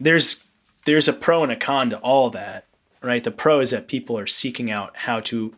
There's 0.00 0.44
there's 0.84 1.08
a 1.08 1.12
pro 1.12 1.42
and 1.42 1.52
a 1.52 1.56
con 1.56 1.90
to 1.90 1.98
all 1.98 2.30
that 2.30 2.66
right? 3.02 3.22
The 3.22 3.30
pro 3.30 3.60
is 3.60 3.70
that 3.70 3.86
people 3.86 4.18
are 4.18 4.26
seeking 4.26 4.70
out 4.70 4.96
how 4.96 5.20
to 5.20 5.52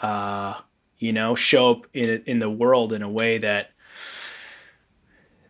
uh 0.00 0.60
you 0.98 1.12
know 1.12 1.34
show 1.34 1.70
up 1.70 1.86
in 1.92 2.22
in 2.26 2.38
the 2.38 2.50
world 2.50 2.92
in 2.92 3.02
a 3.02 3.08
way 3.08 3.38
that 3.38 3.70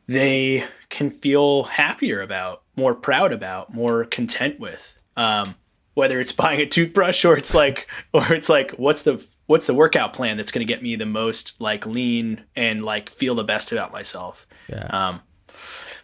they 0.07 0.65
can 0.89 1.11
feel 1.11 1.65
happier 1.65 2.21
about 2.23 2.63
more 2.77 2.95
proud 2.95 3.33
about 3.33 3.73
more 3.75 4.05
content 4.05 4.59
with. 4.59 4.95
Um 5.17 5.55
whether 5.95 6.21
it's 6.21 6.33
buying 6.45 6.61
a 6.61 6.67
toothbrush 6.67 7.25
or 7.25 7.37
it's 7.37 7.55
like 7.55 7.89
or 8.13 8.33
it's 8.33 8.49
like 8.49 8.71
what's 8.73 9.03
the 9.03 9.25
what's 9.47 9.67
the 9.67 9.75
workout 9.75 10.13
plan 10.13 10.37
that's 10.37 10.53
going 10.53 10.65
to 10.67 10.71
get 10.73 10.83
me 10.83 10.95
the 10.95 11.07
most 11.07 11.61
like 11.61 11.87
lean 11.87 12.45
and 12.55 12.85
like 12.85 13.11
feel 13.11 13.35
the 13.35 13.45
best 13.45 13.73
about 13.73 13.93
myself? 13.93 14.47
Yeah. 14.69 14.87
um 14.93 15.21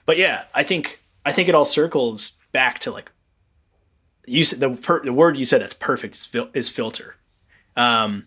but 0.06 0.16
yeah 0.16 0.44
i 0.54 0.62
think 0.62 1.00
i 1.26 1.32
think 1.32 1.48
it 1.50 1.54
all 1.54 1.66
circles 1.66 2.38
back 2.52 2.78
to 2.78 2.90
like 2.90 3.12
you 4.26 4.42
said 4.44 4.58
the 4.60 4.70
per, 4.70 5.02
the 5.02 5.12
word 5.12 5.36
you 5.36 5.44
said 5.44 5.60
that's 5.60 5.74
perfect 5.74 6.14
is, 6.14 6.24
fil- 6.24 6.48
is 6.54 6.68
filter. 6.70 7.16
Um 7.76 8.26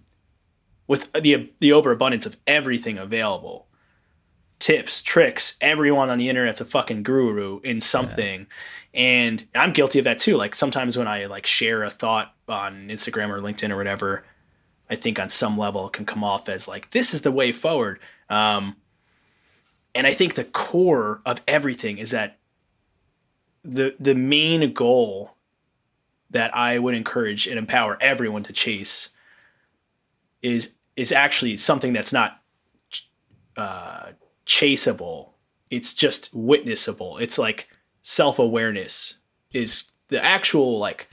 with 0.88 1.12
the 1.14 1.52
the 1.60 1.74
overabundance 1.74 2.26
of 2.26 2.38
everything 2.48 2.98
available 2.98 3.68
tips, 4.60 5.02
tricks. 5.02 5.58
Everyone 5.62 6.10
on 6.10 6.18
the 6.18 6.30
internet's 6.30 6.62
a 6.62 6.66
fucking 6.66 7.04
guru 7.04 7.60
in 7.62 7.82
something. 7.82 8.48
Yeah. 8.94 9.00
And 9.02 9.48
I'm 9.54 9.74
guilty 9.74 10.00
of 10.00 10.06
that 10.06 10.20
too. 10.20 10.36
Like 10.36 10.56
sometimes 10.56 10.98
when 10.98 11.08
I 11.08 11.26
like 11.26 11.46
share 11.46 11.84
a 11.84 11.90
thought 11.90 12.34
on 12.48 12.88
Instagram 12.88 13.30
or 13.30 13.40
LinkedIn 13.40 13.70
or 13.70 13.78
whatever, 13.78 14.24
I 14.90 14.96
think 14.96 15.20
on 15.20 15.30
some 15.30 15.58
level 15.58 15.88
it 15.88 15.94
can 15.94 16.06
come 16.06 16.24
off 16.24 16.50
as 16.50 16.68
like 16.68 16.92
this 16.92 17.14
is 17.14 17.22
the 17.22 17.32
way 17.32 17.52
forward. 17.52 18.00
Um, 18.30 18.76
and 19.94 20.08
I 20.08 20.14
think 20.14 20.36
the 20.36 20.44
core 20.44 21.22
of 21.26 21.42
everything 21.48 21.98
is 21.98 22.12
that 22.12 22.38
the 23.64 23.96
the 24.00 24.16
main 24.16 24.74
goal 24.74 25.32
that 26.30 26.56
I 26.56 26.80
would 26.80 26.94
encourage 26.94 27.48
and 27.48 27.58
empower 27.58 27.98
everyone 28.02 28.44
to 28.44 28.54
chase 28.54 29.12
is 30.42 30.77
is 30.98 31.12
actually 31.12 31.56
something 31.56 31.94
that's 31.94 32.12
not 32.12 32.42
uh, 33.56 34.08
chaseable. 34.46 35.30
It's 35.70 35.94
just 35.94 36.36
witnessable. 36.36 37.22
It's 37.22 37.38
like 37.38 37.70
self 38.02 38.40
awareness 38.40 39.20
is 39.54 39.92
the 40.10 40.24
actual 40.24 40.78
like 40.80 41.08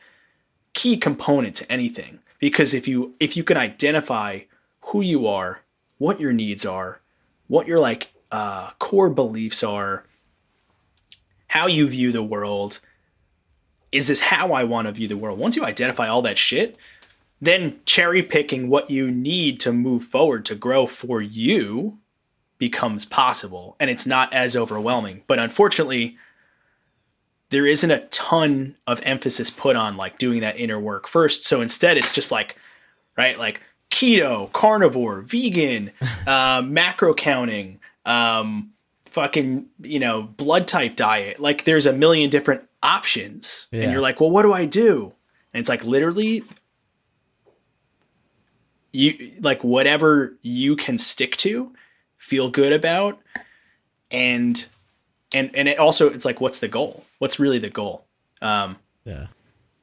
key 0.72 0.96
component 0.96 1.54
to 1.56 1.70
anything 1.70 2.18
because 2.40 2.74
if 2.74 2.88
you 2.88 3.14
if 3.20 3.36
you 3.36 3.44
can 3.44 3.56
identify 3.56 4.40
who 4.80 5.00
you 5.00 5.26
are, 5.26 5.60
what 5.98 6.20
your 6.20 6.32
needs 6.32 6.66
are, 6.66 7.00
what 7.46 7.66
your 7.66 7.78
like 7.78 8.12
uh, 8.32 8.70
core 8.78 9.10
beliefs 9.10 9.62
are, 9.62 10.04
how 11.48 11.66
you 11.66 11.86
view 11.88 12.10
the 12.10 12.22
world, 12.22 12.80
is 13.92 14.08
this 14.08 14.20
how 14.20 14.52
I 14.52 14.64
want 14.64 14.86
to 14.86 14.92
view 14.92 15.08
the 15.08 15.16
world? 15.16 15.38
Once 15.38 15.56
you 15.56 15.64
identify 15.64 16.08
all 16.08 16.22
that 16.22 16.38
shit, 16.38 16.78
then 17.44 17.80
cherry 17.84 18.22
picking 18.22 18.68
what 18.68 18.90
you 18.90 19.10
need 19.10 19.60
to 19.60 19.72
move 19.72 20.04
forward 20.04 20.44
to 20.46 20.54
grow 20.54 20.86
for 20.86 21.20
you 21.20 21.98
becomes 22.58 23.04
possible 23.04 23.76
and 23.78 23.90
it's 23.90 24.06
not 24.06 24.32
as 24.32 24.56
overwhelming. 24.56 25.22
But 25.26 25.38
unfortunately, 25.38 26.16
there 27.50 27.66
isn't 27.66 27.90
a 27.90 28.06
ton 28.06 28.76
of 28.86 29.00
emphasis 29.02 29.50
put 29.50 29.76
on 29.76 29.96
like 29.96 30.18
doing 30.18 30.40
that 30.40 30.58
inner 30.58 30.78
work 30.78 31.06
first. 31.06 31.44
So 31.44 31.60
instead, 31.60 31.96
it's 31.96 32.12
just 32.12 32.32
like, 32.32 32.56
right, 33.16 33.38
like 33.38 33.60
keto, 33.90 34.50
carnivore, 34.52 35.20
vegan, 35.20 35.92
uh, 36.26 36.62
macro 36.64 37.14
counting, 37.14 37.80
um, 38.06 38.72
fucking, 39.06 39.66
you 39.82 39.98
know, 39.98 40.22
blood 40.22 40.66
type 40.66 40.96
diet. 40.96 41.38
Like 41.38 41.64
there's 41.64 41.86
a 41.86 41.92
million 41.92 42.30
different 42.30 42.62
options. 42.82 43.66
Yeah. 43.70 43.82
And 43.82 43.92
you're 43.92 44.00
like, 44.00 44.20
well, 44.20 44.30
what 44.30 44.42
do 44.42 44.52
I 44.52 44.64
do? 44.64 45.12
And 45.52 45.60
it's 45.60 45.68
like 45.68 45.84
literally 45.84 46.42
you 48.94 49.32
like 49.40 49.64
whatever 49.64 50.34
you 50.42 50.76
can 50.76 50.98
stick 50.98 51.36
to, 51.38 51.72
feel 52.16 52.48
good 52.48 52.72
about, 52.72 53.20
and 54.10 54.66
and 55.32 55.50
and 55.54 55.68
it 55.68 55.78
also 55.78 56.10
it's 56.10 56.24
like 56.24 56.40
what's 56.40 56.60
the 56.60 56.68
goal? 56.68 57.04
What's 57.18 57.38
really 57.38 57.58
the 57.58 57.70
goal? 57.70 58.04
Um, 58.40 58.76
yeah, 59.04 59.26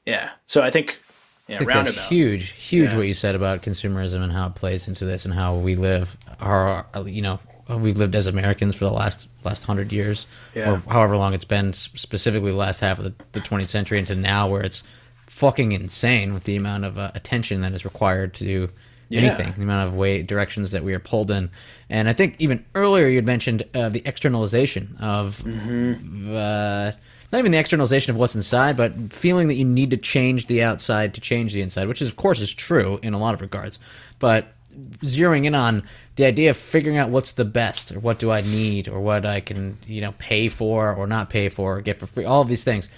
yeah. 0.06 0.30
So 0.46 0.62
I 0.62 0.72
think 0.72 1.00
yeah, 1.48 1.56
I 1.56 1.60
think 1.60 1.70
roundabout. 1.70 1.96
That's 1.96 2.10
huge, 2.10 2.52
huge. 2.52 2.92
Yeah. 2.92 2.98
What 2.98 3.08
you 3.08 3.14
said 3.14 3.36
about 3.36 3.62
consumerism 3.62 4.24
and 4.24 4.32
how 4.32 4.48
it 4.48 4.56
plays 4.56 4.88
into 4.88 5.06
this 5.06 5.26
and 5.26 5.34
how 5.34 5.56
we 5.56 5.76
live 5.76 6.18
our 6.40 6.86
you 7.06 7.22
know 7.22 7.40
we've 7.68 7.98
lived 7.98 8.16
as 8.16 8.28
Americans 8.28 8.76
for 8.76 8.86
the 8.86 8.92
last 8.92 9.28
last 9.44 9.66
hundred 9.66 9.92
years 9.92 10.26
yeah. 10.56 10.72
or 10.72 10.78
however 10.92 11.18
long 11.18 11.34
it's 11.34 11.46
been, 11.46 11.74
specifically 11.74 12.52
the 12.52 12.58
last 12.58 12.80
half 12.80 12.98
of 12.98 13.04
the, 13.04 13.14
the 13.34 13.40
20th 13.40 13.70
century 13.70 14.00
into 14.00 14.16
now, 14.16 14.48
where 14.48 14.64
it's 14.64 14.84
fucking 15.28 15.72
insane 15.72 16.34
with 16.34 16.44
the 16.44 16.56
amount 16.56 16.86
of 16.86 16.98
uh, 16.98 17.12
attention 17.16 17.62
that 17.62 17.74
is 17.74 17.86
required 17.86 18.34
to 18.34 18.70
yeah. 19.12 19.22
anything, 19.22 19.54
the 19.54 19.64
amount 19.64 19.88
of 19.88 19.96
way 19.96 20.22
directions 20.24 20.72
that 20.72 20.84
we 20.84 20.94
are 20.94 21.00
pulled 21.00 21.32
in. 21.32 21.50
And 21.90 22.10
I 22.10 22.14
think 22.14 22.36
even 22.40 22.66
earlier 22.76 23.08
you 23.08 23.18
had 23.18 23.26
mentioned 23.26 23.64
uh, 23.74 23.90
the 23.90 24.02
externalization 24.06 24.96
of 25.00 25.40
mm-hmm. 25.40 26.36
uh, 26.36 26.92
not 27.32 27.40
even 27.40 27.52
the 27.52 27.58
externalization 27.58 28.12
of 28.12 28.18
what's 28.18 28.36
inside, 28.36 28.76
but 28.76 29.14
feeling 29.14 29.48
that 29.48 29.56
you 29.56 29.66
need 29.66 29.92
to 29.92 29.98
change 29.98 30.48
the 30.48 30.64
outside 30.64 31.14
to 31.14 31.22
change 31.22 31.54
the 31.54 31.62
inside, 31.62 31.88
which 31.88 32.02
is 32.02 32.10
of 32.10 32.16
course 32.16 32.40
is 32.40 32.54
true 32.54 33.00
in 33.04 33.14
a 33.14 33.18
lot 33.18 33.34
of 33.34 33.42
regards. 33.42 33.80
But 34.20 34.54
zeroing 35.00 35.46
in 35.46 35.56
on 35.56 35.84
the 36.16 36.26
idea 36.26 36.50
of 36.50 36.58
figuring 36.58 36.98
out 36.98 37.10
what's 37.10 37.34
the 37.34 37.46
best 37.46 37.92
or 37.92 38.00
what 38.00 38.20
do 38.20 38.32
I 38.32 38.42
need 38.42 38.88
or 38.88 39.02
what 39.02 39.26
I 39.26 39.40
can, 39.40 39.78
you 39.86 40.02
know, 40.02 40.14
pay 40.18 40.48
for 40.48 40.94
or 40.94 41.08
not 41.08 41.30
pay 41.30 41.50
for 41.50 41.78
or 41.78 41.82
get 41.82 42.00
for 42.00 42.08
free, 42.08 42.26
all 42.26 42.42
of 42.42 42.48
these 42.48 42.64
things 42.64 42.90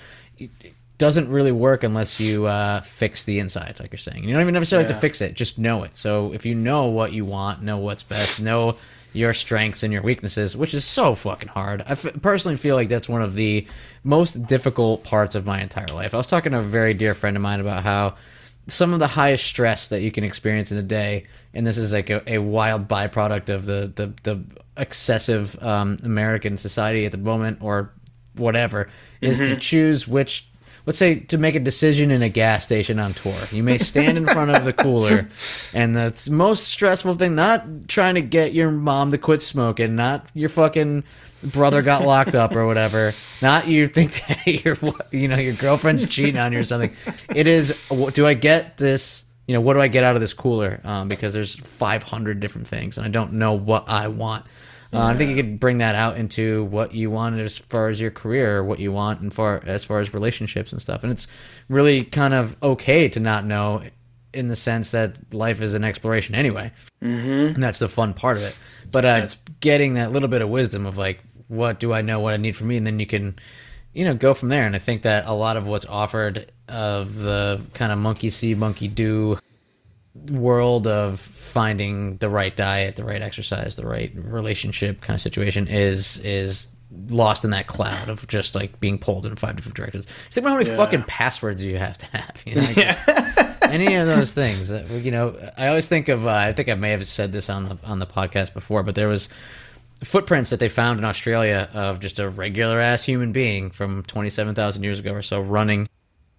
doesn't 1.04 1.30
really 1.30 1.52
work 1.52 1.84
unless 1.84 2.18
you 2.18 2.46
uh, 2.46 2.80
fix 2.80 3.26
the 3.26 3.40
inside, 3.40 3.76
like 3.82 3.92
you're 3.92 3.98
saying. 3.98 4.24
You 4.24 4.32
don't 4.32 4.42
even 4.42 4.54
necessarily 4.54 4.86
yeah. 4.86 4.94
have 4.94 5.02
to 5.02 5.02
fix 5.02 5.20
it; 5.20 5.34
just 5.34 5.60
know 5.60 5.84
it. 5.84 5.98
So 5.98 6.32
if 6.32 6.46
you 6.46 6.56
know 6.56 6.88
what 6.88 7.12
you 7.12 7.26
want, 7.26 7.62
know 7.62 7.78
what's 7.78 8.04
best, 8.04 8.40
know 8.40 8.78
your 9.12 9.34
strengths 9.34 9.84
and 9.84 9.92
your 9.92 10.02
weaknesses, 10.02 10.56
which 10.56 10.74
is 10.74 10.86
so 10.86 11.14
fucking 11.14 11.50
hard. 11.50 11.82
I 11.82 11.92
f- 11.92 12.22
personally 12.22 12.56
feel 12.56 12.78
like 12.78 12.88
that's 12.88 13.10
one 13.10 13.22
of 13.22 13.36
the 13.36 13.68
most 14.06 14.48
difficult 14.48 15.04
parts 15.04 15.36
of 15.36 15.46
my 15.46 15.62
entire 15.62 15.88
life. 15.88 16.14
I 16.14 16.18
was 16.18 16.26
talking 16.26 16.54
to 16.54 16.60
a 16.60 16.62
very 16.62 16.94
dear 16.94 17.14
friend 17.14 17.36
of 17.36 17.44
mine 17.44 17.60
about 17.60 17.84
how 17.84 18.16
some 18.68 18.94
of 18.94 19.00
the 19.00 19.08
highest 19.08 19.46
stress 19.46 19.90
that 19.90 20.00
you 20.00 20.10
can 20.10 20.24
experience 20.24 20.72
in 20.72 20.78
a 20.78 20.84
day, 20.84 21.26
and 21.54 21.68
this 21.68 21.78
is 21.78 21.92
like 21.92 22.12
a, 22.12 22.24
a 22.32 22.38
wild 22.38 22.88
byproduct 22.88 23.50
of 23.50 23.66
the 23.66 23.92
the, 23.94 24.14
the 24.24 24.42
excessive 24.78 25.62
um, 25.62 25.98
American 26.06 26.56
society 26.56 27.06
at 27.06 27.12
the 27.12 27.18
moment, 27.18 27.58
or 27.62 27.92
whatever, 28.36 28.90
is 29.20 29.38
mm-hmm. 29.38 29.54
to 29.54 29.60
choose 29.60 30.08
which 30.08 30.48
let's 30.86 31.00
say 31.00 31.16
to 31.16 31.38
make 31.38 31.56
a 31.56 31.60
decision 31.60 32.12
in 32.12 32.22
a 32.22 32.30
gas 32.30 32.66
station 32.66 33.00
on 33.00 33.14
tour. 33.14 33.36
You 33.52 33.64
may 33.64 33.78
stand 33.78 34.18
in 34.18 34.26
front 34.26 34.52
of 34.52 34.66
the 34.66 34.74
cooler, 34.74 35.28
and 35.74 35.96
the 35.96 36.30
most 36.32 36.66
stressful 36.66 37.16
thing, 37.16 37.36
not 37.36 37.88
trying 37.88 38.16
to 38.16 38.22
get 38.22 38.54
your 38.54 38.72
mom 38.72 39.12
to 39.12 39.18
quit 39.18 39.42
smoking, 39.42 39.96
not 39.96 40.28
your 40.34 40.50
fucking 40.50 41.04
brother 41.44 41.82
got 41.82 42.04
locked 42.06 42.36
up 42.36 42.56
or 42.56 42.66
whatever, 42.66 43.14
not 43.42 43.68
you 43.68 43.88
think 43.88 44.14
that 44.28 44.48
your 44.48 44.78
you 45.12 45.28
know 45.28 45.38
your 45.38 45.54
girlfriend's 45.54 46.08
cheating 46.08 46.38
on 46.38 46.54
you 46.54 46.60
or 46.60 46.64
something. 46.64 46.94
It 47.36 47.48
is, 47.48 47.78
do 48.14 48.26
I 48.26 48.34
get 48.34 48.78
this? 48.78 49.26
You 49.48 49.54
know, 49.54 49.62
what 49.62 49.74
do 49.74 49.82
I 49.82 49.90
get 49.90 50.06
out 50.06 50.16
of 50.16 50.22
this 50.22 50.34
cooler? 50.34 50.80
Um, 50.86 51.10
because 51.10 51.34
there's 51.34 51.56
500 51.58 52.40
different 52.40 52.66
things, 52.68 52.98
and 52.98 53.06
I 53.06 53.10
don't 53.10 53.34
know 53.34 53.54
what 53.54 53.90
I 53.90 54.08
want. 54.08 54.46
Uh, 54.94 55.06
I 55.06 55.18
think 55.18 55.32
you 55.32 55.36
could 55.36 55.60
bring 55.60 55.80
that 55.80 55.96
out 55.96 56.18
into 56.18 56.66
what 56.66 56.94
you 56.94 57.10
want 57.10 57.40
as 57.40 57.58
far 57.58 57.88
as 57.88 58.00
your 58.00 58.12
career, 58.12 58.64
what 58.64 58.80
you 58.80 58.92
want, 58.92 59.22
and 59.22 59.34
far 59.34 59.62
as 59.66 59.84
far 59.84 60.00
as 60.00 60.14
relationships 60.14 60.72
and 60.72 60.80
stuff. 60.80 61.04
And 61.04 61.12
it's 61.12 61.28
really 61.68 62.04
kind 62.04 62.34
of 62.34 62.56
okay 62.62 63.10
to 63.10 63.20
not 63.20 63.44
know, 63.44 63.82
in 64.34 64.50
the 64.50 64.56
sense 64.56 64.92
that 64.92 65.34
life 65.34 65.62
is 65.62 65.74
an 65.74 65.84
exploration 65.84 66.36
anyway, 66.36 66.72
mm-hmm. 67.02 67.56
and 67.56 67.64
that's 67.64 67.80
the 67.80 67.90
fun 67.90 68.14
part 68.14 68.38
of 68.38 68.44
it. 68.44 68.56
But 68.92 69.06
uh, 69.06 69.22
it's 69.24 69.38
getting 69.62 69.96
that 69.96 70.12
little 70.12 70.30
bit 70.30 70.42
of 70.42 70.50
wisdom 70.50 70.86
of 70.86 70.98
like, 70.98 71.24
what 71.48 71.80
do 71.80 71.92
I 71.92 72.02
know, 72.02 72.20
what 72.20 72.34
I 72.34 72.38
need 72.38 72.56
for 72.56 72.66
me, 72.66 72.78
and 72.78 72.86
then 72.86 73.00
you 73.00 73.08
can, 73.08 73.36
you 73.94 74.06
know, 74.06 74.14
go 74.14 74.34
from 74.34 74.50
there. 74.50 74.64
And 74.64 74.76
I 74.76 74.80
think 74.80 75.02
that 75.04 75.26
a 75.26 75.34
lot 75.34 75.58
of 75.58 75.66
what's 75.66 75.86
offered 75.86 76.52
of 76.68 77.20
the 77.20 77.62
kind 77.74 77.92
of 77.92 77.98
monkey 77.98 78.30
see, 78.30 78.54
monkey 78.56 78.88
do 78.88 79.38
world 80.30 80.88
of 80.88 81.20
finding 81.20 82.18
the 82.18 82.30
right 82.30 82.56
diet, 82.56 82.96
the 82.96 83.04
right 83.04 83.22
exercise, 83.22 83.76
the 83.76 83.88
right 83.88 84.12
relationship 84.16 85.02
kind 85.02 85.16
of 85.16 85.22
situation 85.22 85.68
is 85.68 86.20
is 86.20 86.70
lost 87.10 87.44
in 87.44 87.50
that 87.50 87.66
cloud 87.66 88.08
of 88.08 88.28
just 88.28 88.54
like 88.54 88.80
being 88.80 89.00
pulled 89.00 89.26
in 89.26 89.36
five 89.36 89.56
different 89.56 89.76
directions. 89.76 90.06
Think 90.06 90.46
about 90.46 90.52
how 90.52 90.58
many 90.60 90.70
yeah. 90.70 90.78
fucking 90.78 91.04
passwords 91.04 91.64
you 91.64 91.78
have 91.78 91.98
to 91.98 92.18
have. 92.18 92.44
You 92.46 92.56
know, 92.56 92.74
just, 92.74 93.02
any 93.64 93.96
of 93.96 94.08
those 94.08 94.34
things. 94.34 94.70
That, 94.70 94.88
you 94.90 95.12
know, 95.12 95.36
I 95.58 95.68
always 95.68 95.88
think 95.88 96.10
of. 96.10 96.28
Uh, 96.28 96.32
I 96.32 96.52
think 96.52 96.70
I 96.70 96.76
may 96.76 96.92
have 96.92 97.08
said 97.08 97.32
this 97.32 97.50
on 97.50 97.66
the 97.66 97.78
on 97.84 98.00
the 98.00 98.06
podcast 98.06 98.54
before, 98.54 98.84
but 98.84 98.96
there 98.96 99.08
was 99.08 99.30
footprints 100.04 100.50
that 100.50 100.60
they 100.60 100.70
found 100.70 101.00
in 101.00 101.06
Australia 101.06 101.70
of 101.74 102.00
just 102.00 102.20
a 102.20 102.30
regular 102.30 102.80
ass 102.80 103.04
human 103.04 103.32
being 103.32 103.72
from 103.72 104.04
twenty 104.04 104.30
seven 104.30 104.54
thousand 104.54 104.84
years 104.84 105.00
ago 105.00 105.14
or 105.14 105.22
so 105.22 105.42
running 105.42 105.88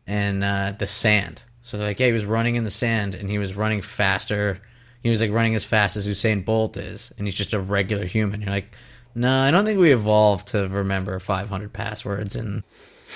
in 0.07 0.43
uh, 0.43 0.77
the 0.79 0.87
sand 0.87 1.45
so 1.65 1.79
they're 1.79 1.87
like, 1.89 1.99
yeah, 1.99 2.07
he 2.09 2.13
was 2.13 2.27
running 2.27 2.57
in 2.57 2.65
the 2.65 2.71
sand 2.71 3.15
and 3.15 3.31
he 3.31 3.39
was 3.39 3.57
running 3.57 3.81
faster. 3.81 4.61
He 5.03 5.09
was 5.09 5.23
like 5.23 5.33
running 5.33 5.55
as 5.55 5.65
fast 5.65 5.97
as 5.97 6.07
Usain 6.07 6.45
Bolt 6.45 6.77
is, 6.77 7.13
and 7.17 7.27
he's 7.27 7.35
just 7.35 7.55
a 7.55 7.59
regular 7.59 8.05
human. 8.05 8.43
You're 8.43 8.51
like, 8.51 8.77
no, 9.15 9.41
I 9.41 9.51
don't 9.51 9.65
think 9.65 9.81
we 9.81 9.91
evolved 9.91 10.49
to 10.49 10.69
remember 10.69 11.19
500 11.19 11.73
passwords 11.73 12.37
and 12.37 12.63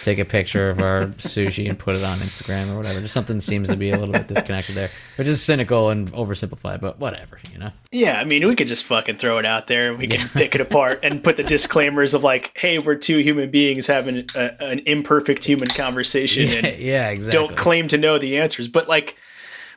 take 0.02 0.18
a 0.18 0.24
picture 0.24 0.68
of 0.70 0.80
our 0.80 1.06
sushi 1.06 1.68
and 1.68 1.78
put 1.78 1.96
it 1.96 2.04
on 2.04 2.18
Instagram 2.18 2.72
or 2.72 2.76
whatever. 2.76 3.00
Just 3.00 3.14
something 3.14 3.40
seems 3.40 3.68
to 3.68 3.76
be 3.76 3.90
a 3.90 3.98
little 3.98 4.12
bit 4.12 4.28
disconnected 4.28 4.74
there, 4.74 4.88
which 5.16 5.28
is 5.28 5.42
cynical 5.42 5.90
and 5.90 6.10
oversimplified, 6.12 6.80
but 6.80 6.98
whatever, 6.98 7.38
you 7.52 7.58
know? 7.58 7.70
Yeah, 7.90 8.18
I 8.18 8.24
mean, 8.24 8.46
we 8.46 8.54
could 8.54 8.68
just 8.68 8.84
fucking 8.84 9.16
throw 9.16 9.38
it 9.38 9.44
out 9.44 9.66
there. 9.66 9.90
and 9.90 9.98
We 9.98 10.06
can 10.06 10.20
yeah. 10.20 10.28
pick 10.32 10.54
it 10.54 10.60
apart 10.60 11.00
and 11.02 11.22
put 11.22 11.36
the 11.36 11.44
disclaimers 11.44 12.14
of 12.14 12.22
like, 12.22 12.52
hey, 12.56 12.78
we're 12.78 12.94
two 12.94 13.18
human 13.18 13.50
beings 13.50 13.86
having 13.86 14.28
a, 14.34 14.62
an 14.62 14.80
imperfect 14.80 15.44
human 15.44 15.68
conversation 15.68 16.48
yeah, 16.48 16.54
and 16.56 16.66
yeah, 16.78 17.10
exactly. 17.10 17.46
don't 17.46 17.56
claim 17.56 17.88
to 17.88 17.98
know 17.98 18.18
the 18.18 18.38
answers. 18.38 18.68
But 18.68 18.88
like, 18.88 19.16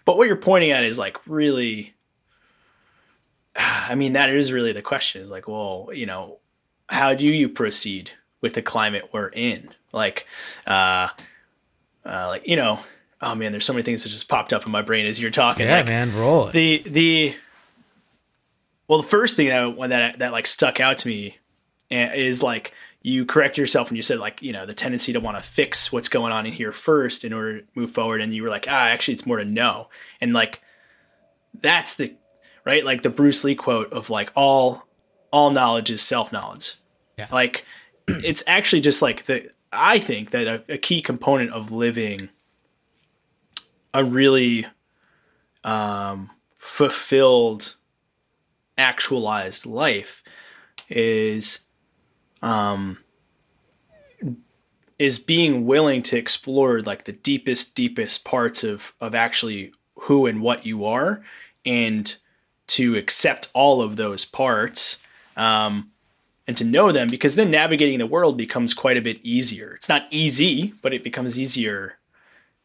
but 0.05 0.17
what 0.17 0.27
you're 0.27 0.35
pointing 0.35 0.71
at 0.71 0.83
is 0.83 0.97
like 0.99 1.17
really, 1.27 1.93
I 3.55 3.95
mean, 3.95 4.13
that 4.13 4.29
is 4.29 4.51
really 4.51 4.73
the 4.73 4.81
question 4.81 5.21
is 5.21 5.31
like, 5.31 5.47
well, 5.47 5.89
you 5.93 6.05
know, 6.05 6.39
how 6.89 7.13
do 7.13 7.25
you 7.25 7.47
proceed 7.47 8.11
with 8.41 8.53
the 8.53 8.61
climate 8.61 9.09
we're 9.13 9.29
in? 9.29 9.73
Like, 9.93 10.27
uh, 10.65 11.09
uh, 12.05 12.27
like 12.27 12.47
you 12.47 12.55
know, 12.55 12.79
oh 13.21 13.35
man, 13.35 13.51
there's 13.51 13.65
so 13.65 13.73
many 13.73 13.83
things 13.83 14.03
that 14.03 14.09
just 14.09 14.29
popped 14.29 14.53
up 14.53 14.65
in 14.65 14.71
my 14.71 14.81
brain 14.81 15.05
as 15.05 15.19
you're 15.19 15.31
talking. 15.31 15.65
Yeah, 15.67 15.77
like, 15.77 15.85
man, 15.85 16.15
roll 16.15 16.47
it. 16.47 16.53
The 16.53 16.83
the 16.85 17.35
well, 18.87 19.01
the 19.01 19.07
first 19.07 19.35
thing 19.37 19.47
that 19.49 19.89
that 19.89 20.19
that 20.19 20.31
like 20.31 20.47
stuck 20.47 20.79
out 20.79 20.97
to 20.99 21.07
me 21.07 21.37
is 21.89 22.41
like 22.41 22.73
you 23.03 23.25
correct 23.25 23.57
yourself 23.57 23.89
and 23.89 23.97
you 23.97 24.03
said 24.03 24.19
like 24.19 24.41
you 24.41 24.53
know 24.53 24.65
the 24.65 24.73
tendency 24.73 25.11
to 25.13 25.19
want 25.19 25.35
to 25.37 25.43
fix 25.43 25.91
what's 25.91 26.07
going 26.09 26.31
on 26.31 26.45
in 26.45 26.53
here 26.53 26.71
first 26.71 27.25
in 27.25 27.33
order 27.33 27.59
to 27.61 27.67
move 27.75 27.89
forward 27.91 28.21
and 28.21 28.33
you 28.33 28.43
were 28.43 28.49
like 28.49 28.65
ah 28.69 28.87
actually 28.87 29.13
it's 29.13 29.25
more 29.25 29.37
to 29.37 29.43
know 29.45 29.89
and 30.21 30.33
like 30.33 30.61
that's 31.59 31.95
the 31.95 32.13
right 32.63 32.85
like 32.85 33.01
the 33.01 33.09
bruce 33.09 33.43
lee 33.43 33.55
quote 33.55 33.91
of 33.91 34.09
like 34.11 34.31
all 34.35 34.87
all 35.31 35.49
knowledge 35.49 35.89
is 35.89 36.01
self-knowledge 36.01 36.75
Yeah. 37.17 37.27
like 37.31 37.65
it's 38.07 38.43
actually 38.45 38.81
just 38.81 39.01
like 39.01 39.25
the 39.25 39.49
i 39.71 39.99
think 39.99 40.31
that 40.31 40.47
a, 40.47 40.73
a 40.73 40.77
key 40.77 41.01
component 41.01 41.51
of 41.51 41.71
living 41.71 42.29
a 43.93 44.03
really 44.03 44.65
um 45.63 46.29
fulfilled 46.57 47.75
actualized 48.77 49.65
life 49.65 50.23
is 50.89 51.61
um 52.41 52.97
is 54.97 55.17
being 55.17 55.65
willing 55.65 56.01
to 56.03 56.17
explore 56.17 56.81
like 56.81 57.05
the 57.05 57.11
deepest 57.11 57.75
deepest 57.75 58.23
parts 58.23 58.63
of 58.63 58.93
of 59.01 59.15
actually 59.15 59.71
who 59.95 60.25
and 60.25 60.41
what 60.41 60.65
you 60.65 60.85
are 60.85 61.21
and 61.65 62.17
to 62.67 62.95
accept 62.95 63.49
all 63.53 63.81
of 63.81 63.95
those 63.95 64.25
parts 64.25 64.97
um 65.37 65.90
and 66.51 66.57
to 66.57 66.65
know 66.65 66.91
them 66.91 67.07
because 67.07 67.35
then 67.35 67.49
navigating 67.49 67.97
the 67.97 68.05
world 68.05 68.35
becomes 68.35 68.73
quite 68.73 68.97
a 68.97 69.01
bit 69.01 69.21
easier. 69.23 69.73
It's 69.75 69.87
not 69.87 70.05
easy 70.11 70.73
but 70.81 70.93
it 70.93 71.01
becomes 71.01 71.39
easier 71.39 71.97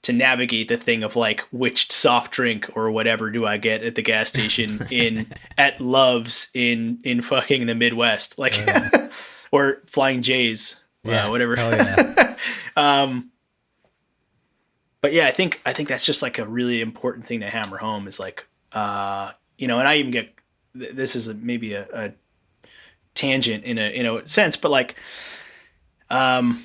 to 0.02 0.12
navigate 0.12 0.66
the 0.66 0.76
thing 0.76 1.04
of 1.04 1.14
like 1.14 1.42
which 1.52 1.92
soft 1.92 2.32
drink 2.32 2.68
or 2.74 2.90
whatever 2.90 3.30
do 3.30 3.46
I 3.46 3.58
get 3.58 3.84
at 3.84 3.94
the 3.94 4.02
gas 4.02 4.28
station 4.28 4.84
in 4.90 5.28
at 5.56 5.80
Love's 5.80 6.50
in 6.52 6.98
in 7.04 7.22
fucking 7.22 7.66
the 7.66 7.76
Midwest, 7.76 8.38
like 8.38 8.58
or 9.52 9.82
Flying 9.86 10.22
J's, 10.22 10.82
yeah, 11.04 11.28
whatever. 11.28 11.54
Hell 11.54 11.70
yeah. 11.70 12.36
But 15.02 15.12
yeah, 15.12 15.28
I 15.28 15.30
think 15.30 15.60
I 15.64 15.72
think 15.72 15.88
that's 15.88 16.04
just 16.04 16.20
like 16.20 16.40
a 16.40 16.44
really 16.44 16.80
important 16.80 17.26
thing 17.26 17.38
to 17.38 17.48
hammer 17.48 17.76
home 17.76 18.08
is 18.08 18.18
like, 18.18 18.44
uh, 18.72 19.30
you 19.56 19.68
know, 19.68 19.78
and 19.78 19.86
I 19.86 19.98
even 19.98 20.10
get 20.10 20.34
this 20.74 21.14
is 21.14 21.28
a, 21.28 21.34
maybe 21.34 21.74
a, 21.74 21.86
a 21.92 22.12
tangent 23.16 23.64
in 23.64 23.78
a 23.78 23.90
in 23.90 24.06
a 24.06 24.24
sense, 24.26 24.56
but 24.56 24.70
like, 24.70 24.94
um, 26.10 26.64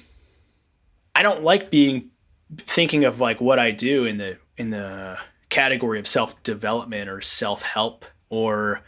I 1.15 1.23
don't 1.23 1.43
like 1.43 1.71
being 1.71 2.11
thinking 2.57 3.05
of 3.05 3.19
like 3.19 3.41
what 3.41 3.57
I 3.57 3.71
do 3.71 4.05
in 4.05 4.17
the 4.17 4.37
in 4.57 4.69
the 4.69 5.17
category 5.49 5.99
of 5.99 6.07
self 6.07 6.41
development 6.43 7.09
or 7.09 7.21
self 7.21 7.63
help 7.63 8.05
or 8.29 8.81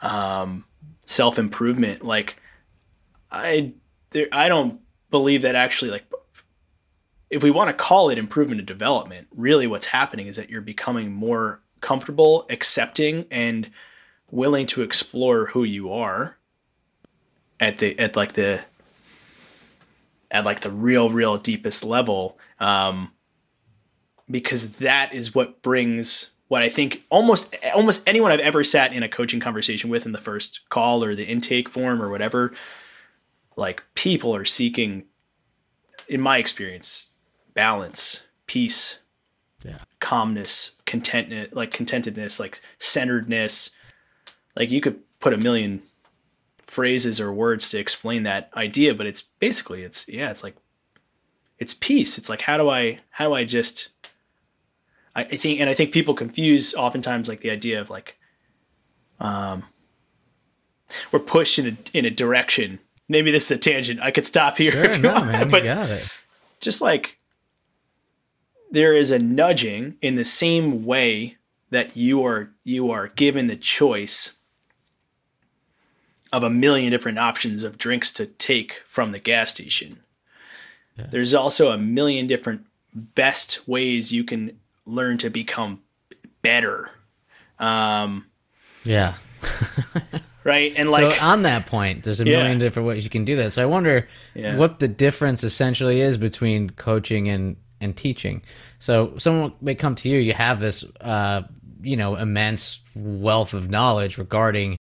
um, 0.00 0.64
self 1.06 1.38
improvement. 1.38 2.04
Like 2.04 2.36
I 3.30 3.72
there, 4.10 4.28
I 4.30 4.48
don't 4.48 4.80
believe 5.10 5.42
that 5.42 5.54
actually 5.54 5.90
like 5.90 6.04
if 7.30 7.42
we 7.42 7.50
want 7.50 7.68
to 7.68 7.74
call 7.74 8.10
it 8.10 8.18
improvement 8.18 8.60
and 8.60 8.68
development, 8.68 9.28
really 9.34 9.66
what's 9.66 9.86
happening 9.86 10.26
is 10.26 10.36
that 10.36 10.50
you're 10.50 10.60
becoming 10.60 11.12
more 11.12 11.60
comfortable, 11.80 12.46
accepting, 12.48 13.26
and 13.30 13.70
willing 14.30 14.66
to 14.66 14.82
explore 14.82 15.46
who 15.46 15.64
you 15.64 15.92
are 15.92 16.36
at 17.60 17.78
the 17.78 17.98
at 17.98 18.16
like 18.16 18.32
the 18.32 18.60
at 20.30 20.44
like 20.44 20.60
the 20.60 20.70
real 20.70 21.10
real 21.10 21.38
deepest 21.38 21.84
level 21.84 22.38
um 22.58 23.12
because 24.30 24.72
that 24.78 25.12
is 25.12 25.34
what 25.34 25.62
brings 25.62 26.30
what 26.48 26.62
I 26.62 26.68
think 26.68 27.02
almost 27.10 27.54
almost 27.74 28.06
anyone 28.08 28.30
I've 28.32 28.40
ever 28.40 28.64
sat 28.64 28.92
in 28.92 29.02
a 29.02 29.08
coaching 29.08 29.40
conversation 29.40 29.90
with 29.90 30.06
in 30.06 30.12
the 30.12 30.20
first 30.20 30.60
call 30.68 31.04
or 31.04 31.14
the 31.14 31.24
intake 31.24 31.68
form 31.68 32.02
or 32.02 32.10
whatever 32.10 32.52
like 33.56 33.82
people 33.94 34.34
are 34.34 34.44
seeking 34.44 35.04
in 36.08 36.20
my 36.20 36.38
experience 36.38 37.10
balance 37.54 38.26
peace 38.46 38.98
Yeah. 39.64 39.78
calmness 40.00 40.76
contentment 40.86 41.54
like 41.54 41.70
contentedness 41.70 42.40
like 42.40 42.60
centeredness 42.78 43.70
like 44.56 44.70
you 44.70 44.80
could 44.80 45.00
put 45.20 45.32
a 45.32 45.38
million 45.38 45.82
phrases 46.66 47.20
or 47.20 47.32
words 47.32 47.68
to 47.70 47.78
explain 47.78 48.22
that 48.24 48.50
idea 48.56 48.94
but 48.94 49.06
it's 49.06 49.22
basically 49.22 49.82
it's 49.82 50.08
yeah 50.08 50.30
it's 50.30 50.42
like 50.42 50.56
it's 51.58 51.72
peace. 51.74 52.18
It's 52.18 52.28
like 52.28 52.42
how 52.42 52.56
do 52.56 52.68
i 52.68 52.98
how 53.10 53.28
do 53.28 53.34
i 53.34 53.44
just 53.44 53.88
I, 55.14 55.22
I 55.22 55.36
think 55.36 55.60
and 55.60 55.70
i 55.70 55.74
think 55.74 55.92
people 55.92 56.12
confuse 56.14 56.74
oftentimes 56.74 57.28
like 57.28 57.40
the 57.40 57.50
idea 57.50 57.80
of 57.80 57.90
like 57.90 58.18
um 59.20 59.62
we're 61.12 61.20
pushed 61.20 61.58
in 61.58 61.66
a 61.66 61.96
in 61.96 62.04
a 62.04 62.10
direction. 62.10 62.78
Maybe 63.08 63.30
this 63.30 63.50
is 63.50 63.56
a 63.56 63.60
tangent. 63.60 64.00
I 64.00 64.10
could 64.10 64.26
stop 64.26 64.56
here 64.56 64.72
Sure, 64.72 64.84
if 64.84 64.96
you 64.96 65.02
no, 65.02 65.12
want, 65.14 65.26
man, 65.26 65.50
but 65.50 65.62
got 65.64 65.90
it. 65.90 66.18
just 66.60 66.80
like 66.80 67.18
there 68.70 68.94
is 68.94 69.10
a 69.10 69.18
nudging 69.18 69.96
in 70.02 70.14
the 70.16 70.24
same 70.24 70.84
way 70.84 71.36
that 71.70 71.96
you 71.96 72.24
are 72.24 72.50
you 72.64 72.90
are 72.90 73.08
given 73.08 73.46
the 73.46 73.56
choice 73.56 74.36
of 76.34 76.42
a 76.42 76.50
million 76.50 76.90
different 76.90 77.18
options 77.18 77.62
of 77.62 77.78
drinks 77.78 78.12
to 78.12 78.26
take 78.26 78.82
from 78.88 79.12
the 79.12 79.18
gas 79.20 79.50
station. 79.52 80.00
There's 81.10 81.34
also 81.34 81.70
a 81.72 81.78
million 81.78 82.26
different 82.26 82.66
best 82.92 83.66
ways 83.66 84.12
you 84.12 84.22
can 84.24 84.58
learn 84.86 85.18
to 85.18 85.30
become 85.30 85.80
better. 86.42 86.90
Um, 87.58 88.26
Yeah. 88.84 89.14
right? 90.44 90.72
And 90.76 90.90
like 90.90 91.14
so 91.14 91.22
on 91.24 91.42
that 91.42 91.66
point, 91.66 92.04
there's 92.04 92.20
a 92.20 92.24
Yeah. 92.24 92.38
million 92.38 92.58
different 92.58 92.88
ways 92.88 93.02
you 93.04 93.10
can 93.10 93.24
do 93.24 93.36
that. 93.36 93.52
So 93.52 93.62
I 93.62 93.66
wonder 93.66 94.08
Yeah. 94.34 94.56
what 94.56 94.78
the 94.78 94.88
difference 94.88 95.42
essentially 95.44 96.00
is 96.00 96.16
between 96.16 96.70
coaching 96.70 97.28
and 97.28 97.56
and 97.80 97.96
teaching. 97.96 98.42
So 98.78 99.14
someone 99.18 99.52
may 99.60 99.74
come 99.74 99.94
to 99.96 100.08
you, 100.08 100.18
you 100.18 100.32
have 100.32 100.60
this 100.60 100.84
uh, 101.00 101.42
you 101.82 101.96
know, 101.96 102.16
immense 102.16 102.80
wealth 102.96 103.52
of 103.52 103.68
knowledge 103.70 104.16
regarding 104.16 104.76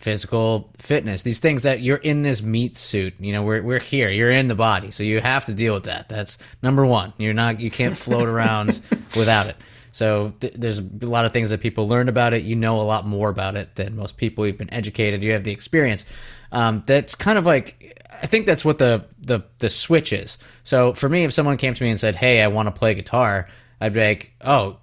physical 0.00 0.70
fitness, 0.78 1.22
these 1.22 1.40
things 1.40 1.64
that 1.64 1.80
you're 1.80 1.98
in 1.98 2.22
this 2.22 2.42
meat 2.42 2.74
suit. 2.74 3.14
You 3.20 3.32
know, 3.32 3.42
we're 3.44 3.62
we're 3.62 3.78
here. 3.78 4.10
You're 4.10 4.30
in 4.30 4.48
the 4.48 4.54
body, 4.54 4.90
so 4.90 5.02
you 5.02 5.20
have 5.20 5.44
to 5.44 5.54
deal 5.54 5.74
with 5.74 5.84
that. 5.84 6.08
That's 6.08 6.38
number 6.62 6.84
one. 6.84 7.12
You're 7.18 7.34
not. 7.34 7.60
You 7.60 7.70
can't 7.70 7.96
float 7.96 8.28
around 8.28 8.80
without 9.16 9.46
it. 9.46 9.56
So 9.92 10.32
th- 10.40 10.54
there's 10.54 10.78
a 10.78 10.82
lot 11.02 11.26
of 11.26 11.32
things 11.32 11.50
that 11.50 11.60
people 11.60 11.86
learn 11.86 12.08
about 12.08 12.32
it. 12.32 12.44
You 12.44 12.56
know 12.56 12.80
a 12.80 12.82
lot 12.82 13.06
more 13.06 13.28
about 13.28 13.56
it 13.56 13.74
than 13.74 13.96
most 13.96 14.16
people. 14.16 14.46
You've 14.46 14.58
been 14.58 14.72
educated. 14.72 15.22
You 15.22 15.32
have 15.32 15.44
the 15.44 15.52
experience. 15.52 16.04
Um, 16.50 16.82
that's 16.86 17.14
kind 17.14 17.38
of 17.38 17.46
like. 17.46 17.96
I 18.22 18.26
think 18.26 18.46
that's 18.46 18.64
what 18.64 18.78
the, 18.78 19.06
the 19.20 19.44
the 19.58 19.70
switch 19.70 20.12
is. 20.12 20.38
So 20.64 20.92
for 20.94 21.08
me, 21.08 21.24
if 21.24 21.32
someone 21.32 21.56
came 21.56 21.74
to 21.74 21.82
me 21.84 21.90
and 21.90 22.00
said, 22.00 22.16
"Hey, 22.16 22.42
I 22.42 22.48
want 22.48 22.66
to 22.66 22.72
play 22.72 22.94
guitar," 22.94 23.48
I'd 23.80 23.92
be 23.92 24.00
like, 24.00 24.32
"Oh, 24.40 24.78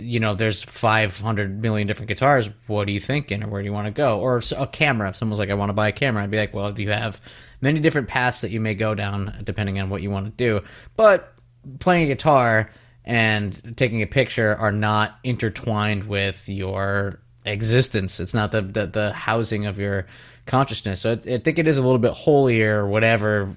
you 0.00 0.20
know, 0.20 0.34
there's 0.34 0.62
500 0.62 1.60
million 1.60 1.86
different 1.86 2.08
guitars. 2.08 2.50
What 2.66 2.88
are 2.88 2.90
you 2.90 3.00
thinking, 3.00 3.42
or 3.42 3.48
where 3.48 3.62
do 3.62 3.66
you 3.66 3.72
want 3.72 3.86
to 3.86 3.92
go? 3.92 4.20
Or 4.20 4.42
a 4.56 4.66
camera. 4.66 5.08
If 5.08 5.16
someone's 5.16 5.38
like, 5.38 5.50
I 5.50 5.54
want 5.54 5.70
to 5.70 5.74
buy 5.74 5.88
a 5.88 5.92
camera, 5.92 6.22
I'd 6.22 6.30
be 6.30 6.38
like, 6.38 6.54
well, 6.54 6.72
do 6.72 6.82
you 6.82 6.90
have 6.90 7.20
many 7.60 7.80
different 7.80 8.08
paths 8.08 8.40
that 8.42 8.50
you 8.50 8.60
may 8.60 8.74
go 8.74 8.94
down 8.94 9.40
depending 9.44 9.80
on 9.80 9.90
what 9.90 10.02
you 10.02 10.10
want 10.10 10.26
to 10.26 10.32
do? 10.32 10.64
But 10.96 11.34
playing 11.80 12.04
a 12.04 12.06
guitar 12.08 12.70
and 13.04 13.76
taking 13.76 14.02
a 14.02 14.06
picture 14.06 14.54
are 14.56 14.72
not 14.72 15.18
intertwined 15.24 16.08
with 16.08 16.48
your 16.48 17.20
existence. 17.44 18.20
It's 18.20 18.34
not 18.34 18.52
the 18.52 18.62
the, 18.62 18.86
the 18.86 19.12
housing 19.12 19.66
of 19.66 19.78
your 19.78 20.06
consciousness. 20.46 21.00
So 21.02 21.10
I, 21.10 21.34
I 21.34 21.38
think 21.38 21.58
it 21.58 21.66
is 21.66 21.78
a 21.78 21.82
little 21.82 21.98
bit 21.98 22.12
holier, 22.12 22.86
whatever 22.86 23.54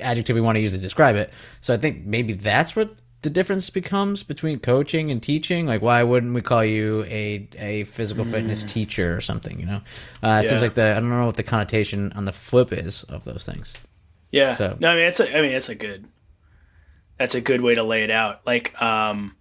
adjective 0.00 0.34
we 0.34 0.40
want 0.40 0.56
to 0.56 0.60
use 0.60 0.72
to 0.72 0.78
describe 0.78 1.16
it. 1.16 1.32
So 1.60 1.72
I 1.72 1.76
think 1.76 2.04
maybe 2.04 2.32
that's 2.32 2.74
what 2.76 2.92
the 3.22 3.30
difference 3.30 3.70
becomes 3.70 4.22
between 4.24 4.58
coaching 4.58 5.10
and 5.10 5.22
teaching. 5.22 5.66
Like, 5.66 5.80
why 5.80 6.02
wouldn't 6.02 6.34
we 6.34 6.42
call 6.42 6.64
you 6.64 7.04
a 7.04 7.48
a 7.58 7.84
physical 7.84 8.24
fitness 8.24 8.64
teacher 8.64 9.16
or 9.16 9.20
something? 9.20 9.58
You 9.60 9.66
know, 9.66 9.80
uh, 10.22 10.40
it 10.40 10.44
Yeah. 10.44 10.48
seems 10.50 10.62
like 10.62 10.74
the 10.74 10.90
I 10.96 11.00
don't 11.00 11.08
know 11.08 11.26
what 11.26 11.36
the 11.36 11.42
connotation 11.42 12.12
on 12.12 12.24
the 12.24 12.32
flip 12.32 12.72
is 12.72 13.04
of 13.04 13.24
those 13.24 13.46
things. 13.46 13.74
Yeah. 14.30 14.52
So- 14.54 14.76
No, 14.80 14.90
I 14.90 14.94
mean 14.96 15.04
it's 15.06 15.20
a, 15.20 15.36
I 15.38 15.40
mean 15.42 15.52
it's 15.52 15.68
a 15.68 15.74
good 15.74 16.06
that's 17.18 17.34
a 17.34 17.40
good 17.40 17.60
way 17.60 17.74
to 17.74 17.82
lay 17.84 18.02
it 18.02 18.10
out. 18.10 18.40
Like 18.46 18.80
um 18.82 19.36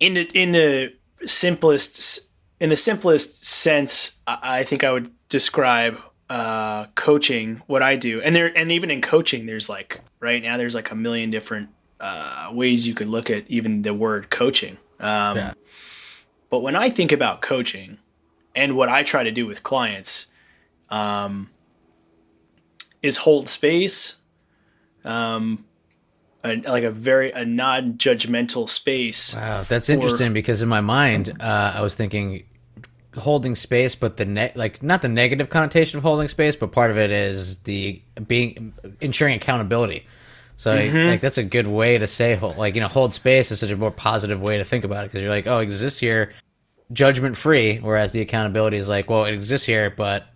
in 0.00 0.14
the 0.14 0.22
in 0.34 0.52
the 0.52 0.92
simplest 1.26 2.28
in 2.60 2.68
the 2.70 2.76
simplest 2.76 3.44
sense, 3.44 4.18
I, 4.26 4.38
I 4.60 4.62
think 4.62 4.84
I 4.84 4.90
would 4.92 5.10
describe 5.28 5.98
uh 6.30 6.86
coaching 6.94 7.62
what 7.66 7.82
I 7.82 7.96
do. 7.96 8.20
And 8.20 8.36
there 8.36 8.56
and 8.56 8.70
even 8.70 8.90
in 8.90 9.00
coaching 9.00 9.46
there's 9.46 9.68
like 9.68 10.00
right 10.20 10.42
now 10.42 10.56
there's 10.56 10.74
like 10.74 10.90
a 10.90 10.94
million 10.94 11.30
different 11.30 11.70
uh 12.00 12.50
ways 12.52 12.86
you 12.86 12.94
could 12.94 13.08
look 13.08 13.30
at 13.30 13.44
even 13.48 13.82
the 13.82 13.94
word 13.94 14.30
coaching. 14.30 14.76
Um 15.00 15.36
Yeah. 15.36 15.52
but 16.50 16.60
when 16.60 16.76
I 16.76 16.90
think 16.90 17.12
about 17.12 17.40
coaching 17.40 17.98
and 18.54 18.76
what 18.76 18.88
I 18.88 19.02
try 19.04 19.22
to 19.22 19.30
do 19.30 19.46
with 19.46 19.62
clients, 19.62 20.26
um, 20.90 21.50
is 23.02 23.18
hold 23.18 23.48
space, 23.48 24.16
um, 25.04 25.64
a, 26.42 26.56
like 26.56 26.84
a 26.84 26.90
very 26.90 27.30
a 27.30 27.44
non-judgmental 27.44 28.68
space. 28.68 29.34
Wow, 29.36 29.62
that's 29.62 29.88
interesting 29.88 30.32
because 30.32 30.62
in 30.62 30.68
my 30.68 30.80
mind, 30.80 31.32
uh, 31.40 31.72
I 31.76 31.80
was 31.80 31.94
thinking 31.94 32.44
holding 33.18 33.54
space, 33.56 33.94
but 33.94 34.16
the 34.16 34.24
ne- 34.24 34.52
like 34.54 34.82
not 34.82 35.02
the 35.02 35.08
negative 35.08 35.48
connotation 35.50 35.98
of 35.98 36.02
holding 36.02 36.28
space, 36.28 36.56
but 36.56 36.72
part 36.72 36.90
of 36.90 36.98
it 36.98 37.10
is 37.10 37.60
the 37.60 38.00
being 38.26 38.72
ensuring 39.00 39.34
accountability. 39.34 40.06
So 40.56 40.76
Mm-hmm. 40.76 41.06
like 41.08 41.20
that's 41.20 41.38
a 41.38 41.44
good 41.44 41.66
way 41.68 41.98
to 41.98 42.06
say 42.08 42.34
hold, 42.34 42.56
like 42.56 42.74
you 42.74 42.80
know 42.80 42.88
hold 42.88 43.14
space 43.14 43.50
is 43.50 43.60
such 43.60 43.70
a 43.70 43.76
more 43.76 43.90
positive 43.92 44.40
way 44.42 44.58
to 44.58 44.64
think 44.64 44.84
about 44.84 45.04
it 45.04 45.08
because 45.08 45.22
you're 45.22 45.30
like 45.30 45.46
oh 45.46 45.58
it 45.58 45.62
exists 45.62 46.00
here, 46.00 46.32
judgment 46.92 47.36
free, 47.36 47.76
whereas 47.78 48.10
the 48.12 48.20
accountability 48.20 48.76
is 48.76 48.88
like 48.88 49.08
well 49.08 49.24
it 49.24 49.34
exists 49.34 49.66
here, 49.66 49.88
but 49.90 50.26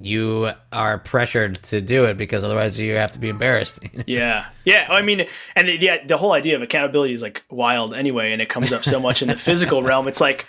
you 0.00 0.50
are 0.72 0.98
pressured 0.98 1.56
to 1.56 1.80
do 1.80 2.06
it 2.06 2.16
because 2.16 2.42
otherwise 2.42 2.78
you 2.78 2.94
have 2.96 3.12
to 3.12 3.18
be 3.18 3.28
embarrassed. 3.28 3.84
Yeah, 4.06 4.46
yeah. 4.64 4.86
I 4.90 5.00
mean, 5.02 5.26
and 5.54 5.68
yeah, 5.68 6.04
the 6.04 6.16
whole 6.16 6.32
idea 6.32 6.56
of 6.56 6.62
accountability 6.62 7.12
is 7.12 7.22
like 7.22 7.44
wild 7.50 7.94
anyway, 7.94 8.32
and 8.32 8.42
it 8.42 8.48
comes 8.48 8.72
up 8.72 8.84
so 8.84 8.98
much 8.98 9.22
in 9.22 9.28
the 9.28 9.36
physical 9.36 9.82
realm. 9.82 10.08
It's 10.08 10.20
like 10.20 10.46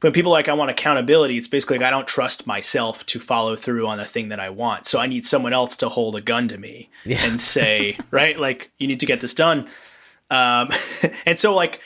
when 0.00 0.12
people 0.12 0.32
are 0.32 0.38
like 0.38 0.48
I 0.48 0.52
want 0.52 0.70
accountability. 0.70 1.36
It's 1.36 1.48
basically 1.48 1.78
like 1.78 1.86
I 1.86 1.90
don't 1.90 2.06
trust 2.06 2.46
myself 2.46 3.04
to 3.06 3.18
follow 3.18 3.56
through 3.56 3.86
on 3.86 4.00
a 4.00 4.06
thing 4.06 4.28
that 4.28 4.40
I 4.40 4.50
want, 4.50 4.86
so 4.86 4.98
I 4.98 5.06
need 5.06 5.26
someone 5.26 5.52
else 5.52 5.76
to 5.78 5.88
hold 5.88 6.16
a 6.16 6.20
gun 6.20 6.48
to 6.48 6.58
me 6.58 6.88
and 7.06 7.40
say, 7.40 7.98
right, 8.10 8.38
like 8.38 8.70
you 8.78 8.86
need 8.88 9.00
to 9.00 9.06
get 9.06 9.20
this 9.20 9.34
done. 9.34 9.68
Um, 10.30 10.70
and 11.26 11.38
so 11.38 11.54
like, 11.54 11.80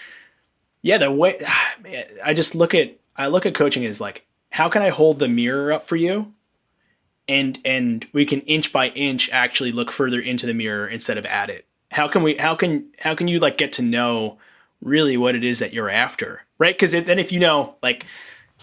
yeah, 0.83 0.99
the 0.99 1.11
way 1.11 1.41
I 2.25 2.35
just 2.35 2.55
look 2.55 2.75
at 2.75 2.99
I 3.17 3.29
look 3.29 3.47
at 3.47 3.55
coaching 3.55 3.85
as 3.87 4.01
like, 4.01 4.27
how 4.51 4.69
can 4.69 4.83
I 4.83 4.91
hold 4.91 5.19
the 5.19 5.29
mirror 5.29 5.73
up 5.73 5.87
for 5.87 5.97
you? 5.97 6.33
and 7.29 7.59
and 7.65 8.07
we 8.13 8.25
can 8.25 8.41
inch 8.43 8.73
by 8.73 8.89
inch 8.89 9.31
actually 9.31 9.73
look 9.73 9.91
further 9.91 10.21
into 10.21 10.47
the 10.47 10.55
mirror 10.55 10.87
instead 10.87 11.19
of 11.19 11.27
at 11.27 11.49
it 11.49 11.67
how 11.91 12.09
can 12.09 12.23
we 12.23 12.37
how 12.37 12.55
can 12.55 12.87
how 12.99 13.15
can 13.15 13.29
you 13.29 13.39
like 13.39 13.59
get 13.59 13.73
to 13.73 13.83
know 13.83 14.39
really 14.83 15.17
what 15.17 15.35
it 15.35 15.45
is 15.45 15.59
that 15.59 15.73
you're 15.73 15.91
after 15.91 16.43
right 16.59 16.75
because 16.75 16.93
then 16.93 17.19
if 17.19 17.33
you 17.33 17.41
know 17.41 17.75
like 17.83 18.05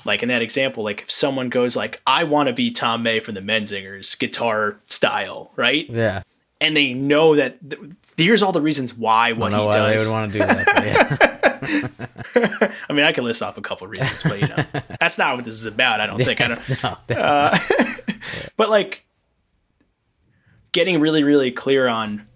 like 0.06 0.24
in 0.24 0.30
that 0.30 0.42
example 0.42 0.84
like 0.84 1.02
if 1.02 1.12
someone 1.12 1.50
goes 1.50 1.76
like 1.76 2.02
i 2.06 2.24
want 2.24 2.48
to 2.48 2.54
be 2.54 2.72
tom 2.72 3.04
may 3.04 3.20
from 3.20 3.36
the 3.36 3.42
menzingers 3.42 4.18
guitar 4.18 4.78
style 4.86 5.52
right 5.56 5.90
yeah, 5.90 6.22
and 6.62 6.78
they 6.78 6.94
know 6.94 7.36
that 7.36 7.58
th- 7.68 7.82
here's 8.18 8.44
all 8.44 8.52
the 8.52 8.62
reasons 8.62 8.94
why 8.94 9.30
I 9.30 9.34
what 9.34 9.52
he 9.52 9.58
why 9.58 9.90
they 9.90 9.98
would 9.98 10.12
want 10.12 10.32
to 10.32 10.40
do 10.40 10.46
that. 10.46 10.86
yeah. 10.86 12.72
i 12.90 12.94
mean 12.94 13.06
i 13.06 13.12
can 13.12 13.24
list 13.24 13.42
off 13.42 13.58
a 13.58 13.62
couple 13.62 13.88
reasons 13.88 14.24
but 14.24 14.40
you 14.40 14.48
know 14.48 14.66
that's 15.00 15.18
not 15.18 15.36
what 15.36 15.46
this 15.46 15.56
is 15.56 15.66
about 15.66 16.00
i 16.00 16.06
don't 16.06 16.18
think 16.18 16.42
i 16.42 16.48
don't 16.48 16.84
no, 16.84 16.98
uh, 17.18 17.52
definitely. 17.52 18.16
but 18.58 18.70
like 18.70 19.06
getting 20.72 21.00
really 21.00 21.24
really 21.24 21.52
clear 21.52 21.88
on 21.88 22.28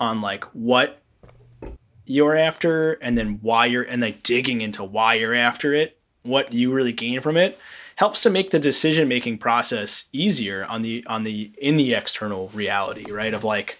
on 0.00 0.20
like 0.20 0.44
what 0.54 1.00
you're 2.06 2.36
after 2.36 2.92
and 2.94 3.16
then 3.16 3.38
why 3.42 3.66
you're 3.66 3.82
and 3.82 4.02
like 4.02 4.22
digging 4.22 4.60
into 4.60 4.84
why 4.84 5.14
you're 5.14 5.34
after 5.34 5.74
it 5.74 5.98
what 6.22 6.52
you 6.52 6.72
really 6.72 6.92
gain 6.92 7.20
from 7.20 7.36
it 7.36 7.58
helps 7.96 8.22
to 8.22 8.30
make 8.30 8.50
the 8.50 8.58
decision 8.58 9.08
making 9.08 9.38
process 9.38 10.06
easier 10.12 10.64
on 10.64 10.82
the 10.82 11.04
on 11.06 11.24
the 11.24 11.52
in 11.58 11.76
the 11.76 11.94
external 11.94 12.48
reality 12.48 13.10
right? 13.10 13.34
Of 13.34 13.44
like 13.44 13.78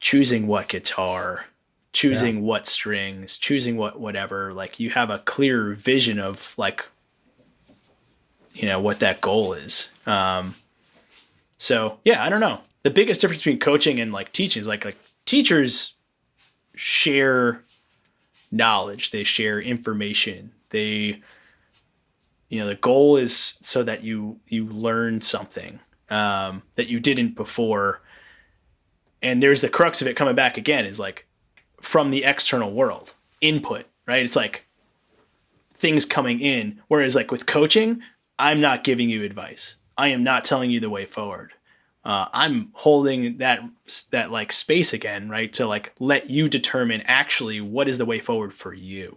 choosing 0.00 0.46
what 0.46 0.68
guitar 0.68 1.46
choosing 1.92 2.42
what 2.42 2.66
strings 2.66 3.38
choosing 3.38 3.76
what 3.76 3.98
whatever. 3.98 4.52
Like 4.52 4.78
you 4.78 4.90
have 4.90 5.10
a 5.10 5.18
clear 5.20 5.72
vision 5.72 6.18
of 6.18 6.54
like 6.58 6.84
you 8.54 8.66
know 8.66 8.80
what 8.80 9.00
that 9.00 9.20
goal 9.20 9.52
is. 9.54 9.90
Um 10.06 10.54
so 11.58 11.98
yeah 12.04 12.22
i 12.22 12.28
don't 12.28 12.40
know. 12.40 12.60
The 12.82 12.90
biggest 12.90 13.20
difference 13.20 13.40
between 13.40 13.58
coaching 13.58 13.98
and 13.98 14.12
like 14.12 14.32
teaching 14.32 14.60
is 14.60 14.68
like 14.68 14.84
like 14.84 14.98
teachers 15.24 15.94
share 16.76 17.62
knowledge 18.52 19.10
they 19.10 19.24
share 19.24 19.60
information 19.60 20.52
they 20.70 21.20
you 22.48 22.60
know 22.60 22.66
the 22.66 22.76
goal 22.76 23.16
is 23.16 23.34
so 23.34 23.82
that 23.82 24.04
you 24.04 24.38
you 24.46 24.66
learn 24.66 25.20
something 25.20 25.80
um, 26.10 26.62
that 26.76 26.88
you 26.88 27.00
didn't 27.00 27.34
before. 27.34 28.02
And 29.22 29.42
there's 29.42 29.60
the 29.60 29.68
crux 29.68 30.00
of 30.00 30.08
it 30.08 30.16
coming 30.16 30.36
back 30.36 30.56
again 30.56 30.86
is 30.86 31.00
like 31.00 31.26
from 31.80 32.10
the 32.10 32.24
external 32.24 32.72
world 32.72 33.14
input 33.40 33.86
right? 34.06 34.24
It's 34.24 34.36
like 34.36 34.64
things 35.74 36.04
coming 36.04 36.40
in. 36.40 36.80
Whereas 36.88 37.16
like 37.16 37.30
with 37.30 37.46
coaching 37.46 38.02
i'm 38.38 38.60
not 38.60 38.84
giving 38.84 39.08
you 39.08 39.24
advice. 39.24 39.76
I 39.98 40.08
am 40.08 40.22
not 40.22 40.44
telling 40.44 40.70
you 40.70 40.78
the 40.78 40.90
way 40.90 41.06
forward 41.06 41.54
uh, 42.06 42.28
i'm 42.32 42.70
holding 42.72 43.38
that 43.38 43.60
that 44.10 44.30
like 44.30 44.52
space 44.52 44.92
again 44.92 45.28
right 45.28 45.52
to 45.52 45.66
like 45.66 45.92
let 45.98 46.30
you 46.30 46.48
determine 46.48 47.02
actually 47.06 47.60
what 47.60 47.88
is 47.88 47.98
the 47.98 48.06
way 48.06 48.18
forward 48.18 48.54
for 48.54 48.72
you 48.72 49.16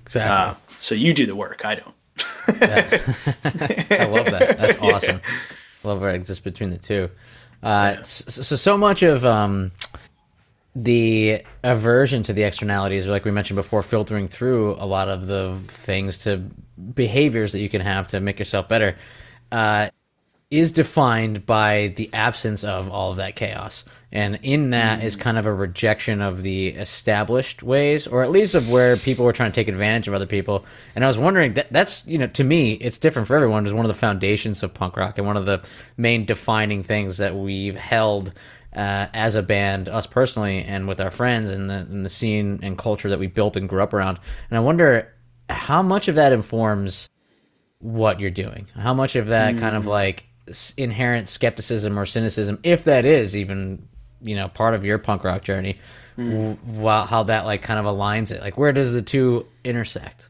exactly. 0.00 0.30
uh, 0.30 0.54
so 0.80 0.94
you 0.94 1.14
do 1.14 1.26
the 1.26 1.36
work 1.36 1.64
i 1.64 1.74
don't 1.74 1.94
I 2.48 4.08
love 4.10 4.26
that. 4.26 4.56
That's 4.58 4.78
awesome. 4.80 5.20
I 5.84 5.88
love 5.88 6.00
where 6.00 6.10
it 6.10 6.16
exists 6.16 6.42
between 6.42 6.70
the 6.70 6.78
two. 6.78 7.10
Uh, 7.62 8.02
so, 8.02 8.42
so 8.42 8.56
so 8.56 8.78
much 8.78 9.02
of 9.02 9.24
um, 9.24 9.70
the 10.74 11.42
aversion 11.62 12.22
to 12.24 12.32
the 12.32 12.42
externalities, 12.44 13.06
or 13.06 13.10
like 13.10 13.24
we 13.24 13.30
mentioned 13.30 13.56
before, 13.56 13.82
filtering 13.82 14.28
through 14.28 14.76
a 14.78 14.86
lot 14.86 15.08
of 15.08 15.26
the 15.26 15.58
things 15.64 16.18
to 16.18 16.38
behaviors 16.94 17.52
that 17.52 17.60
you 17.60 17.68
can 17.68 17.80
have 17.80 18.06
to 18.08 18.20
make 18.20 18.38
yourself 18.38 18.68
better, 18.68 18.96
uh, 19.52 19.88
is 20.50 20.70
defined 20.70 21.44
by 21.44 21.92
the 21.96 22.08
absence 22.14 22.64
of 22.64 22.90
all 22.90 23.10
of 23.10 23.18
that 23.18 23.36
chaos. 23.36 23.84
And 24.10 24.38
in 24.42 24.70
that 24.70 25.02
is 25.04 25.14
kind 25.14 25.36
of 25.36 25.44
a 25.44 25.52
rejection 25.52 26.22
of 26.22 26.42
the 26.42 26.68
established 26.68 27.62
ways, 27.62 28.06
or 28.06 28.22
at 28.22 28.30
least 28.30 28.54
of 28.54 28.70
where 28.70 28.96
people 28.96 29.26
were 29.26 29.34
trying 29.34 29.50
to 29.50 29.54
take 29.54 29.68
advantage 29.68 30.08
of 30.08 30.14
other 30.14 30.24
people. 30.24 30.64
And 30.94 31.04
I 31.04 31.06
was 31.08 31.18
wondering 31.18 31.54
that 31.54 31.70
that's 31.70 32.06
you 32.06 32.16
know 32.16 32.28
to 32.28 32.44
me 32.44 32.72
it's 32.72 32.96
different 32.96 33.28
for 33.28 33.36
everyone. 33.36 33.66
It's 33.66 33.74
one 33.74 33.84
of 33.84 33.88
the 33.88 33.94
foundations 33.94 34.62
of 34.62 34.72
punk 34.72 34.96
rock 34.96 35.18
and 35.18 35.26
one 35.26 35.36
of 35.36 35.44
the 35.44 35.68
main 35.98 36.24
defining 36.24 36.82
things 36.82 37.18
that 37.18 37.36
we've 37.36 37.76
held 37.76 38.32
uh, 38.74 39.08
as 39.12 39.34
a 39.34 39.42
band, 39.42 39.90
us 39.90 40.06
personally, 40.06 40.62
and 40.62 40.88
with 40.88 41.00
our 41.02 41.10
friends 41.10 41.50
and 41.50 41.68
the 41.68 41.80
and 41.90 42.06
the 42.06 42.10
scene 42.10 42.60
and 42.62 42.78
culture 42.78 43.10
that 43.10 43.18
we 43.18 43.26
built 43.26 43.58
and 43.58 43.68
grew 43.68 43.82
up 43.82 43.92
around. 43.92 44.18
And 44.48 44.56
I 44.56 44.60
wonder 44.60 45.14
how 45.50 45.82
much 45.82 46.08
of 46.08 46.14
that 46.14 46.32
informs 46.32 47.10
what 47.80 48.20
you're 48.20 48.30
doing. 48.30 48.66
How 48.74 48.94
much 48.94 49.16
of 49.16 49.26
that 49.26 49.58
kind 49.58 49.76
of 49.76 49.86
like 49.86 50.20
s- 50.20 50.27
inherent 50.76 51.28
skepticism 51.28 51.98
or 51.98 52.06
cynicism, 52.06 52.58
if 52.62 52.84
that 52.84 53.04
is 53.04 53.36
even 53.36 53.88
you 54.22 54.34
know 54.36 54.48
part 54.48 54.74
of 54.74 54.84
your 54.84 54.98
punk 54.98 55.24
rock 55.24 55.42
journey, 55.42 55.78
w- 56.16 56.56
while 56.64 57.06
how 57.06 57.22
that 57.24 57.44
like 57.44 57.62
kind 57.62 57.78
of 57.78 57.86
aligns 57.86 58.32
it. 58.32 58.40
Like 58.40 58.56
where 58.56 58.72
does 58.72 58.92
the 58.92 59.02
two 59.02 59.46
intersect? 59.64 60.28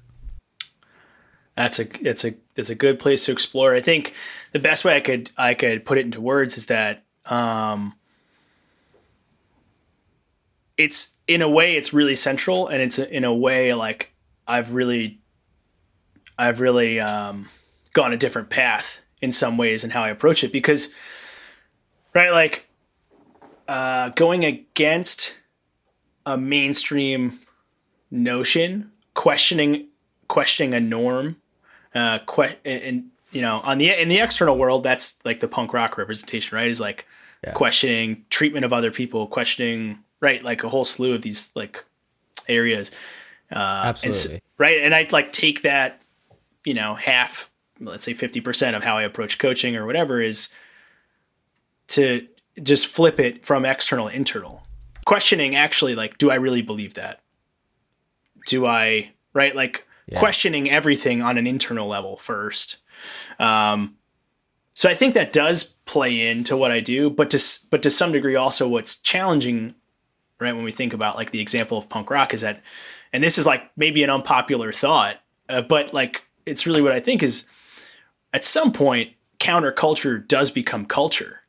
that's 1.58 1.80
a 1.80 2.08
it's 2.08 2.24
a 2.24 2.34
it's 2.54 2.70
a 2.70 2.74
good 2.74 3.00
place 3.00 3.24
to 3.26 3.32
explore. 3.32 3.74
I 3.74 3.80
think 3.80 4.14
the 4.52 4.60
best 4.60 4.84
way 4.84 4.96
I 4.96 5.00
could 5.00 5.30
I 5.36 5.54
could 5.54 5.84
put 5.84 5.98
it 5.98 6.04
into 6.04 6.20
words 6.20 6.56
is 6.56 6.66
that 6.66 7.04
um, 7.26 7.94
it's 10.76 11.18
in 11.26 11.42
a 11.42 11.50
way 11.50 11.76
it's 11.76 11.92
really 11.92 12.14
central, 12.14 12.68
and 12.68 12.80
it's 12.80 12.98
in 12.98 13.24
a 13.24 13.34
way 13.34 13.74
like 13.74 14.12
I've 14.46 14.72
really 14.72 15.20
I've 16.38 16.60
really 16.60 17.00
um, 17.00 17.48
gone 17.92 18.12
a 18.12 18.16
different 18.16 18.50
path 18.50 19.00
in 19.20 19.32
some 19.32 19.56
ways 19.56 19.84
and 19.84 19.92
how 19.92 20.02
I 20.02 20.10
approach 20.10 20.44
it 20.44 20.52
because 20.52 20.92
right 22.14 22.30
like 22.30 22.68
uh, 23.68 24.08
going 24.10 24.44
against 24.44 25.36
a 26.24 26.36
mainstream 26.36 27.40
notion, 28.10 28.90
questioning 29.14 29.88
questioning 30.28 30.74
a 30.74 30.80
norm, 30.80 31.36
uh, 31.94 32.18
que- 32.20 32.56
and, 32.64 32.82
and 32.82 33.04
you 33.30 33.42
know, 33.42 33.60
on 33.62 33.78
the 33.78 33.90
in 33.90 34.08
the 34.08 34.18
external 34.18 34.56
world, 34.56 34.82
that's 34.82 35.18
like 35.24 35.40
the 35.40 35.48
punk 35.48 35.72
rock 35.72 35.98
representation, 35.98 36.56
right? 36.56 36.68
Is 36.68 36.80
like 36.80 37.06
questioning 37.54 38.24
treatment 38.30 38.64
of 38.64 38.72
other 38.72 38.90
people, 38.90 39.26
questioning 39.26 39.98
right, 40.20 40.42
like 40.42 40.64
a 40.64 40.68
whole 40.68 40.84
slew 40.84 41.14
of 41.14 41.22
these 41.22 41.50
like 41.54 41.84
areas. 42.48 42.90
Uh, 43.50 43.54
and 43.58 43.88
Absolutely. 43.88 44.40
right, 44.58 44.78
and 44.80 44.94
I'd 44.94 45.12
like 45.12 45.32
take 45.32 45.62
that, 45.62 46.02
you 46.64 46.74
know, 46.74 46.94
half, 46.94 47.50
let's 47.80 48.04
say 48.04 48.14
fifty 48.14 48.40
percent 48.40 48.76
of 48.76 48.84
how 48.84 48.96
I 48.96 49.02
approach 49.02 49.38
coaching 49.38 49.76
or 49.76 49.86
whatever 49.86 50.20
is 50.20 50.52
to 51.88 52.26
just 52.62 52.86
flip 52.86 53.18
it 53.20 53.44
from 53.44 53.64
external 53.64 54.08
to 54.08 54.14
internal. 54.14 54.62
Questioning 55.04 55.54
actually 55.56 55.94
like 55.94 56.18
do 56.18 56.30
i 56.30 56.34
really 56.34 56.62
believe 56.62 56.94
that? 56.94 57.20
Do 58.46 58.66
i 58.66 59.12
right? 59.32 59.54
Like 59.54 59.86
questioning 60.16 60.70
everything 60.70 61.20
on 61.22 61.36
an 61.36 61.46
internal 61.46 61.88
level 61.88 62.16
first. 62.16 62.78
Um 63.38 63.96
so 64.78 64.88
i 64.88 64.94
think 64.94 65.14
that 65.14 65.32
does 65.32 65.64
play 65.64 66.28
into 66.28 66.56
what 66.56 66.70
i 66.70 66.78
do 66.78 67.10
but 67.10 67.28
to 67.30 67.38
but 67.70 67.82
to 67.82 67.90
some 67.90 68.12
degree 68.12 68.36
also 68.36 68.68
what's 68.68 68.96
challenging 68.98 69.74
right 70.38 70.54
when 70.54 70.64
we 70.64 70.70
think 70.70 70.92
about 70.92 71.16
like 71.16 71.32
the 71.32 71.40
example 71.40 71.76
of 71.76 71.88
punk 71.88 72.10
rock 72.10 72.32
is 72.32 72.42
that 72.42 72.62
and 73.12 73.24
this 73.24 73.38
is 73.38 73.44
like 73.44 73.68
maybe 73.76 74.04
an 74.04 74.10
unpopular 74.10 74.72
thought 74.72 75.16
uh, 75.48 75.60
but 75.60 75.92
like 75.92 76.22
it's 76.46 76.64
really 76.64 76.80
what 76.80 76.92
i 76.92 77.00
think 77.00 77.24
is 77.24 77.48
at 78.32 78.44
some 78.44 78.72
point 78.72 79.12
counterculture 79.38 80.26
does 80.26 80.50
become 80.50 80.84
culture 80.86 81.40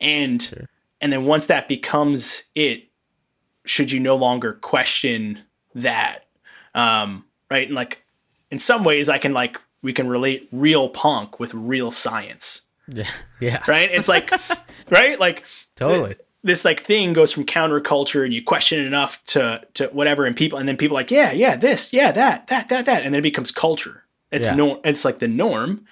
and 0.00 0.66
and 1.00 1.12
then 1.12 1.24
once 1.24 1.46
that 1.46 1.68
becomes 1.68 2.44
it 2.54 2.84
should 3.64 3.92
you 3.92 4.00
no 4.00 4.16
longer 4.16 4.54
question 4.54 5.38
that 5.74 6.26
um 6.74 7.24
right 7.50 7.68
and 7.68 7.76
like 7.76 8.02
in 8.50 8.58
some 8.58 8.84
ways 8.84 9.08
I 9.08 9.18
can 9.18 9.32
like 9.32 9.58
we 9.82 9.92
can 9.92 10.08
relate 10.08 10.48
real 10.52 10.88
punk 10.88 11.40
with 11.40 11.52
real 11.54 11.90
science. 11.90 12.62
Yeah. 12.88 13.04
Yeah. 13.40 13.62
Right? 13.68 13.88
It's 13.92 14.08
like 14.08 14.30
right? 14.90 15.18
Like 15.18 15.44
Totally. 15.76 16.16
this 16.42 16.64
like 16.64 16.80
thing 16.82 17.12
goes 17.12 17.32
from 17.32 17.46
counterculture 17.46 18.24
and 18.24 18.34
you 18.34 18.42
question 18.42 18.80
it 18.80 18.86
enough 18.86 19.22
to 19.26 19.62
to 19.74 19.86
whatever 19.88 20.26
and 20.26 20.34
people 20.36 20.58
and 20.58 20.68
then 20.68 20.76
people 20.76 20.94
like 20.96 21.10
yeah 21.12 21.30
yeah 21.30 21.54
this 21.56 21.92
yeah 21.92 22.10
that 22.10 22.48
that 22.48 22.68
that 22.70 22.84
that 22.86 23.04
and 23.04 23.14
then 23.14 23.20
it 23.20 23.22
becomes 23.22 23.52
culture 23.52 24.02
it's 24.32 24.46
Yeah. 24.48 24.56
norm 24.56 24.80
it's 24.84 25.04
like 25.04 25.20
the 25.20 25.28
norm 25.28 25.86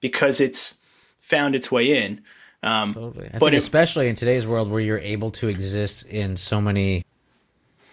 because 0.00 0.40
it's 0.40 0.78
found 1.20 1.54
its 1.54 1.70
way 1.72 2.04
in 2.04 2.20
um 2.62 2.92
Totally. 2.94 3.28
I 3.32 3.38
But 3.38 3.54
it- 3.54 3.58
especially 3.58 4.08
in 4.08 4.14
today's 4.16 4.46
world 4.46 4.70
where 4.70 4.80
you're 4.80 4.98
able 4.98 5.30
to 5.32 5.48
exist 5.48 6.06
in 6.06 6.36
so 6.36 6.60
many 6.60 7.04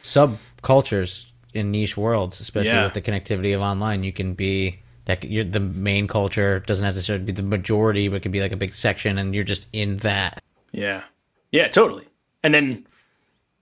subcultures 0.04 1.32
in 1.54 1.72
niche 1.72 1.98
worlds, 1.98 2.40
especially 2.40 2.70
Yeah. 2.72 2.84
with 2.84 2.94
the 2.94 3.02
connectivity 3.02 3.54
of 3.56 3.62
online, 3.62 4.04
you 4.04 4.12
can 4.12 4.34
be 4.34 4.80
that 5.06 5.24
you're 5.26 5.44
the 5.44 5.60
main 5.60 6.08
culture 6.08 6.62
doesn't 6.62 6.86
have 6.86 6.94
to 6.94 6.98
necessarily 6.98 7.26
be 7.26 7.32
the 7.34 7.44
majority, 7.44 8.08
but 8.08 8.18
it 8.18 8.20
can 8.22 8.32
be 8.32 8.40
like 8.42 8.54
a 8.54 8.58
big 8.58 8.74
section, 8.74 9.18
and 9.18 9.36
you're 9.36 9.44
just 9.44 9.68
in 9.74 9.98
that. 9.98 10.42
yeah 10.72 11.04
yeah 11.52 11.68
totally 11.68 12.08
and 12.42 12.52
then 12.54 12.66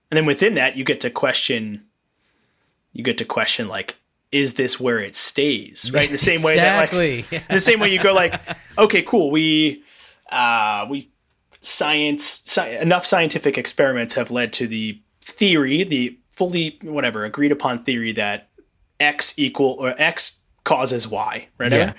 and 0.10 0.16
then 0.18 0.26
within 0.26 0.54
that 0.56 0.78
you 0.78 0.84
get 0.86 1.02
to 1.02 1.10
question 1.10 1.84
you 2.94 3.04
get 3.04 3.18
to 3.18 3.26
question 3.26 3.68
like 3.68 3.98
is 4.32 4.54
this 4.54 4.80
where 4.80 5.00
it 5.00 5.16
stays 5.16 5.92
right 5.94 6.10
the 6.10 6.18
same 6.18 6.42
way 6.42 6.56
that 6.56 6.92
like 6.94 7.48
the 7.50 7.60
same 7.60 7.80
way 7.80 7.92
you 7.92 8.00
go 8.00 8.14
like 8.14 8.40
okay 8.78 9.02
cool 9.02 9.30
we 9.32 9.84
uh 10.32 10.86
we 10.90 11.10
science 11.62 12.42
sci- 12.46 12.78
enough 12.80 13.06
scientific 13.06 13.58
experiments 13.58 14.16
have 14.16 14.32
led 14.32 14.52
to 14.54 14.68
the 14.68 15.00
theory 15.22 15.84
the 15.84 16.18
fully 16.30 16.80
whatever 16.82 17.26
agreed 17.26 17.52
upon 17.52 17.84
theory 17.84 18.12
that 18.12 18.50
x 19.00 19.34
equal 19.38 19.76
or 19.80 19.94
x 20.02 20.40
causes 20.64 21.08
y 21.08 21.48
right 21.58 21.72
Yeah. 21.72 21.94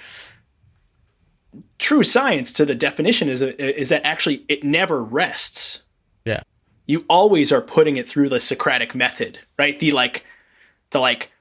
true 1.78 2.02
science 2.02 2.52
to 2.54 2.64
the 2.64 2.74
definition 2.74 3.28
is 3.28 3.42
is 3.42 3.90
that 3.90 4.04
actually 4.06 4.44
it 4.48 4.64
never 4.64 5.02
rests 5.02 5.82
yeah. 6.24 6.42
you 6.86 7.04
always 7.08 7.52
are 7.52 7.60
putting 7.60 7.96
it 7.96 8.06
through 8.08 8.28
the 8.28 8.40
Socratic 8.40 8.94
method, 8.94 9.40
right? 9.58 9.78
The 9.78 9.90
like, 9.90 10.24
the 10.90 11.00
like, 11.00 11.32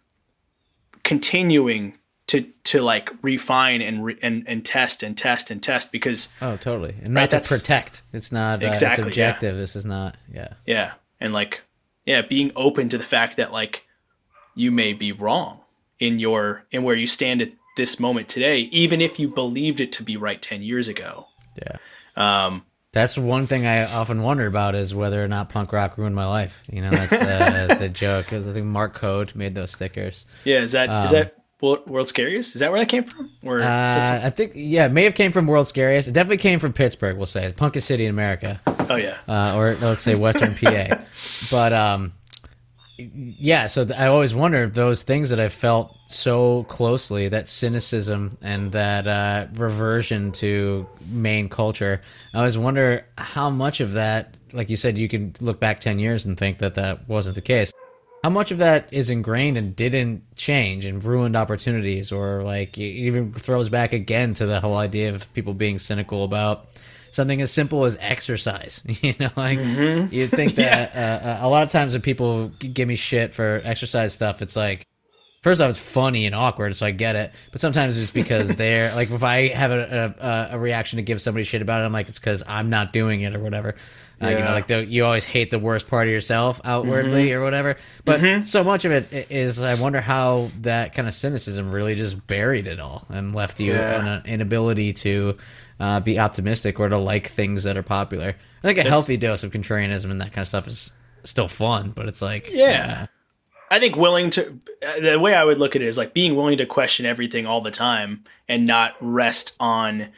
continuing 1.03 1.97
to 2.27 2.43
to 2.63 2.81
like 2.81 3.09
refine 3.21 3.81
and 3.81 4.05
re, 4.05 4.17
and 4.21 4.43
and 4.47 4.63
test 4.65 5.03
and 5.03 5.17
test 5.17 5.51
and 5.51 5.61
test 5.61 5.91
because 5.91 6.29
Oh, 6.41 6.55
totally. 6.57 6.95
And 7.03 7.13
Right, 7.15 7.21
not 7.23 7.29
to 7.31 7.35
that's- 7.37 7.49
protect. 7.49 8.03
It's 8.13 8.31
not 8.31 8.63
uh, 8.63 8.67
Exactly, 8.67 9.03
yeah. 9.03 9.07
It's 9.07 9.17
objective. 9.17 9.57
This 9.57 9.75
is 9.75 9.85
not. 9.85 10.15
Yeah. 10.33 10.53
yeah, 10.65 10.93
and 11.19 11.33
like 11.33 11.61
yeah, 12.05 12.21
being 12.21 12.51
open 12.55 12.89
to 12.89 12.97
the 12.97 13.03
fact 13.03 13.37
that 13.37 13.51
like 13.51 13.85
you 14.55 14.71
may 14.71 14.93
be 14.93 15.11
wrong 15.11 15.59
in 15.99 16.19
your 16.19 16.65
in 16.71 16.83
where 16.83 16.95
you 16.95 17.07
stand 17.07 17.41
at 17.41 17.51
this 17.77 17.99
moment 17.99 18.27
today, 18.29 18.61
even 18.71 19.01
if 19.01 19.19
you 19.19 19.27
believed 19.27 19.79
it 19.81 19.91
to 19.93 20.03
be 20.03 20.17
right 20.17 20.41
ten 20.41 20.61
years 20.61 20.87
ago. 20.87 21.27
Yeah. 21.55 21.77
Um, 22.15 22.65
That's 22.93 23.17
one 23.17 23.47
thing 23.47 23.65
I 23.65 23.85
often 23.91 24.21
wonder 24.21 24.45
about 24.47 24.75
is 24.75 24.93
whether 24.93 25.23
or 25.23 25.27
not 25.29 25.47
punk 25.49 25.71
rock 25.71 25.97
ruined 25.97 26.15
my 26.15 26.25
life. 26.27 26.61
You 26.69 26.81
know, 26.81 26.89
that's 26.89 27.13
uh, 27.13 27.75
the 27.79 27.87
joke. 28.03 28.25
Because 28.25 28.47
I 28.49 28.53
think 28.53 28.65
Mark 28.65 28.93
Code 28.95 29.33
made 29.33 29.55
those 29.55 29.71
stickers. 29.71 30.25
yeah, 30.43 30.59
is 30.59 30.73
that 30.73 31.05
is 31.05 31.11
that 31.11 31.35
Wo- 31.61 31.81
World 31.87 32.07
Scariest? 32.09 32.53
Is 32.55 32.59
that 32.59 32.69
where 32.71 32.81
that 32.81 32.89
came 32.89 33.03
from? 33.05 33.29
Or 33.45 33.61
Uh, 33.61 34.19
I 34.23 34.29
think, 34.31 34.53
yeah, 34.55 34.87
it 34.87 34.91
may 34.91 35.03
have 35.05 35.13
came 35.15 35.31
from 35.31 35.47
World's 35.47 35.69
Scariest. 35.69 36.09
It 36.09 36.13
definitely 36.13 36.37
came 36.37 36.59
from 36.59 36.73
Pittsburgh, 36.73 37.15
we'll 37.15 37.27
say. 37.27 37.53
Punkest 37.55 37.83
city 37.83 38.05
in 38.05 38.09
America. 38.09 38.59
oh 38.89 38.95
yeah, 38.95 39.17
Uh, 39.27 39.55
or 39.55 39.77
let's 39.79 40.01
say 40.01 40.15
Western 40.15 40.53
PA. 40.55 40.97
But, 41.51 41.71
um, 41.71 42.11
yeah, 43.13 43.67
so 43.67 43.85
th- 43.85 43.99
I 43.99 44.07
always 44.07 44.33
wonder 44.35 44.63
if 44.63 44.73
those 44.73 45.03
things 45.03 45.29
that 45.29 45.39
I 45.39 45.49
felt 45.49 45.97
so 46.07 46.63
closely, 46.63 47.29
that 47.29 47.47
cynicism 47.47 48.37
and 48.41 48.71
that 48.71 49.07
uh, 49.07 49.47
reversion 49.53 50.31
to 50.33 50.87
main 51.09 51.49
culture, 51.49 52.01
I 52.33 52.39
always 52.39 52.57
wonder 52.57 53.05
how 53.17 53.49
much 53.49 53.79
of 53.79 53.93
that, 53.93 54.35
like 54.53 54.69
you 54.69 54.75
said, 54.75 54.97
you 54.97 55.07
can 55.07 55.33
look 55.41 55.59
back 55.59 55.79
10 55.79 55.99
years 55.99 56.25
and 56.25 56.37
think 56.37 56.59
that 56.59 56.75
that 56.75 57.07
wasn't 57.07 57.35
the 57.35 57.41
case. 57.41 57.71
How 58.23 58.29
much 58.29 58.51
of 58.51 58.59
that 58.59 58.87
is 58.91 59.09
ingrained 59.09 59.57
and 59.57 59.75
didn't 59.75 60.23
change 60.35 60.85
and 60.85 61.03
ruined 61.03 61.35
opportunities, 61.35 62.11
or 62.11 62.43
like 62.43 62.77
it 62.77 62.81
even 62.81 63.33
throws 63.33 63.67
back 63.67 63.93
again 63.93 64.35
to 64.35 64.45
the 64.45 64.59
whole 64.59 64.77
idea 64.77 65.13
of 65.13 65.33
people 65.33 65.55
being 65.55 65.79
cynical 65.79 66.23
about 66.23 66.70
something 67.11 67.41
as 67.41 67.51
simple 67.51 67.85
as 67.85 67.97
exercise. 68.01 68.81
You 69.01 69.13
know, 69.19 69.29
like 69.35 69.57
you 70.11 70.27
think 70.27 70.55
that 70.55 70.95
uh, 70.95 71.45
a 71.45 71.49
lot 71.49 71.63
of 71.63 71.69
times 71.69 71.93
when 71.93 72.01
people 72.01 72.47
give 72.49 72.87
me 72.87 72.95
shit 72.95 73.33
for 73.33 73.61
exercise 73.63 74.13
stuff, 74.13 74.41
it's 74.41 74.55
like 74.55 74.87
first 75.41 75.59
off, 75.61 75.69
it's 75.69 75.79
funny 75.79 76.25
and 76.25 76.35
awkward, 76.35 76.75
so 76.75 76.85
I 76.85 76.91
get 76.91 77.15
it. 77.15 77.33
But 77.51 77.61
sometimes 77.61 77.97
it's 77.97 78.11
because 78.11 78.49
they're 78.55 78.93
like, 78.95 79.11
if 79.11 79.23
I 79.23 79.47
have 79.49 79.71
a, 79.71 80.15
a, 80.51 80.55
a 80.55 80.59
reaction 80.59 80.97
to 80.97 81.03
give 81.03 81.21
somebody 81.21 81.43
shit 81.43 81.61
about 81.61 81.81
it, 81.81 81.85
I'm 81.85 81.93
like, 81.93 82.09
it's 82.09 82.19
because 82.19 82.43
I'm 82.47 82.69
not 82.69 82.93
doing 82.93 83.21
it 83.21 83.35
or 83.35 83.39
whatever. 83.39 83.75
Uh, 84.21 84.29
you 84.29 84.39
know, 84.39 84.51
like 84.51 84.67
the, 84.67 84.85
you 84.85 85.03
always 85.05 85.25
hate 85.25 85.49
the 85.51 85.57
worst 85.59 85.87
part 85.87 86.07
of 86.07 86.11
yourself 86.13 86.61
outwardly 86.63 87.33
or 87.33 87.41
whatever. 87.41 87.75
But 88.05 88.43
so 88.43 88.63
much 88.63 88.85
of 88.85 88.91
it 88.91 89.31
is, 89.31 89.61
I 89.61 89.73
wonder 89.75 89.99
how 90.01 90.51
that 90.61 90.93
kind 90.93 91.07
of 91.07 91.13
cynicism 91.13 91.71
really 91.71 91.95
just 91.95 92.27
buried 92.27 92.67
it 92.67 92.79
all 92.79 93.05
and 93.09 93.33
left 93.33 93.59
you 93.59 93.73
Yeah. 93.73 94.17
an 94.19 94.25
inability 94.25 94.93
to 94.93 95.37
uh, 95.79 95.99
be 96.01 96.19
optimistic 96.19 96.79
or 96.79 96.87
to 96.89 96.97
like 96.97 97.27
things 97.27 97.63
that 97.63 97.77
are 97.77 97.83
popular. 97.83 98.35
I 98.63 98.67
think 98.67 98.77
a 98.77 98.83
healthy 98.83 99.17
dose 99.17 99.43
of 99.43 99.51
contrarianism 99.51 100.11
and 100.11 100.21
that 100.21 100.27
kind 100.33 100.43
of 100.43 100.47
stuff 100.47 100.67
is 100.67 100.93
still 101.23 101.47
fun, 101.47 101.89
but 101.91 102.07
it's 102.07 102.21
like, 102.21 102.49
Yeah. 102.51 103.07
I 103.71 103.79
think 103.79 103.95
willing 103.95 104.29
to 104.31 104.59
uh, 104.85 104.99
the 104.99 105.17
way 105.19 105.33
I 105.33 105.43
would 105.45 105.57
look 105.57 105.75
at 105.77 105.81
it 105.81 105.87
is 105.87 105.97
like 105.97 106.13
being 106.13 106.35
willing 106.35 106.57
to 106.57 106.65
question 106.65 107.05
everything 107.05 107.45
all 107.47 107.61
the 107.61 107.71
time 107.71 108.25
and 108.49 108.67
not 108.67 108.95
rest 108.99 109.55
on 109.61 110.09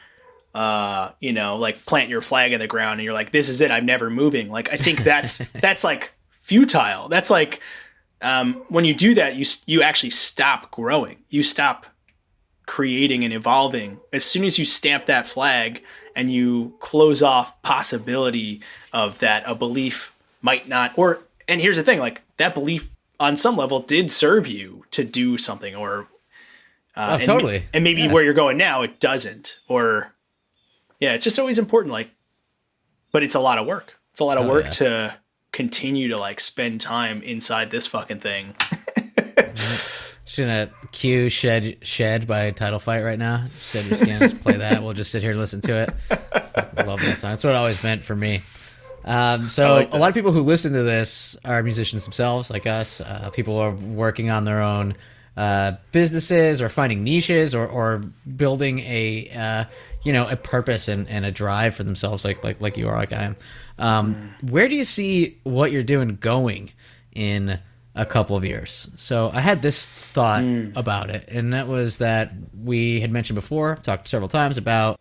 uh 0.53 1.11
you 1.19 1.33
know 1.33 1.55
like 1.55 1.83
plant 1.85 2.09
your 2.09 2.21
flag 2.21 2.53
in 2.53 2.59
the 2.59 2.67
ground 2.67 2.99
and 2.99 3.03
you're 3.05 3.13
like 3.13 3.31
this 3.31 3.49
is 3.49 3.61
it 3.61 3.71
I'm 3.71 3.85
never 3.85 4.09
moving. 4.09 4.49
Like 4.49 4.71
I 4.71 4.77
think 4.77 5.03
that's 5.03 5.37
that's 5.53 5.83
like 5.83 6.13
futile. 6.41 7.09
That's 7.09 7.29
like 7.29 7.59
um 8.21 8.63
when 8.69 8.85
you 8.85 8.93
do 8.93 9.13
that 9.15 9.35
you 9.35 9.45
you 9.65 9.81
actually 9.81 10.11
stop 10.11 10.71
growing. 10.71 11.17
You 11.29 11.43
stop 11.43 11.87
creating 12.65 13.23
and 13.25 13.33
evolving. 13.33 13.99
As 14.13 14.23
soon 14.23 14.45
as 14.45 14.57
you 14.57 14.63
stamp 14.65 15.07
that 15.07 15.27
flag 15.27 15.83
and 16.15 16.31
you 16.31 16.75
close 16.79 17.21
off 17.21 17.61
possibility 17.61 18.61
of 18.93 19.19
that 19.19 19.43
a 19.45 19.55
belief 19.55 20.15
might 20.41 20.67
not 20.67 20.91
or 20.97 21.19
and 21.47 21.59
here's 21.59 21.75
the 21.77 21.83
thing 21.83 21.99
like 21.99 22.21
that 22.37 22.53
belief 22.53 22.89
on 23.19 23.35
some 23.37 23.57
level 23.57 23.79
did 23.79 24.11
serve 24.11 24.47
you 24.47 24.85
to 24.91 25.03
do 25.03 25.37
something 25.37 25.75
or 25.75 26.07
uh, 26.95 27.07
Oh, 27.09 27.15
and, 27.15 27.23
totally. 27.23 27.63
and 27.73 27.83
maybe 27.83 28.07
where 28.07 28.23
you're 28.23 28.33
going 28.33 28.55
now 28.57 28.81
it 28.83 28.99
doesn't 28.99 29.59
or 29.67 30.12
yeah 31.03 31.13
it's 31.13 31.23
just 31.23 31.37
always 31.39 31.57
important 31.59 31.91
like 31.91 32.09
but 33.11 33.21
it's 33.23 33.35
a 33.35 33.39
lot 33.39 33.57
of 33.57 33.65
work 33.67 33.93
it's 34.11 34.19
a 34.19 34.23
lot 34.25 34.37
of 34.37 34.45
Oh, 34.45 34.49
work 34.49 34.63
yeah. 34.65 34.69
to 34.71 35.15
continue 35.51 36.07
to 36.09 36.17
like 36.17 36.39
spend 36.39 36.81
time 36.81 37.21
inside 37.21 37.69
this 37.71 37.85
fucking 37.87 38.19
thing 38.19 38.55
Just 40.25 40.37
gonna 40.37 40.69
cue 40.93 41.29
shed 41.29 41.77
shed 41.81 42.25
by 42.27 42.49
title 42.51 42.79
fight 42.79 43.03
right 43.03 43.19
now. 43.19 43.45
Shed 43.59 43.85
your 43.85 43.97
skin. 43.97 44.19
Just 44.19 44.39
play 44.39 44.53
that. 44.55 44.81
We'll 44.81 44.93
just 44.93 45.11
sit 45.11 45.21
here 45.21 45.31
and 45.31 45.39
listen 45.39 45.59
to 45.61 45.73
it. 45.83 45.89
I 46.09 46.83
love 46.83 47.01
that 47.01 47.19
song. 47.19 47.31
That's 47.31 47.43
what 47.43 47.51
it 47.51 47.55
always 47.57 47.83
meant 47.83 48.03
for 48.05 48.15
me. 48.15 48.41
Um, 49.03 49.49
so 49.49 49.73
like 49.75 49.93
a 49.93 49.97
lot 49.97 50.07
of 50.07 50.13
people 50.15 50.31
who 50.31 50.41
listen 50.41 50.71
to 50.73 50.81
this 50.81 51.35
are 51.43 51.61
musicians 51.61 52.05
themselves, 52.05 52.49
like 52.49 52.65
us. 52.65 53.01
Uh, 53.01 53.29
people 53.33 53.57
are 53.57 53.71
working 53.71 54.29
on 54.29 54.45
their 54.45 54.61
own 54.61 54.95
uh, 55.35 55.73
businesses 55.91 56.61
or 56.61 56.69
finding 56.69 57.03
niches 57.03 57.55
or, 57.55 57.67
or 57.67 58.01
building 58.35 58.79
a 58.79 59.29
uh, 59.35 59.65
you 60.03 60.13
know 60.13 60.27
a 60.27 60.35
purpose 60.35 60.87
and, 60.87 61.07
and 61.09 61.25
a 61.25 61.31
drive 61.31 61.75
for 61.75 61.83
themselves, 61.83 62.23
like 62.23 62.43
like 62.43 62.61
like 62.61 62.77
you 62.77 62.87
are, 62.87 62.95
like 62.95 63.13
I 63.13 63.23
am. 63.23 63.35
Um, 63.79 64.35
Where 64.43 64.67
do 64.69 64.75
you 64.75 64.85
see 64.85 65.39
what 65.43 65.71
you're 65.71 65.83
doing 65.83 66.17
going 66.17 66.71
in 67.13 67.59
a 67.95 68.05
couple 68.05 68.35
of 68.35 68.45
years? 68.45 68.89
So 68.95 69.31
I 69.33 69.41
had 69.41 69.61
this 69.61 69.87
thought 69.87 70.43
about 70.75 71.09
it, 71.09 71.29
and 71.29 71.53
that 71.53 71.67
was 71.67 71.97
that 71.97 72.33
we 72.63 72.99
had 72.99 73.11
mentioned 73.11 73.35
before, 73.35 73.75
talked 73.77 74.07
several 74.07 74.29
times 74.29 74.57
about 74.57 74.99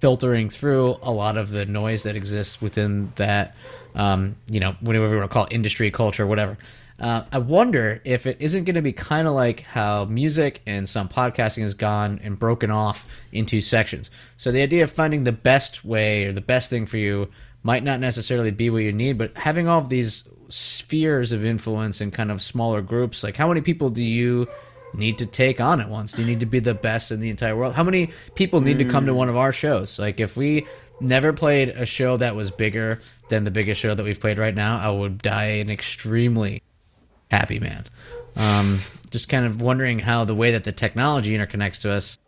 filtering 0.00 0.50
through 0.50 0.98
a 1.02 1.10
lot 1.10 1.38
of 1.38 1.50
the 1.50 1.64
noise 1.64 2.02
that 2.02 2.14
exists 2.14 2.60
within 2.60 3.10
that, 3.16 3.54
um, 3.94 4.36
you 4.50 4.60
know, 4.60 4.76
whatever 4.80 5.08
we 5.08 5.16
want 5.16 5.30
to 5.30 5.32
call 5.32 5.46
it, 5.46 5.52
industry, 5.54 5.90
culture, 5.90 6.26
whatever. 6.26 6.58
Uh, 6.98 7.24
I 7.32 7.38
wonder 7.38 8.00
if 8.04 8.26
it 8.26 8.36
isn't 8.40 8.64
going 8.64 8.76
to 8.76 8.82
be 8.82 8.92
kind 8.92 9.26
of 9.26 9.34
like 9.34 9.62
how 9.62 10.04
music 10.04 10.62
and 10.66 10.88
some 10.88 11.08
podcasting 11.08 11.62
has 11.62 11.74
gone 11.74 12.20
and 12.22 12.38
broken 12.38 12.70
off 12.70 13.08
into 13.32 13.60
sections. 13.60 14.10
So 14.36 14.52
the 14.52 14.62
idea 14.62 14.84
of 14.84 14.92
finding 14.92 15.24
the 15.24 15.32
best 15.32 15.84
way 15.84 16.24
or 16.24 16.32
the 16.32 16.40
best 16.40 16.70
thing 16.70 16.86
for 16.86 16.96
you 16.96 17.30
might 17.64 17.82
not 17.82 17.98
necessarily 17.98 18.52
be 18.52 18.70
what 18.70 18.82
you 18.82 18.92
need, 18.92 19.18
but 19.18 19.36
having 19.36 19.66
all 19.66 19.80
of 19.80 19.88
these 19.88 20.28
spheres 20.48 21.32
of 21.32 21.44
influence 21.44 22.00
in 22.00 22.10
kind 22.10 22.30
of 22.30 22.40
smaller 22.40 22.80
groups, 22.80 23.24
like 23.24 23.36
how 23.36 23.48
many 23.48 23.60
people 23.60 23.88
do 23.88 24.02
you 24.02 24.46
need 24.92 25.18
to 25.18 25.26
take 25.26 25.60
on 25.60 25.80
at 25.80 25.88
once? 25.88 26.12
Do 26.12 26.22
you 26.22 26.28
need 26.28 26.40
to 26.40 26.46
be 26.46 26.60
the 26.60 26.74
best 26.74 27.10
in 27.10 27.18
the 27.18 27.30
entire 27.30 27.56
world? 27.56 27.74
How 27.74 27.82
many 27.82 28.10
people 28.36 28.60
need 28.60 28.78
to 28.78 28.84
come 28.84 29.06
to 29.06 29.14
one 29.14 29.28
of 29.28 29.36
our 29.36 29.52
shows? 29.52 29.98
Like 29.98 30.20
if 30.20 30.36
we 30.36 30.66
never 31.00 31.32
played 31.32 31.70
a 31.70 31.84
show 31.84 32.16
that 32.18 32.36
was 32.36 32.52
bigger 32.52 33.00
than 33.28 33.42
the 33.42 33.50
biggest 33.50 33.80
show 33.80 33.94
that 33.94 34.04
we've 34.04 34.20
played 34.20 34.38
right 34.38 34.54
now, 34.54 34.78
I 34.78 34.90
would 34.90 35.18
die 35.18 35.44
an 35.44 35.70
extremely 35.70 36.62
happy 37.36 37.58
man. 37.60 37.84
Um, 38.36 38.80
just 39.10 39.28
kind 39.28 39.46
of 39.46 39.60
wondering 39.62 39.98
how 39.98 40.24
the 40.24 40.34
way 40.34 40.52
that 40.52 40.64
the 40.64 40.72
technology 40.72 41.36
interconnects 41.36 41.80
to 41.82 41.90
us, 41.92 42.18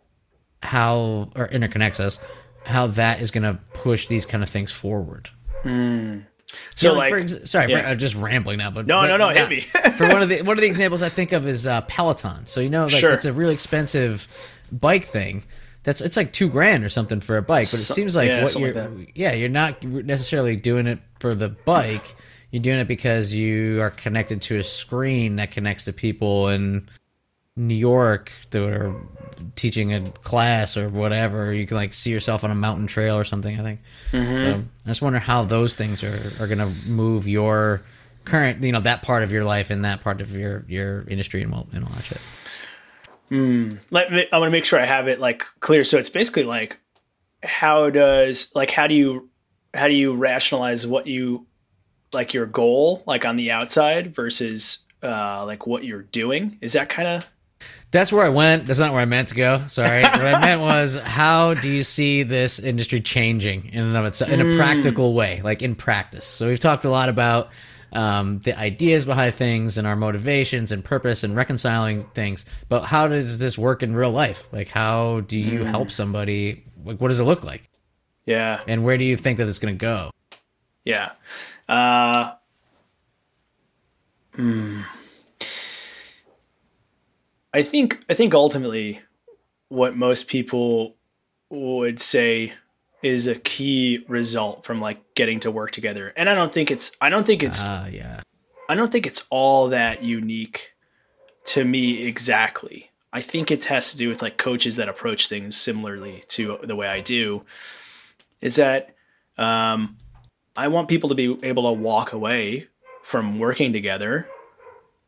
how 0.63 1.29
or 1.35 1.47
interconnects 1.49 1.99
us, 1.99 2.19
how 2.65 2.87
that 2.87 3.21
is 3.21 3.31
going 3.31 3.43
to 3.43 3.59
push 3.73 4.07
these 4.07 4.25
kind 4.25 4.43
of 4.43 4.49
things 4.49 4.71
forward. 4.71 5.29
So 5.63 5.69
You 6.89 6.93
know, 6.93 6.93
like, 6.93 7.09
for 7.09 7.17
ex- 7.17 7.39
sorry, 7.51 7.69
yeah. 7.71 7.81
for, 7.81 7.87
I'm 7.87 7.97
just 7.97 8.15
rambling 8.15 8.57
now, 8.59 8.71
but 8.71 8.87
No, 8.87 9.01
but- 9.01 9.07
no, 9.07 9.17
no, 9.17 9.29
hit 9.29 9.49
me. 9.49 9.61
for 9.97 10.07
one 10.07 10.21
of 10.23 10.29
the 10.29 10.41
one 10.43 10.57
of 10.57 10.61
the 10.61 10.67
examples 10.67 11.01
I 11.03 11.09
think 11.09 11.31
of 11.33 11.45
is 11.45 11.67
uh, 11.67 11.81
Peloton. 11.81 12.47
So 12.47 12.59
you 12.61 12.69
know, 12.69 12.83
like 12.83 12.91
Sure. 12.93 13.11
it's 13.11 13.25
a 13.25 13.33
really 13.33 13.53
expensive 13.53 14.27
bike 14.71 15.03
thing. 15.05 15.43
That's 15.83 16.01
it's 16.01 16.17
like 16.17 16.33
two 16.33 16.49
grand 16.49 16.83
or 16.83 16.89
something 16.89 17.19
for 17.21 17.37
a 17.37 17.41
bike, 17.41 17.65
but 17.65 17.73
it 17.75 17.77
seems 17.83 18.15
like 18.15 18.27
yeah, 18.29 18.43
what 18.43 18.55
you're 18.59 18.73
like 18.73 19.11
yeah 19.15 19.33
you're 19.33 19.47
not 19.49 19.83
necessarily 19.83 20.55
doing 20.55 20.87
it 20.87 20.99
for 21.19 21.33
the 21.35 21.49
bike. 21.49 22.15
You're 22.51 22.63
doing 22.63 22.79
it 22.79 22.87
because 22.87 23.33
you 23.33 23.81
are 23.81 23.89
connected 23.89 24.41
to 24.43 24.57
a 24.57 24.63
screen 24.63 25.35
that 25.35 25.51
connects 25.51 25.85
to 25.85 25.93
people 25.93 26.47
in 26.47 26.87
New 27.57 27.75
York 27.75 28.31
that 28.51 28.63
are 28.63 28.95
teaching 29.55 29.93
a 29.93 30.01
class 30.01 30.77
or 30.77 30.89
whatever. 30.89 31.53
You 31.53 31.65
can 31.65 31.75
like 31.77 31.93
see 31.93 32.11
yourself 32.11 32.43
on 32.43 32.51
a 32.51 32.55
mountain 32.55 32.87
trail 32.87 33.17
or 33.17 33.23
something. 33.23 33.59
I 33.59 33.63
think. 33.63 33.79
Mm-hmm. 34.11 34.35
So 34.37 34.63
I 34.85 34.87
just 34.87 35.01
wonder 35.01 35.19
how 35.19 35.43
those 35.43 35.75
things 35.75 36.03
are 36.03 36.31
are 36.39 36.47
going 36.47 36.59
to 36.59 36.71
move 36.87 37.27
your 37.27 37.81
current, 38.23 38.63
you 38.63 38.71
know, 38.71 38.79
that 38.81 39.01
part 39.01 39.23
of 39.23 39.31
your 39.31 39.43
life 39.43 39.69
and 39.69 39.83
that 39.85 40.01
part 40.01 40.21
of 40.21 40.35
your 40.35 40.63
your 40.67 41.01
industry 41.07 41.41
and 41.41 41.53
all 41.53 41.67
and 41.73 41.83
all 41.83 41.91
that 41.95 42.05
shit. 42.05 42.21
let 43.91 44.11
me, 44.11 44.25
I 44.31 44.37
want 44.37 44.47
to 44.47 44.51
make 44.51 44.65
sure 44.65 44.79
I 44.79 44.85
have 44.85 45.07
it 45.07 45.19
like 45.19 45.45
clear. 45.59 45.83
So 45.83 45.97
it's 45.97 46.09
basically 46.09 46.43
like, 46.43 46.79
how 47.43 47.89
does 47.89 48.51
like 48.55 48.71
how 48.71 48.87
do 48.87 48.93
you 48.93 49.29
how 49.73 49.87
do 49.87 49.93
you 49.93 50.13
rationalize 50.15 50.87
what 50.87 51.07
you 51.07 51.45
like 52.13 52.33
your 52.33 52.45
goal 52.45 53.03
like 53.05 53.25
on 53.25 53.35
the 53.35 53.51
outside 53.51 54.13
versus 54.15 54.85
uh 55.03 55.45
like 55.45 55.67
what 55.67 55.83
you're 55.83 56.03
doing? 56.03 56.57
Is 56.61 56.73
that 56.73 56.89
kind 56.89 57.07
of 57.07 57.25
That's 57.91 58.11
where 58.13 58.25
I 58.25 58.29
went. 58.29 58.65
That's 58.65 58.79
not 58.79 58.91
where 58.91 59.01
I 59.01 59.05
meant 59.05 59.29
to 59.29 59.35
go. 59.35 59.59
Sorry. 59.67 60.01
what 60.03 60.25
I 60.25 60.39
meant 60.39 60.61
was, 60.61 60.97
how 60.97 61.53
do 61.53 61.69
you 61.69 61.83
see 61.83 62.23
this 62.23 62.59
industry 62.59 62.99
changing 63.01 63.69
in 63.73 63.83
and 63.83 63.95
of 63.97 64.05
itself 64.05 64.31
in 64.31 64.41
a 64.41 64.55
practical 64.57 65.13
way, 65.13 65.41
like 65.43 65.61
in 65.61 65.73
practice? 65.75 66.25
So 66.25 66.47
we've 66.47 66.59
talked 66.59 66.85
a 66.85 66.89
lot 66.89 67.09
about 67.09 67.49
um, 67.93 68.39
the 68.39 68.57
ideas 68.59 69.05
behind 69.05 69.33
things 69.33 69.77
and 69.77 69.87
our 69.87 69.95
motivations 69.95 70.71
and 70.73 70.83
purpose 70.83 71.23
and 71.23 71.35
reconciling 71.35 72.03
things. 72.13 72.45
But 72.67 72.83
how 72.83 73.07
does 73.07 73.39
this 73.39 73.57
work 73.57 73.81
in 73.81 73.95
real 73.95 74.11
life? 74.11 74.47
Like, 74.51 74.67
how 74.67 75.21
do 75.21 75.37
you 75.37 75.63
help 75.63 75.89
somebody? 75.89 76.63
Like, 76.83 76.99
what 76.99 77.07
does 77.07 77.19
it 77.19 77.23
look 77.23 77.43
like? 77.43 77.69
yeah 78.25 78.59
And 78.67 78.83
where 78.83 78.97
do 78.97 79.05
you 79.05 79.15
think 79.15 79.37
that 79.37 79.47
it's 79.47 79.59
going 79.59 79.73
to 79.77 79.85
go? 79.85 80.11
yeah 80.83 81.11
uh 81.69 82.33
I 87.53 87.63
think 87.63 88.03
I 88.09 88.13
think 88.13 88.33
ultimately 88.33 89.01
what 89.69 89.97
most 89.97 90.27
people 90.27 90.95
would 91.49 91.99
say 91.99 92.53
is 93.03 93.27
a 93.27 93.35
key 93.35 94.03
result 94.07 94.65
from 94.65 94.81
like 94.81 95.13
getting 95.15 95.39
to 95.39 95.51
work 95.51 95.71
together. 95.71 96.13
And 96.15 96.29
I 96.29 96.35
don't 96.35 96.53
think 96.53 96.71
it's 96.71 96.91
I 97.01 97.09
don't 97.09 97.25
think 97.25 97.43
it's 97.43 97.61
Ah, 97.63 97.87
yeah. 97.87 98.21
I 98.69 98.75
don't 98.75 98.91
think 98.91 99.07
it's 99.07 99.25
all 99.29 99.69
that 99.69 100.03
unique 100.03 100.73
to 101.45 101.63
me 101.63 102.03
exactly. 102.03 102.91
I 103.13 103.21
think 103.21 103.49
it 103.49 103.65
has 103.65 103.91
to 103.91 103.97
do 103.97 104.09
with 104.09 104.21
like 104.21 104.37
coaches 104.37 104.75
that 104.75 104.89
approach 104.89 105.27
things 105.27 105.55
similarly 105.55 106.23
to 106.29 106.59
the 106.63 106.75
way 106.75 106.87
I 106.87 106.99
do. 106.99 107.43
Is 108.41 108.57
that 108.57 108.93
um, 109.37 109.97
I 110.57 110.67
want 110.67 110.89
people 110.89 111.07
to 111.09 111.15
be 111.15 111.37
able 111.43 111.63
to 111.73 111.79
walk 111.79 112.11
away 112.13 112.67
from 113.03 113.39
working 113.39 113.71
together 113.71 114.27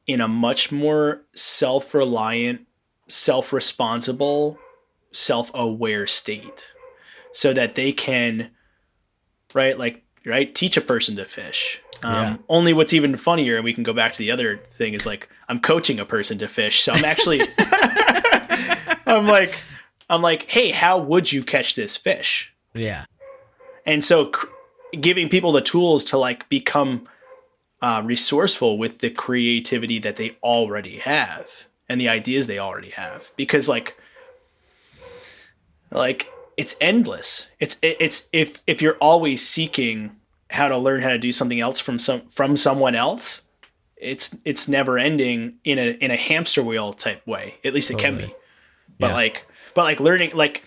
in 0.07 0.21
a 0.21 0.27
much 0.27 0.71
more 0.71 1.21
self 1.33 1.93
reliant, 1.93 2.67
self 3.07 3.51
responsible, 3.51 4.57
self 5.11 5.51
aware 5.53 6.05
state 6.07 6.71
so 7.31 7.51
that 7.53 7.75
they 7.75 7.91
can, 7.91 8.51
right, 9.53 9.77
like, 9.77 10.03
right, 10.25 10.53
teach 10.53 10.77
a 10.77 10.81
person 10.81 11.15
to 11.15 11.25
fish. 11.25 11.81
Um, 12.03 12.13
Yeah. 12.13 12.37
Only 12.47 12.73
what's 12.73 12.93
even 12.93 13.17
funnier, 13.17 13.55
and 13.55 13.63
we 13.65 13.73
can 13.73 13.83
go 13.83 13.93
back 13.93 14.13
to 14.13 14.17
the 14.19 14.31
other 14.31 14.57
thing, 14.57 14.93
is 14.93 15.05
like 15.05 15.29
I'm 15.47 15.59
coaching 15.59 15.99
a 15.99 16.05
person 16.05 16.37
to 16.39 16.47
fish. 16.47 16.81
So 16.81 16.93
I'm 16.93 17.03
actually, 17.05 17.41
I'm 19.05 19.27
like, 19.27 19.53
I'm 20.09 20.21
like, 20.21 20.43
hey, 20.43 20.71
how 20.71 20.99
would 20.99 21.31
you 21.31 21.43
catch 21.43 21.75
this 21.75 21.97
fish? 21.97 22.53
Yeah. 22.75 23.05
and 23.85 24.03
so 24.03 24.31
giving 24.99 25.29
people 25.29 25.51
the 25.51 25.61
tools 25.61 26.03
to 26.05 26.17
like 26.17 26.47
become 26.49 27.07
uh, 27.81 28.01
resourceful 28.03 28.77
with 28.77 28.99
the 28.99 29.09
creativity 29.09 29.99
that 29.99 30.15
they 30.15 30.37
already 30.43 30.99
have 30.99 31.67
and 31.87 31.99
the 31.99 32.09
ideas 32.09 32.47
they 32.47 32.59
already 32.59 32.91
have. 32.91 33.31
Because 33.35 33.67
like 33.69 33.97
like 35.91 36.31
it's 36.57 36.75
endless. 36.81 37.49
It's 37.59 37.77
it's 37.81 38.29
if 38.33 38.61
if 38.67 38.81
you're 38.81 38.97
always 38.97 39.45
seeking 39.47 40.15
how 40.51 40.67
to 40.67 40.77
learn 40.77 41.01
how 41.01 41.09
to 41.09 41.17
do 41.17 41.31
something 41.31 41.59
else 41.59 41.79
from 41.79 41.99
some 41.99 42.21
from 42.27 42.55
someone 42.55 42.95
else 42.95 43.43
it's 43.99 44.35
it's 44.45 44.67
never 44.67 44.97
ending 44.97 45.55
in 45.63 45.77
a 45.77 45.91
in 45.91 46.09
a 46.09 46.15
hamster 46.15 46.63
wheel 46.63 46.93
type 46.93 47.25
way. 47.27 47.55
At 47.63 47.73
least 47.73 47.91
it 47.91 47.97
can 47.97 48.17
be. 48.17 48.33
But 48.97 49.09
Yeah. 49.09 49.13
like 49.13 49.45
but 49.75 49.83
like 49.83 49.99
learning 49.99 50.31
like 50.33 50.63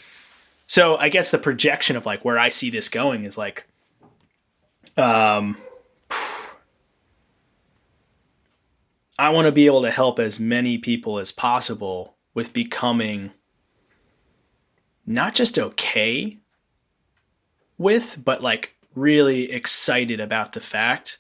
so 0.67 0.97
I 0.97 1.09
guess 1.09 1.31
the 1.31 1.39
projection 1.39 1.97
of 1.97 2.07
like 2.07 2.25
where 2.25 2.39
I 2.39 2.51
see 2.51 2.71
this 2.71 2.89
going 2.89 3.25
is 3.25 3.37
like, 3.37 3.67
um, 4.97 5.57
I 9.19 9.31
want 9.31 9.47
to 9.47 9.53
be 9.53 9.67
able 9.67 9.83
to 9.83 9.91
help 9.91 10.19
as 10.19 10.41
many 10.41 10.79
people 10.79 11.19
as 11.19 11.33
possible 11.33 12.17
with 12.35 12.53
becoming 12.53 13.31
not 15.07 15.35
just 15.35 15.59
okay 15.59 16.39
with, 17.79 18.19
but 18.25 18.43
like 18.43 18.75
really 18.95 19.51
excited 19.51 20.21
about 20.21 20.53
the 20.53 20.61
fact 20.61 21.19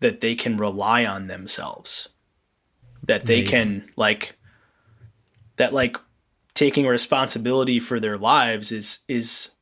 that 0.00 0.20
they 0.20 0.34
can 0.34 0.56
rely 0.56 1.04
on 1.04 1.26
themselves, 1.26 2.08
that 3.02 3.26
they 3.26 3.42
can 3.42 3.90
like, 3.96 4.36
that 5.56 5.72
like 5.72 5.96
taking 6.54 6.86
responsibility 6.86 7.80
for 7.80 8.00
their 8.00 8.18
lives 8.18 8.72
is 8.72 9.00
is 9.08 9.52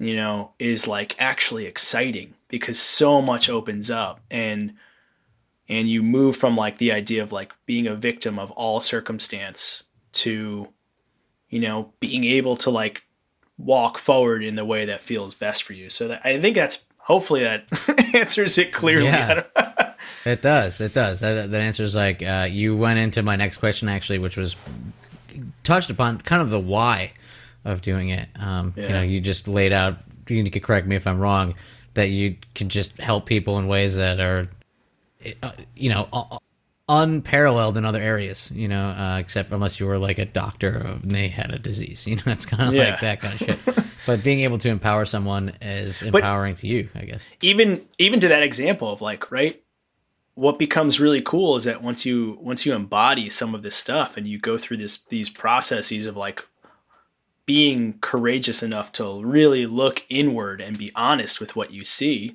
you 0.00 0.16
know 0.16 0.52
is 0.58 0.88
like 0.88 1.14
actually 1.20 1.66
exciting 1.66 2.34
because 2.48 2.80
so 2.80 3.20
much 3.22 3.48
opens 3.48 3.90
up 3.90 4.20
and 4.30 4.72
and 5.68 5.88
you 5.88 6.02
move 6.02 6.36
from 6.36 6.56
like 6.56 6.78
the 6.78 6.90
idea 6.90 7.22
of 7.22 7.30
like 7.30 7.52
being 7.66 7.86
a 7.86 7.94
victim 7.94 8.38
of 8.38 8.50
all 8.52 8.80
circumstance 8.80 9.84
to 10.12 10.68
you 11.50 11.60
know 11.60 11.92
being 12.00 12.24
able 12.24 12.56
to 12.56 12.70
like 12.70 13.04
walk 13.58 13.98
forward 13.98 14.42
in 14.42 14.56
the 14.56 14.64
way 14.64 14.86
that 14.86 15.02
feels 15.02 15.34
best 15.34 15.62
for 15.62 15.74
you 15.74 15.90
so 15.90 16.08
that 16.08 16.20
i 16.24 16.40
think 16.40 16.56
that's 16.56 16.86
hopefully 16.96 17.42
that 17.42 17.64
answers 18.14 18.56
it 18.58 18.72
clearly 18.72 19.04
Yeah. 19.04 19.44
It 20.24 20.42
does. 20.42 20.80
It 20.80 20.92
does. 20.92 21.20
That, 21.20 21.50
that 21.50 21.60
answers 21.60 21.94
like 21.94 22.22
uh, 22.22 22.46
you 22.50 22.76
went 22.76 22.98
into 22.98 23.22
my 23.22 23.36
next 23.36 23.56
question 23.58 23.88
actually, 23.88 24.18
which 24.18 24.36
was 24.36 24.56
touched 25.62 25.90
upon 25.90 26.18
kind 26.18 26.42
of 26.42 26.50
the 26.50 26.60
why 26.60 27.12
of 27.64 27.82
doing 27.82 28.08
it. 28.10 28.28
Um, 28.38 28.72
You 28.76 28.88
know, 28.88 29.02
you 29.02 29.20
just 29.20 29.48
laid 29.48 29.72
out. 29.72 29.98
You 30.28 30.48
could 30.50 30.62
correct 30.62 30.86
me 30.86 30.96
if 30.96 31.06
I'm 31.06 31.18
wrong. 31.20 31.54
That 31.94 32.10
you 32.10 32.36
can 32.54 32.68
just 32.68 32.98
help 33.00 33.26
people 33.26 33.58
in 33.58 33.66
ways 33.66 33.96
that 33.96 34.20
are, 34.20 34.48
uh, 35.42 35.52
you 35.76 35.90
know, 35.90 36.08
unparalleled 36.88 37.76
in 37.76 37.84
other 37.84 38.00
areas. 38.00 38.50
You 38.54 38.68
know, 38.68 38.82
uh, 38.88 39.18
except 39.20 39.50
unless 39.52 39.80
you 39.80 39.86
were 39.86 39.98
like 39.98 40.18
a 40.18 40.24
doctor 40.26 40.76
and 41.02 41.10
they 41.10 41.28
had 41.28 41.52
a 41.52 41.58
disease. 41.58 42.06
You 42.10 42.16
know, 42.16 42.22
it's 42.26 42.46
kind 42.46 42.68
of 42.68 42.74
Yeah. 42.74 42.90
like 42.90 43.00
that 43.00 43.20
kind 43.20 43.34
of 43.34 43.40
shit. 43.40 43.58
but 44.06 44.22
being 44.24 44.40
able 44.40 44.58
to 44.58 44.68
empower 44.68 45.04
someone 45.04 45.52
is 45.60 46.02
empowering 46.02 46.54
to 46.56 46.66
you, 46.66 46.88
I 46.94 47.02
guess. 47.04 47.26
even 47.42 47.84
even 47.98 48.20
to 48.20 48.28
that 48.28 48.42
example 48.42 48.90
of 48.92 49.00
like 49.00 49.30
right 49.30 49.62
what 50.34 50.58
becomes 50.58 50.98
really 51.00 51.20
cool 51.20 51.56
is 51.56 51.64
that 51.64 51.82
once 51.82 52.06
you 52.06 52.38
once 52.40 52.64
you 52.64 52.72
embody 52.72 53.28
some 53.28 53.54
of 53.54 53.62
this 53.62 53.76
stuff 53.76 54.16
and 54.16 54.26
you 54.26 54.38
go 54.38 54.56
through 54.56 54.78
this 54.78 54.98
these 55.08 55.28
processes 55.28 56.06
of 56.06 56.16
like 56.16 56.46
being 57.50 57.98
courageous 58.00 58.62
enough 58.62 58.92
to 58.92 59.24
really 59.24 59.66
look 59.66 60.06
inward 60.08 60.60
and 60.60 60.78
be 60.78 60.88
honest 60.94 61.40
with 61.40 61.56
what 61.56 61.72
you 61.72 61.84
see 61.84 62.32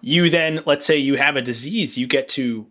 you 0.00 0.28
then 0.28 0.60
let's 0.66 0.84
say 0.84 0.96
you 0.96 1.14
have 1.14 1.36
a 1.36 1.40
disease 1.42 1.96
you 1.96 2.08
get 2.08 2.26
to 2.26 2.66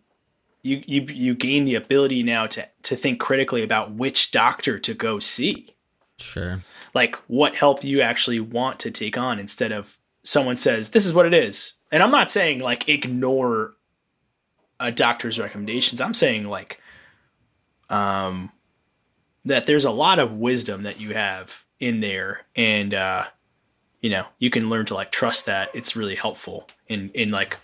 you 0.64 0.84
you 0.86 1.06
you 1.08 1.34
gain 1.34 1.64
the 1.64 1.76
ability 1.76 2.24
now 2.24 2.46
to 2.46 2.68
to 2.82 2.98
think 2.98 3.22
critically 3.22 3.64
about 3.64 3.94
which 3.94 4.32
doctor 4.32 4.78
to 4.80 4.94
go 4.94 5.18
see. 5.20 5.70
Sure. 6.18 6.60
like 6.94 7.16
what 7.28 7.56
help 7.56 7.86
you 7.86 8.02
actually 8.02 8.40
want 8.40 8.80
to 8.82 8.92
take 8.92 9.18
on 9.18 9.38
instead 9.40 9.72
of 9.72 9.98
someone 10.24 10.58
says 10.58 10.90
this 10.90 11.06
is 11.06 11.14
what 11.14 11.26
it 11.26 11.34
is. 11.34 11.74
And 11.90 12.04
i'm 12.04 12.12
not 12.12 12.32
saying 12.32 12.60
like 12.60 12.90
ignore 12.90 13.76
a 14.78 14.92
doctor's 14.92 15.40
recommendations. 15.40 16.02
I'm 16.02 16.14
saying 16.14 16.50
like 16.50 16.82
um 17.90 18.52
that 19.46 19.66
there's 19.66 19.86
a 19.86 19.92
lot 19.92 20.20
of 20.20 20.32
wisdom 20.34 20.84
that 20.84 21.00
you 21.00 21.14
have 21.14 21.64
in 21.80 22.00
there 22.00 22.42
and 22.56 22.94
uh 22.94 23.24
you 24.02 24.10
know 24.10 24.26
you 24.40 24.50
can 24.50 24.70
learn 24.70 24.86
to 24.86 24.94
like 24.94 25.12
trust 25.12 25.46
that 25.46 25.70
it's 25.74 25.96
really 25.96 26.16
helpful 26.16 26.68
in 26.88 27.10
in 27.14 27.30
like 27.30 27.58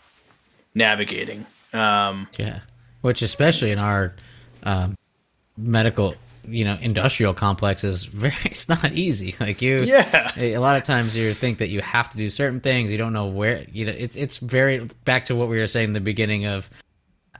navigating 0.76 1.46
um 1.74 2.28
Yeah. 2.38 2.60
which 3.02 3.22
especially 3.22 3.72
in 3.72 3.80
our 3.80 4.14
um, 4.64 4.96
medical 5.58 6.16
you 6.48 6.66
know 6.66 6.78
industrial 6.82 7.34
complex 7.34 7.84
is 7.84 8.06
very 8.06 8.34
it's 8.46 8.68
not 8.68 8.92
easy 8.94 9.36
like 9.40 9.62
you 9.62 9.84
Yeah. 9.84 10.32
a 10.38 10.58
lot 10.58 10.76
of 10.78 10.84
times 10.84 11.16
you 11.16 11.34
think 11.34 11.60
that 11.60 11.70
you 11.70 11.82
have 11.82 12.10
to 12.12 12.18
do 12.18 12.30
certain 12.30 12.60
things 12.60 12.90
you 12.92 12.98
don't 12.98 13.14
know 13.14 13.28
where 13.28 13.66
you 13.72 13.86
know 13.86 13.94
it's 13.96 14.16
it's 14.16 14.38
very 14.38 14.88
back 15.06 15.26
to 15.26 15.36
what 15.36 15.48
we 15.50 15.58
were 15.60 15.68
saying 15.68 15.90
in 15.90 15.94
the 15.94 16.02
beginning 16.02 16.46
of 16.46 16.70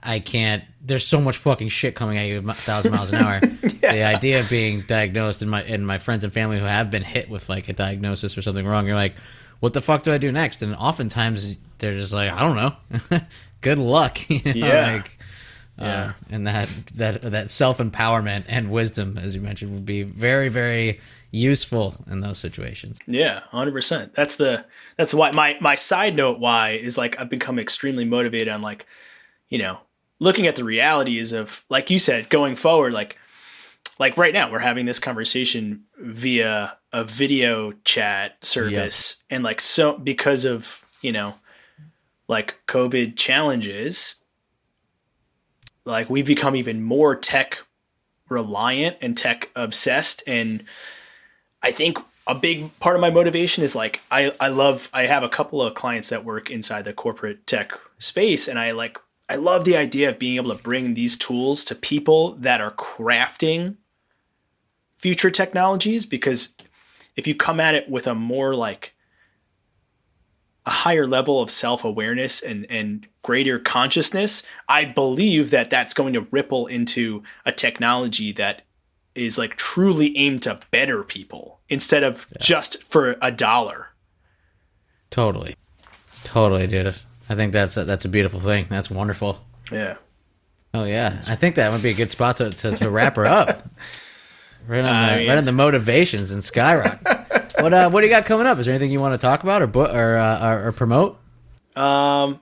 i 0.02 0.18
can't 0.18 0.64
there's 0.84 1.06
so 1.06 1.20
much 1.20 1.36
fucking 1.36 1.68
shit 1.68 1.94
coming 1.94 2.18
at 2.18 2.26
you 2.26 2.38
a 2.38 2.54
thousand 2.54 2.92
miles 2.92 3.12
an 3.12 3.24
hour 3.24 3.40
the 3.80 4.02
idea 4.04 4.40
of 4.40 4.48
being 4.50 4.80
diagnosed 4.82 5.42
and 5.42 5.50
my 5.50 5.62
and 5.64 5.86
my 5.86 5.98
friends 5.98 6.24
and 6.24 6.32
family 6.32 6.58
who 6.58 6.64
have 6.64 6.90
been 6.90 7.02
hit 7.02 7.28
with 7.30 7.48
like 7.48 7.68
a 7.68 7.72
diagnosis 7.72 8.36
or 8.36 8.42
something 8.42 8.66
wrong 8.66 8.86
you're 8.86 8.96
like 8.96 9.14
what 9.60 9.72
the 9.72 9.80
fuck 9.82 10.02
do 10.02 10.12
i 10.12 10.18
do 10.18 10.32
next 10.32 10.62
and 10.62 10.74
oftentimes 10.76 11.56
they're 11.78 11.92
just 11.94 12.12
like 12.12 12.30
i 12.32 12.40
don't 12.40 12.56
know 12.56 13.20
good 13.60 13.78
luck 13.78 14.18
you 14.30 14.40
know 14.44 14.52
Yeah. 14.66 14.92
like 14.94 15.18
Yeah. 15.78 15.86
uh, 15.86 16.12
and 16.30 16.46
that 16.46 16.68
that 16.96 17.22
that 17.22 17.50
self 17.50 17.78
empowerment 17.78 18.44
and 18.48 18.70
wisdom, 18.70 19.16
as 19.16 19.34
you 19.34 19.40
mentioned, 19.40 19.72
would 19.72 19.86
be 19.86 20.02
very 20.02 20.48
very 20.50 21.00
useful 21.30 21.94
in 22.10 22.20
those 22.20 22.38
situations. 22.38 22.98
Yeah, 23.06 23.40
hundred 23.50 23.72
percent. 23.72 24.12
That's 24.14 24.36
the 24.36 24.66
that's 24.98 25.14
why 25.14 25.30
my 25.32 25.56
my 25.60 25.74
side 25.74 26.14
note 26.14 26.38
why 26.38 26.72
is 26.72 26.98
like 26.98 27.18
I've 27.18 27.30
become 27.30 27.58
extremely 27.58 28.04
motivated 28.04 28.48
on 28.48 28.60
like, 28.60 28.84
you 29.48 29.56
know, 29.58 29.78
looking 30.22 30.46
at 30.46 30.56
the 30.56 30.64
realities 30.64 31.32
of 31.32 31.64
like 31.68 31.90
you 31.90 31.98
said 31.98 32.28
going 32.28 32.56
forward 32.56 32.92
like 32.92 33.18
like 33.98 34.16
right 34.16 34.32
now 34.32 34.50
we're 34.50 34.58
having 34.58 34.86
this 34.86 34.98
conversation 34.98 35.82
via 35.98 36.76
a 36.92 37.04
video 37.04 37.72
chat 37.84 38.36
service 38.44 39.22
and 39.30 39.44
like 39.44 39.60
so 39.60 39.98
because 39.98 40.44
of 40.44 40.84
you 41.02 41.12
know 41.12 41.34
like 42.28 42.56
covid 42.66 43.16
challenges 43.16 44.16
like 45.84 46.08
we've 46.08 46.26
become 46.26 46.56
even 46.56 46.82
more 46.82 47.14
tech 47.16 47.58
reliant 48.28 48.96
and 49.00 49.16
tech 49.16 49.50
obsessed. 49.54 50.22
And 50.26 50.64
I 51.62 51.70
think 51.70 51.98
a 52.26 52.34
big 52.34 52.76
part 52.80 52.96
of 52.96 53.00
my 53.00 53.10
motivation 53.10 53.62
is 53.62 53.76
like 53.76 54.00
I 54.10 54.32
I 54.40 54.48
love 54.48 54.88
I 54.92 55.06
have 55.06 55.22
a 55.22 55.28
couple 55.28 55.60
of 55.62 55.74
clients 55.74 56.08
that 56.08 56.24
work 56.24 56.50
inside 56.50 56.84
the 56.84 56.92
corporate 56.92 57.46
tech 57.46 57.72
space 57.98 58.48
and 58.48 58.58
I 58.58 58.72
like 58.72 58.98
I 59.32 59.36
love 59.36 59.64
the 59.64 59.76
idea 59.76 60.08
of 60.10 60.18
being 60.18 60.36
able 60.36 60.54
to 60.54 60.62
bring 60.62 60.94
these 60.94 61.16
tools 61.16 61.64
to 61.66 61.74
people 61.74 62.34
that 62.36 62.60
are 62.60 62.72
crafting 62.72 63.76
future 64.96 65.30
technologies 65.30 66.06
because 66.06 66.54
if 67.16 67.26
you 67.26 67.34
come 67.34 67.58
at 67.58 67.74
it 67.74 67.88
with 67.90 68.06
a 68.06 68.14
more 68.14 68.54
like 68.54 68.94
a 70.64 70.70
higher 70.70 71.06
level 71.06 71.40
of 71.40 71.50
self-awareness 71.50 72.40
and 72.40 72.66
and 72.70 73.08
greater 73.22 73.58
consciousness 73.58 74.44
i 74.68 74.84
believe 74.84 75.50
that 75.50 75.70
that's 75.70 75.92
going 75.92 76.12
to 76.12 76.28
ripple 76.30 76.68
into 76.68 77.20
a 77.44 77.50
technology 77.50 78.30
that 78.30 78.62
is 79.14 79.38
like 79.38 79.56
truly 79.56 80.16
aimed 80.16 80.42
to 80.42 80.60
better 80.70 81.02
people 81.02 81.60
instead 81.68 82.02
of 82.02 82.26
just 82.40 82.82
for 82.82 83.16
a 83.20 83.30
dollar. 83.30 83.88
Totally, 85.10 85.56
totally, 86.24 86.66
dude. 86.66 86.96
I 87.32 87.36
think 87.36 87.52
that's 87.54 87.76
a, 87.76 87.84
that's 87.84 88.04
a 88.04 88.08
beautiful 88.08 88.40
thing. 88.40 88.66
That's 88.68 88.90
wonderful. 88.90 89.38
yeah 89.70 89.96
Oh 90.74 90.84
yeah, 90.84 91.20
I 91.28 91.34
think 91.34 91.56
that 91.56 91.70
would 91.72 91.82
be 91.82 91.90
a 91.90 91.94
good 91.94 92.10
spot 92.10 92.36
to, 92.36 92.50
to, 92.50 92.76
to 92.76 92.90
wrap 92.90 93.16
her 93.16 93.26
up. 93.26 93.62
Right 94.68 94.78
on, 94.78 94.84
the, 94.84 94.90
I 94.90 95.18
mean- 95.18 95.28
right 95.28 95.38
on 95.38 95.44
the 95.44 95.50
motivations 95.52 96.30
and 96.30 96.44
skyrocket. 96.44 97.04
what 97.60 97.74
uh, 97.74 97.90
what 97.90 98.00
do 98.00 98.06
you 98.06 98.12
got 98.12 98.26
coming 98.26 98.46
up? 98.46 98.58
Is 98.58 98.66
there 98.66 98.74
anything 98.76 98.92
you 98.92 99.00
want 99.00 99.12
to 99.12 99.18
talk 99.18 99.42
about 99.42 99.60
or 99.60 99.76
or, 99.76 100.16
uh, 100.16 100.48
or 100.50 100.68
or 100.68 100.72
promote? 100.72 101.18
um 101.74 102.38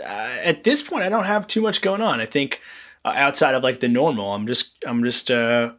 uh, 0.00 0.36
at 0.42 0.62
this 0.64 0.80
point 0.80 1.02
i 1.02 1.08
don't 1.08 1.24
have 1.24 1.44
too 1.46 1.60
much 1.60 1.80
going 1.82 2.00
on 2.00 2.20
i 2.20 2.24
think 2.26 2.60
uh, 3.04 3.12
outside 3.16 3.54
of 3.56 3.62
like 3.64 3.80
the 3.80 3.88
normal 3.88 4.32
i'm 4.32 4.46
just 4.46 4.76
i'm 4.86 5.02
just 5.02 5.28
uh 5.30 5.72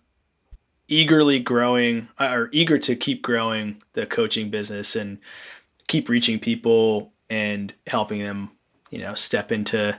eagerly 0.90 1.40
growing 1.40 2.08
uh, 2.20 2.30
or 2.32 2.50
eager 2.52 2.78
to 2.78 2.96
keep 2.96 3.22
growing 3.22 3.82
the 3.94 4.06
coaching 4.06 4.50
business 4.50 4.96
and 4.96 5.18
keep 5.88 6.10
reaching 6.10 6.38
people 6.38 7.12
and 7.36 7.74
helping 7.86 8.24
them 8.24 8.50
you 8.90 9.00
know 9.00 9.14
step 9.14 9.52
into 9.52 9.96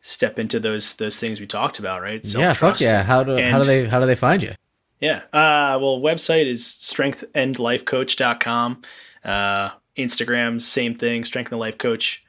step 0.00 0.38
into 0.38 0.58
those 0.58 0.96
those 0.96 1.20
things 1.20 1.38
we 1.38 1.46
talked 1.46 1.78
about 1.78 2.00
right 2.00 2.24
yeah, 2.34 2.54
fuck 2.54 2.80
yeah. 2.80 3.02
How 3.02 3.22
do 3.22 3.38
how 3.40 3.58
do 3.58 3.64
they 3.64 3.86
how 3.86 4.00
do 4.00 4.06
they 4.06 4.14
find 4.14 4.42
you? 4.42 4.54
Yeah. 4.98 5.22
Uh, 5.32 5.78
well, 5.82 6.00
website 6.00 6.46
is 6.46 6.62
strengthandlifecoach.com. 6.62 8.82
Uh, 9.24 9.70
Instagram, 9.96 10.60
same 10.60 10.94
thing, 10.94 11.24
strength 11.24 11.50
and 11.50 11.60
life 11.60 11.76
coach. 11.76 12.24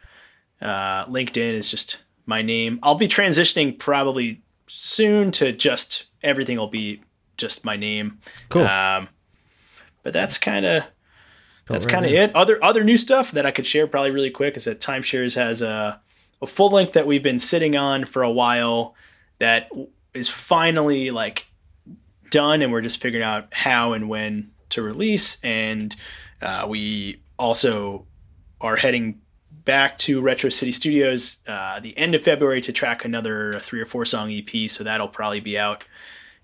Uh, 0.59 1.05
LinkedIn 1.05 1.53
is 1.53 1.69
just 1.69 2.03
my 2.25 2.41
name. 2.41 2.79
I'll 2.81 2.95
be 2.95 3.07
transitioning 3.07 3.77
probably 3.77 4.41
soon 4.65 5.29
to 5.33 5.53
just 5.53 6.05
everything 6.23 6.57
will 6.57 6.67
be 6.67 7.03
just 7.37 7.63
my 7.63 7.75
name. 7.75 8.17
Cool. 8.49 8.63
Um, 8.63 9.07
but 10.01 10.13
that's 10.13 10.39
kind 10.39 10.65
of 10.65 10.83
that's 11.65 11.85
kind 11.85 12.05
of 12.05 12.11
it. 12.11 12.35
Other 12.35 12.63
other 12.63 12.83
new 12.83 12.97
stuff 12.97 13.31
that 13.31 13.45
I 13.45 13.51
could 13.51 13.65
share 13.65 13.87
probably 13.87 14.11
really 14.11 14.29
quick 14.29 14.57
is 14.57 14.65
that 14.65 14.79
Timeshares 14.79 15.35
has 15.35 15.61
a 15.61 16.01
a 16.41 16.47
full 16.47 16.69
length 16.69 16.93
that 16.93 17.07
we've 17.07 17.23
been 17.23 17.39
sitting 17.39 17.75
on 17.75 18.05
for 18.05 18.21
a 18.21 18.31
while 18.31 18.95
that 19.39 19.71
is 20.13 20.27
finally 20.27 21.09
like 21.09 21.47
done 22.29 22.61
and 22.61 22.71
we're 22.71 22.81
just 22.81 23.01
figuring 23.01 23.23
out 23.23 23.47
how 23.53 23.93
and 23.93 24.09
when 24.09 24.51
to 24.69 24.81
release. 24.81 25.41
And 25.43 25.95
uh, 26.41 26.65
we 26.67 27.21
also 27.39 28.05
are 28.59 28.75
heading 28.75 29.21
back 29.65 29.97
to 29.97 30.19
retro 30.19 30.49
city 30.49 30.71
studios 30.71 31.37
uh, 31.47 31.79
the 31.79 31.97
end 31.97 32.13
of 32.15 32.21
february 32.21 32.59
to 32.59 32.73
track 32.73 33.05
another 33.05 33.53
three 33.61 33.79
or 33.79 33.85
four 33.85 34.03
song 34.03 34.29
ep 34.29 34.69
so 34.69 34.83
that'll 34.83 35.07
probably 35.07 35.39
be 35.39 35.57
out 35.57 35.85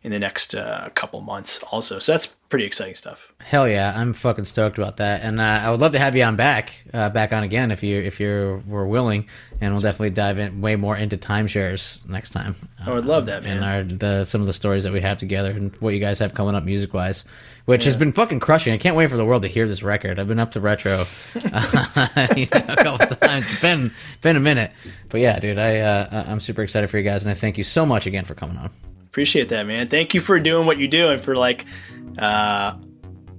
in 0.02 0.12
the 0.12 0.20
next 0.20 0.56
uh, 0.56 0.90
couple 0.96 1.22
months 1.22 1.62
also 1.72 2.00
so 2.00 2.12
that's 2.12 2.28
pretty 2.28 2.66
exciting 2.66 2.96
stuff 2.96 3.32
Hell 3.42 3.70
yeah, 3.70 3.94
I'm 3.96 4.14
fucking 4.14 4.46
stoked 4.46 4.78
about 4.78 4.98
that, 4.98 5.24
and 5.24 5.40
uh, 5.40 5.44
I 5.44 5.72
would 5.72 5.80
love 5.80 5.94
to 5.94 6.00
have 6.00 6.16
you 6.16 6.24
on 6.24 6.36
back, 6.36 6.84
uh, 6.94 7.10
back 7.10 7.32
on 7.32 7.42
again 7.44 7.72
if 7.72 7.84
you 7.84 7.98
if 7.98 8.20
you 8.20 8.62
were 8.68 8.86
willing, 8.86 9.28
and 9.62 9.74
we'll 9.74 9.82
definitely 9.82 10.10
dive 10.10 10.38
in 10.38 10.60
way 10.62 10.76
more 10.76 10.96
into 10.96 11.18
timeshares 11.18 12.06
next 12.08 12.32
time. 12.32 12.54
i 12.86 12.92
would 12.94 13.06
love 13.06 13.28
that 13.28 13.46
and 13.46 13.62
man 13.62 13.64
our 13.64 13.84
the 13.84 14.26
some 14.26 14.42
of 14.42 14.48
the 14.48 14.54
stories 14.54 14.84
that 14.84 14.92
we 14.92 15.00
have 15.00 15.18
together 15.18 15.52
and 15.52 15.74
what 15.78 15.94
you 15.94 16.00
guys 16.00 16.20
have 16.20 16.34
coming 16.34 16.54
up 16.54 16.64
music 16.64 16.94
wise, 16.94 17.24
which 17.66 17.86
has 17.86 17.96
been 17.96 18.12
fucking 18.12 18.42
crushing. 18.42 18.74
I 18.74 18.78
can't 18.78 18.96
wait 18.96 19.10
for 19.10 19.18
the 19.18 19.26
world 19.26 19.44
to 19.44 19.48
hear 19.48 19.68
this 19.68 19.82
record. 19.82 20.20
I've 20.20 20.28
been 20.28 20.40
up 20.40 20.52
to 20.52 20.60
retro 20.60 21.06
uh, 21.54 22.28
you 22.36 22.46
know, 22.54 22.66
a 22.68 22.76
couple 22.76 23.08
times. 23.08 23.52
It's 23.52 23.62
been 23.62 23.94
been 24.22 24.36
a 24.36 24.42
minute, 24.42 24.72
but 25.08 25.22
yeah, 25.22 25.40
dude, 25.40 25.58
I 25.58 25.80
uh, 25.80 26.26
I'm 26.28 26.42
super 26.42 26.62
excited 26.62 26.90
for 26.90 26.98
you 26.98 27.04
guys, 27.04 27.24
and 27.24 27.32
I 27.32 27.36
thank 27.36 27.58
you 27.58 27.64
so 27.64 27.86
much 27.86 28.06
again 28.06 28.26
for 28.26 28.36
coming 28.36 28.58
on. 28.58 28.70
Appreciate 29.10 29.50
that 29.50 29.66
man. 29.66 29.88
Thank 29.88 30.14
you 30.14 30.22
for 30.22 30.40
doing 30.40 30.66
what 30.66 30.78
you 30.78 30.88
do 30.88 31.10
and 31.10 31.24
for 31.24 31.36
like 31.36 31.66
uh 32.18 32.76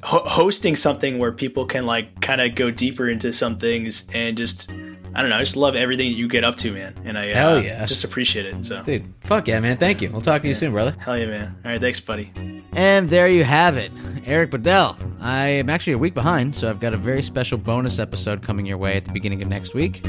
ho- 0.03 0.25
hosting 0.27 0.77
something 0.77 1.19
where 1.19 1.33
people 1.33 1.67
can 1.67 1.87
like 1.87 2.21
kind 2.21 2.41
of 2.41 2.55
go 2.55 2.71
deeper 2.71 3.09
into 3.09 3.33
some 3.33 3.57
things 3.59 4.09
and 4.13 4.37
just 4.37 4.71
i 5.15 5.21
don't 5.21 5.31
know 5.31 5.37
i 5.37 5.41
just 5.41 5.57
love 5.57 5.75
everything 5.77 6.11
that 6.11 6.17
you 6.17 6.29
get 6.29 6.45
up 6.45 6.57
to 6.57 6.73
man 6.73 6.95
and 7.05 7.19
i 7.19 7.31
uh, 7.31 7.35
Hell 7.35 7.63
yeah. 7.63 7.87
just 7.87 8.05
appreciate 8.05 8.47
it 8.47 8.65
so 8.65 8.83
Dude, 8.83 9.13
fuck 9.21 9.47
yeah, 9.49 9.61
man. 9.61 9.77
Thank 9.77 10.03
you. 10.03 10.11
We'll 10.11 10.21
talk 10.21 10.43
to 10.43 10.49
you 10.49 10.55
soon, 10.55 10.73
brother. 10.73 10.95
hell 11.01 11.19
yeah 11.19 11.27
man 11.27 11.57
all 11.65 11.71
right 11.73 11.81
thanks 11.81 12.01
buddy 12.01 12.33
And 12.75 13.09
there 13.11 13.29
you 13.29 13.43
have 13.45 13.77
it, 13.77 13.91
Eric 14.27 14.53
Bedell. 14.53 14.97
I 15.21 15.47
am 15.49 15.69
actually 15.69 15.95
a 15.95 15.99
week 15.99 16.15
behind, 16.15 16.55
so 16.55 16.71
I've 16.71 16.79
got 16.79 16.95
a 16.95 16.97
very 16.97 17.21
special 17.23 17.59
bonus 17.59 17.99
episode 17.99 18.43
coming 18.43 18.65
your 18.65 18.79
way 18.79 18.97
at 18.97 19.05
the 19.05 19.11
beginning 19.13 19.43
of 19.43 19.49
next 19.49 19.75
week. 19.75 20.07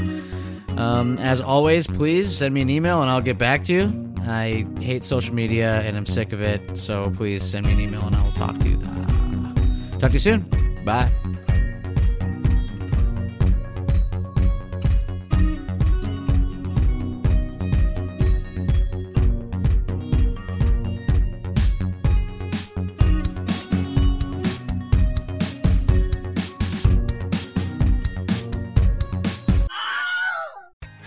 Um, 0.78 1.18
as 1.18 1.40
always, 1.40 1.86
please 1.88 2.34
send 2.34 2.54
me 2.54 2.60
an 2.62 2.70
email 2.70 3.02
and 3.02 3.10
I'll 3.10 3.20
get 3.20 3.36
back 3.36 3.64
to 3.64 3.72
you. 3.72 4.14
I 4.22 4.64
hate 4.80 5.04
social 5.04 5.34
media 5.34 5.80
and 5.80 5.96
I'm 5.96 6.06
sick 6.06 6.32
of 6.32 6.40
it, 6.40 6.76
so 6.76 7.12
please 7.16 7.42
send 7.42 7.66
me 7.66 7.72
an 7.72 7.80
email 7.80 8.02
and 8.06 8.14
I 8.14 8.22
will 8.22 8.32
talk 8.32 8.56
to 8.60 8.68
you. 8.68 8.76
Uh, 8.78 9.98
talk 9.98 10.10
to 10.10 10.14
you 10.14 10.18
soon. 10.20 10.42
Bye. 10.84 11.10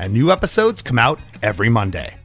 and 0.00 0.12
new 0.14 0.30
episodes 0.32 0.82
come 0.82 0.98
out 0.98 1.20
every 1.42 1.68
Monday. 1.68 2.16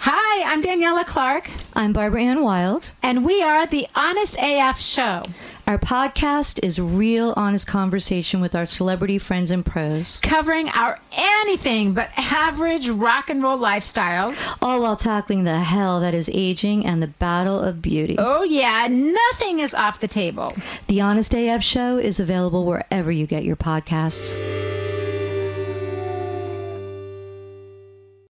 Hi, 0.00 0.42
I'm 0.52 0.62
Daniela 0.62 1.04
Clark, 1.04 1.50
I'm 1.74 1.92
Barbara 1.92 2.22
Ann 2.22 2.42
Wild. 2.42 2.92
and 3.02 3.24
we 3.24 3.42
are 3.42 3.66
the 3.66 3.86
Honest 3.96 4.36
AF 4.40 4.80
Show, 4.80 5.20
Our 5.66 5.76
podcast 5.78 6.60
is 6.64 6.78
real, 6.80 7.34
honest 7.36 7.66
conversation 7.66 8.40
with 8.40 8.54
our 8.54 8.64
celebrity 8.64 9.18
friends 9.18 9.50
and 9.50 9.66
pros, 9.66 10.20
covering 10.20 10.68
our 10.70 11.00
anything 11.12 11.94
but 11.94 12.10
average 12.16 12.88
rock 12.88 13.28
and 13.28 13.42
roll 13.42 13.58
lifestyles. 13.58 14.56
all 14.62 14.82
while 14.82 14.96
tackling 14.96 15.42
the 15.44 15.58
hell 15.58 15.98
that 16.00 16.14
is 16.14 16.30
aging 16.32 16.86
and 16.86 17.02
the 17.02 17.08
battle 17.08 17.58
of 17.60 17.82
beauty. 17.82 18.14
Oh, 18.18 18.44
yeah, 18.44 18.86
nothing 18.88 19.58
is 19.58 19.74
off 19.74 19.98
the 20.00 20.08
table. 20.08 20.52
The 20.86 21.00
Honest 21.00 21.34
AF 21.34 21.62
Show 21.64 21.98
is 21.98 22.20
available 22.20 22.64
wherever 22.64 23.10
you 23.10 23.26
get 23.26 23.42
your 23.44 23.56
podcasts. 23.56 24.36